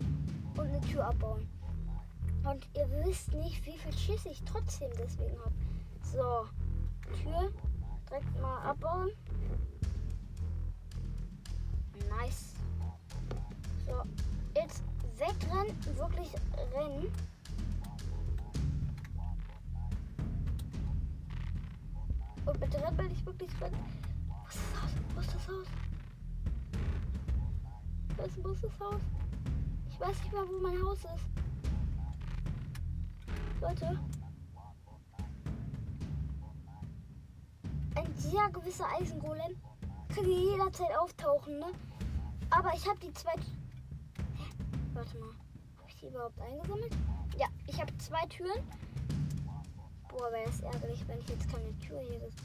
und 0.55 0.67
eine 0.67 0.82
Tür 0.82 1.07
abbauen. 1.07 1.47
Und 2.43 2.67
ihr 2.76 2.89
wisst 3.05 3.34
nicht, 3.34 3.65
wie 3.65 3.78
viel 3.78 3.93
Schiss 3.93 4.26
ich 4.26 4.41
trotzdem 4.43 4.89
deswegen 4.97 5.38
habe. 5.39 5.55
So, 6.03 6.47
Tür 7.24 7.51
direkt 8.09 8.41
mal 8.41 8.61
abbauen. 8.63 9.11
Nice. 12.09 12.59
So, 13.89 14.03
jetzt 14.55 14.83
wegrennen, 15.17 15.75
wirklich 15.97 16.29
rennen. 16.75 17.11
Und 22.45 22.59
bitte 22.59 22.83
renn 22.83 22.95
mal 22.95 23.07
nicht 23.07 23.25
wirklich 23.25 23.49
weg. 23.59 23.71
Was 24.45 24.55
ist 24.55 24.63
das 24.73 24.81
Haus? 24.81 24.91
Wo 25.15 25.19
ist 25.21 25.33
das 25.33 25.47
Haus? 25.47 25.67
Wo 28.43 28.49
ist 28.51 28.63
das 28.63 28.79
Haus? 28.79 29.01
Ich 29.89 29.99
weiß 29.99 30.21
nicht 30.21 30.33
mal, 30.33 30.47
wo 30.47 30.59
mein 30.61 30.83
Haus 30.83 30.99
ist. 30.99 31.25
Leute. 33.59 33.99
Ein 37.95 38.13
sehr 38.15 38.49
gewisser 38.49 38.85
Eisengolem 38.99 39.55
kann 40.13 40.25
jederzeit 40.25 40.95
auftauchen, 40.95 41.57
ne? 41.57 41.71
Aber 42.51 42.73
ich 42.75 42.87
habe 42.87 42.99
die 42.99 43.13
zwei. 43.13 43.33
Warte 45.00 45.18
mal. 45.18 45.30
Habe 45.30 45.88
ich 45.88 45.95
die 45.95 46.08
überhaupt 46.08 46.41
eingesammelt? 46.41 46.93
Ja, 47.38 47.47
ich 47.68 47.80
habe 47.80 47.97
zwei 48.00 48.26
Türen. 48.26 48.62
Boah, 50.10 50.30
wäre 50.30 50.43
das 50.45 50.60
ärgerlich, 50.60 51.08
wenn 51.08 51.20
ich 51.20 51.30
jetzt 51.30 51.50
keine 51.50 51.80
Tür 51.80 52.02
hier 52.02 52.20
gekriegt 52.20 52.43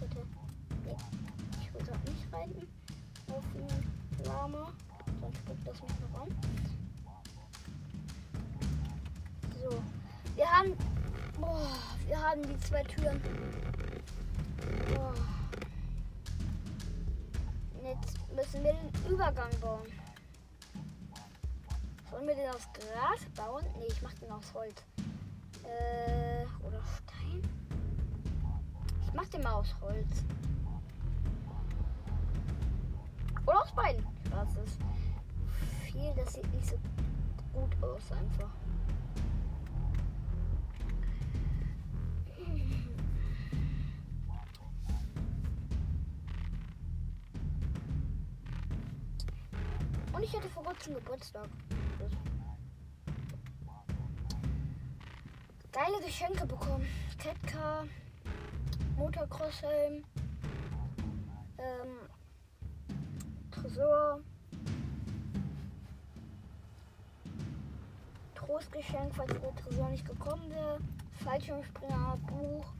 hätte. 0.00 0.24
Nee, 0.84 0.96
ich 1.60 1.74
will 1.74 1.82
gerade 1.82 2.12
nicht 2.12 2.32
reiten 2.32 2.68
auf 3.32 3.44
den 3.54 4.24
Lama. 4.24 4.72
Sonst 5.20 5.38
spuckt 5.38 5.66
das 5.66 5.82
mich 5.82 5.90
noch 5.98 6.20
an. 6.20 6.28
So, 9.60 9.82
wir 10.36 10.46
haben, 10.46 10.76
boah, 11.40 11.66
wir 12.06 12.22
haben 12.22 12.42
die 12.42 12.58
zwei 12.60 12.84
Türen. 12.84 13.20
Boah. 14.94 15.14
Jetzt 17.82 18.16
müssen 18.32 18.62
wir 18.62 18.74
den 18.74 19.12
Übergang 19.12 19.50
bauen. 19.60 20.01
Sollen 22.12 22.28
wir 22.28 22.34
den 22.34 22.50
aus 22.50 22.68
Gras 22.74 23.24
bauen? 23.34 23.64
Nee, 23.78 23.86
ich 23.88 24.02
mach 24.02 24.12
den 24.12 24.30
aus 24.30 24.52
Holz. 24.52 24.84
Äh, 25.64 26.44
oder 26.62 26.78
Stein? 26.84 27.40
Ich 29.02 29.14
mach 29.14 29.26
den 29.28 29.42
mal 29.42 29.54
aus 29.54 29.74
Holz. 29.80 30.22
Oder 33.46 33.62
aus 33.62 33.72
beiden. 33.74 34.06
Das 34.30 34.54
ist 34.56 34.78
viel, 35.84 36.12
das 36.14 36.34
sieht 36.34 36.52
nicht 36.52 36.66
so 36.66 36.76
gut 37.54 37.82
aus 37.82 38.12
einfach. 38.12 38.50
Und 50.12 50.22
ich 50.22 50.36
hatte 50.36 50.50
vor 50.50 50.62
kurzem 50.62 50.94
Geburtstag. 50.94 51.48
Das 55.62 55.72
geile 55.72 56.04
Geschenke 56.04 56.46
bekommen. 56.46 56.86
Catcar, 57.18 57.84
Motocross-Helm, 58.96 60.04
ähm, 61.58 62.08
Tresor, 63.50 64.20
Trostgeschenk, 68.34 69.14
falls 69.14 69.32
der 69.40 69.54
Tresor 69.54 69.88
nicht 69.90 70.04
gekommen 70.04 70.50
wäre, 70.50 70.78
Fallschirmspringer, 71.24 72.18
Buch, 72.26 72.72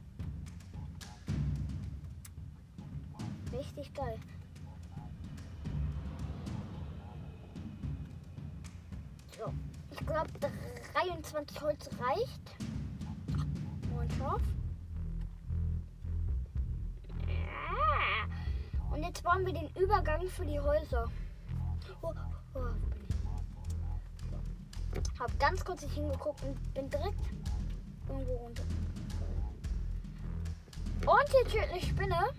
richtig 3.53 3.93
geil. 3.93 4.19
Ich 9.93 10.05
glaube 10.05 10.29
23 10.93 11.61
Holz 11.61 11.89
reicht. 11.99 12.55
Und 13.95 14.11
Schaf. 14.13 14.41
Und 18.91 19.03
jetzt 19.03 19.23
bauen 19.23 19.45
wir 19.45 19.53
den 19.53 19.69
Übergang 19.75 20.27
für 20.27 20.45
die 20.45 20.59
Häuser. 20.59 21.09
Oh, 22.01 22.11
oh, 22.53 22.59
hab 25.19 25.39
ganz 25.39 25.63
kurz 25.63 25.81
nicht 25.81 25.95
hingeguckt 25.95 26.43
und 26.43 26.73
bin 26.73 26.89
direkt 26.89 27.19
irgendwo 28.07 28.33
runter. 28.33 28.63
Und 31.05 31.27
die 31.29 31.51
tödliche 31.51 31.87
Spinne. 31.87 32.29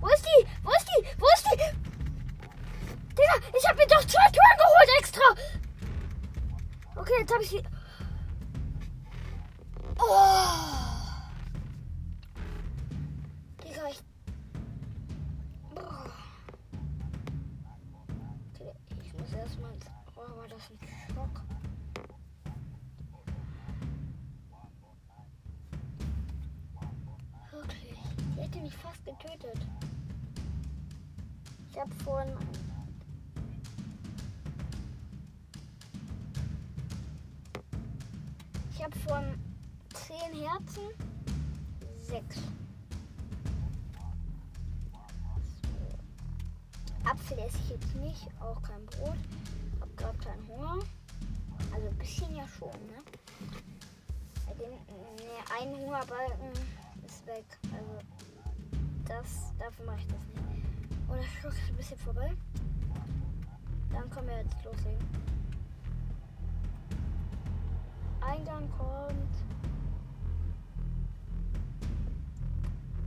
Wo 0.00 0.08
ist 0.08 0.24
die? 0.24 0.46
Wo 0.62 0.70
ist 0.70 0.88
die? 0.88 1.20
Wo 1.20 1.26
ist 1.34 1.46
die? 1.52 1.84
Digga, 3.10 3.56
ich 3.56 3.68
habe 3.68 3.78
mir 3.78 3.86
doch 3.86 4.04
zwei 4.04 4.30
Touren 4.30 4.58
geholt 4.58 4.90
extra. 4.98 5.63
Okay, 7.04 7.20
jetzt 7.20 7.34
habe 7.34 7.42
ich 7.42 7.50
sie. 7.50 7.62
Oh. 10.00 10.83
Apfel 47.14 47.38
esse 47.38 47.58
ich 47.58 47.70
jetzt 47.70 47.94
nicht, 47.94 48.28
auch 48.40 48.60
kein 48.62 48.84
Brot. 48.86 49.16
Hab 49.80 49.96
gerade 49.96 50.18
keinen 50.18 50.48
Hunger. 50.48 50.80
Also 51.72 51.88
ein 51.88 51.96
bisschen 51.96 52.34
ja 52.34 52.46
schon, 52.48 52.70
ne? 52.70 53.02
Den, 54.58 54.70
ne, 54.70 55.32
ein 55.60 55.68
Hungerbalken 55.76 56.50
ist 57.06 57.24
weg. 57.26 57.44
Also 57.72 57.98
das, 59.04 59.52
dafür 59.58 59.86
mache 59.86 60.00
ich 60.00 60.06
das 60.08 60.26
nicht. 60.50 60.66
Oh, 61.08 61.14
der 61.14 61.22
Schluck 61.22 61.52
ist 61.52 61.68
ein 61.68 61.76
bisschen 61.76 61.98
vorbei. 61.98 62.32
Dann 63.92 64.10
können 64.10 64.28
wir 64.28 64.38
jetzt 64.38 64.64
loslegen. 64.64 65.06
Eingang 68.20 68.68
kommt. 68.76 69.34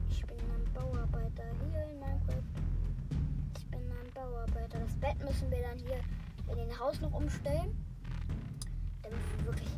Ich 0.09 0.25
bin 0.25 0.37
ein 0.37 0.73
Bauarbeiter 0.73 1.43
hier 1.71 1.89
in 1.89 1.99
Bauarbeiter. 4.27 4.79
Das 4.79 4.95
Bett 4.95 5.17
müssen 5.23 5.49
wir 5.51 5.61
dann 5.61 5.77
hier 5.77 5.99
in 6.51 6.57
den 6.57 6.79
Haus 6.79 6.99
noch 7.01 7.13
umstellen. 7.13 7.75
Damit 9.01 9.19
wir 9.37 9.45
wirklich 9.45 9.69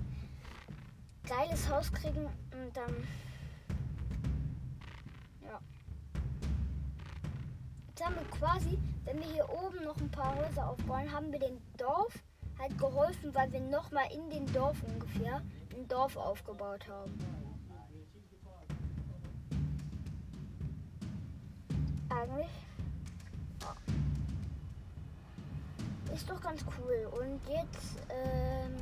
geiles 1.27 1.69
Haus 1.69 1.91
kriegen 1.91 2.25
und 2.25 2.75
dann. 2.75 2.95
Ja. 5.41 5.59
Jetzt 7.87 8.05
haben 8.05 8.15
wir 8.15 8.23
quasi, 8.37 8.79
wenn 9.05 9.19
wir 9.19 9.27
hier 9.27 9.49
oben 9.49 9.83
noch 9.83 9.97
ein 9.97 10.09
paar 10.09 10.35
Häuser 10.35 10.69
aufbauen, 10.69 11.11
haben 11.11 11.31
wir 11.31 11.39
den 11.39 11.61
Dorf 11.77 12.13
halt 12.57 12.77
geholfen, 12.77 13.33
weil 13.33 13.51
wir 13.51 13.61
nochmal 13.61 14.11
in 14.11 14.29
den 14.29 14.51
Dorf 14.51 14.77
ungefähr 14.83 15.41
ein 15.75 15.87
Dorf 15.87 16.17
aufgebaut 16.17 16.87
haben. 16.87 17.17
Eigentlich 22.09 22.68
ist 26.19 26.29
doch 26.29 26.41
ganz 26.41 26.65
cool. 26.77 27.09
Und 27.17 27.39
jetzt 27.47 27.95
ähm, 28.09 28.75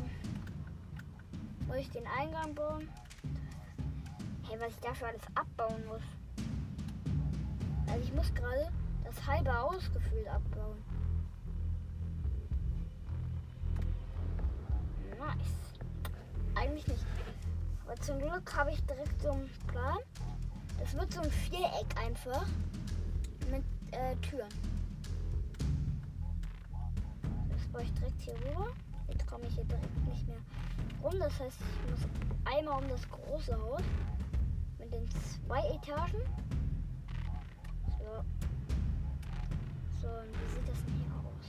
muss 1.68 1.78
ich 1.78 1.90
den 1.92 2.06
Eingang 2.08 2.56
bauen. 2.56 2.90
Hey, 4.48 4.60
was 4.60 4.70
ich 4.70 4.80
dafür 4.80 5.10
alles 5.10 5.22
abbauen 5.36 5.86
muss. 5.86 6.02
Also 7.88 8.04
ich 8.04 8.14
muss 8.14 8.34
gerade 8.34 8.72
das 9.04 9.28
halbe 9.28 9.56
Haus 9.56 9.92
gefühlt 9.94 10.28
abbauen. 10.28 10.84
Nice. 15.20 15.76
Eigentlich 16.56 16.88
nicht. 16.88 17.06
Aber 17.86 17.96
zum 17.98 18.18
Glück 18.18 18.56
habe 18.56 18.72
ich 18.72 18.84
direkt 18.86 19.22
so 19.22 19.30
einen 19.30 19.50
Plan. 19.68 20.00
Das 20.80 20.94
wird 20.96 21.14
so 21.14 21.22
ein 21.22 21.30
Viereck 21.30 21.96
einfach 22.04 22.48
mit 23.52 23.64
äh, 23.92 24.16
Türen. 24.28 24.77
Baue 27.78 27.86
ich 27.86 27.94
direkt 27.94 28.22
hier 28.22 28.34
rüber. 28.34 28.74
Jetzt 29.08 29.28
komme 29.28 29.46
ich 29.46 29.54
hier 29.54 29.64
direkt 29.66 30.08
nicht 30.08 30.28
mehr 30.28 30.40
rum. 31.04 31.20
Das 31.20 31.40
heißt, 31.40 31.58
ich 31.62 31.92
muss 31.92 32.00
einmal 32.44 32.82
um 32.82 32.90
das 32.90 33.08
große 33.08 33.56
Haus 33.56 33.84
mit 34.80 34.92
den 34.92 35.08
zwei 35.12 35.60
Etagen. 35.76 36.22
So. 38.00 38.24
So, 40.02 40.08
und 40.08 40.34
wie 40.34 40.56
sieht 40.56 40.68
das 40.68 40.86
denn 40.86 40.96
hier 40.96 41.14
aus? 41.18 41.46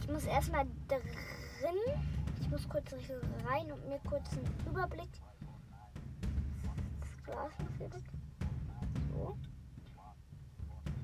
Ich 0.00 0.08
muss 0.08 0.24
erstmal 0.26 0.64
drin 0.86 1.80
ich 2.40 2.48
muss 2.50 2.68
kurz 2.68 2.92
rein 2.92 3.72
und 3.72 3.88
mir 3.88 3.98
kurz 4.08 4.30
einen 4.32 4.46
Überblick. 4.70 5.10
Das 7.00 7.24
Glas 7.24 7.52
muss 7.58 7.72
hier. 7.78 7.90
So. 9.10 9.36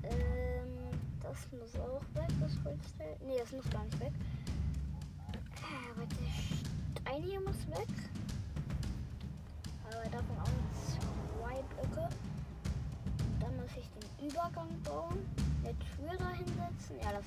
Ähm, 0.03 0.50
das 1.23 1.51
muss 1.51 1.75
auch 1.75 2.01
weg, 2.13 2.29
das 2.39 2.57
Holzteil. 2.63 3.17
Ne, 3.25 3.37
das 3.39 3.51
muss 3.51 3.69
gar 3.69 3.83
nicht 3.85 3.99
weg. 3.99 4.13
Aber 5.91 6.05
der 6.05 7.01
Stein 7.01 7.23
hier 7.23 7.41
muss 7.41 7.67
weg. 7.67 7.87
Aber 9.85 10.09
davon 10.09 10.37
auch 10.37 10.47
noch 10.47 11.39
zwei 11.39 11.61
Blöcke. 11.63 12.09
Dann 13.39 13.55
muss 13.57 13.71
ich 13.77 13.89
den 13.89 14.29
Übergang 14.29 14.69
bauen. 14.83 15.25
Eine 15.63 15.77
Tür 15.79 16.17
da 16.17 16.29
hinsetzen. 16.31 16.97
Ja, 17.01 17.13
das, 17.13 17.25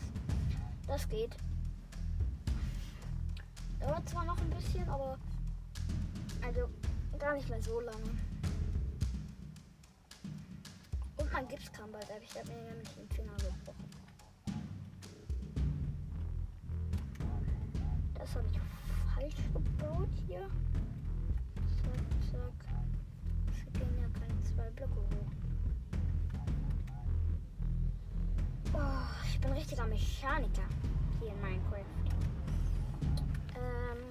das 0.87 1.09
geht. 1.09 1.37
Dauert 3.81 4.09
zwar 4.09 4.25
noch 4.25 4.39
ein 4.39 4.51
bisschen, 4.51 4.89
aber 4.89 5.19
also 6.45 6.69
gar 7.19 7.35
nicht 7.35 7.49
mehr 7.49 7.63
so 7.63 7.81
lange. 7.81 8.34
Mein 11.35 11.49
Gips 11.49 11.73
kam 11.73 11.91
bald 11.91 12.09
ab. 12.13 12.21
Ich 12.23 12.39
habe 12.39 12.49
mir 12.49 12.63
nämlich 12.63 12.89
den 12.95 13.09
Finger 13.09 13.35
gebrochen. 13.35 13.91
Das 18.15 18.35
habe 18.37 18.47
ich 18.47 18.61
falsch 19.13 19.35
gebaut 19.53 20.09
hier. 20.29 20.49
Zack, 21.83 22.31
zack. 22.31 22.69
Es 23.51 23.73
gehen 23.73 23.99
ja 24.01 24.09
keine 24.21 24.43
zwei 24.43 24.71
Blöcke 24.71 24.95
hoch. 24.95 25.33
Oh, 28.75 29.27
ich 29.29 29.41
bin 29.41 29.53
richtiger 29.53 29.87
Mechaniker 29.87 30.69
hier 31.19 31.33
in 31.33 31.41
Minecraft. 31.41 31.85
Ähm, 33.57 34.03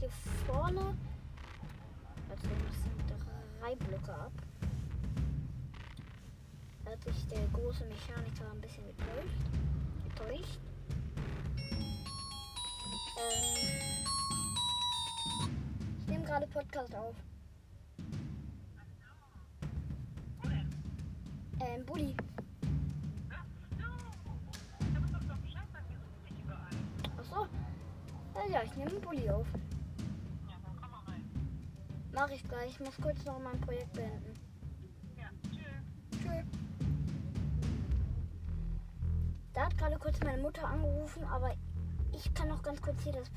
hier 0.00 0.10
vorne. 0.44 0.96
Drei 3.68 3.74
Blöcke 3.74 4.14
ab. 4.14 4.32
Da 6.84 6.92
hat 6.92 7.04
sich 7.04 7.26
der 7.26 7.46
große 7.48 7.84
Mechaniker 7.84 8.50
ein 8.50 8.60
bisschen 8.62 8.82
getäuscht. 8.86 9.36
getäuscht. 10.04 10.58
Ähm, 13.18 13.58
ich 16.00 16.06
nehme 16.06 16.24
gerade 16.24 16.46
Podcast 16.46 16.94
auf. 16.94 17.14
Ähm, 21.60 21.84
Bulli. 21.84 22.16
ja, 28.50 28.62
ich 28.62 28.74
nehme 28.76 28.92
einen 28.92 29.00
Bulli 29.02 29.28
auf. 29.28 29.46
Mach 32.18 32.30
ich 32.30 32.42
gleich. 32.48 32.72
Ich 32.72 32.80
muss 32.80 32.96
kurz 33.00 33.24
noch 33.24 33.38
mein 33.38 33.60
Projekt 33.60 33.92
beenden. 33.92 34.34
Ja, 35.16 35.28
tschüss. 35.52 36.20
Tschüss. 36.20 36.44
Da 39.54 39.66
hat 39.66 39.78
gerade 39.78 39.96
kurz 40.00 40.18
meine 40.24 40.42
Mutter 40.42 40.66
angerufen, 40.66 41.22
aber 41.22 41.54
ich 42.12 42.34
kann 42.34 42.48
noch 42.48 42.60
ganz 42.60 42.82
kurz 42.82 43.00
hier 43.04 43.12
das 43.12 43.30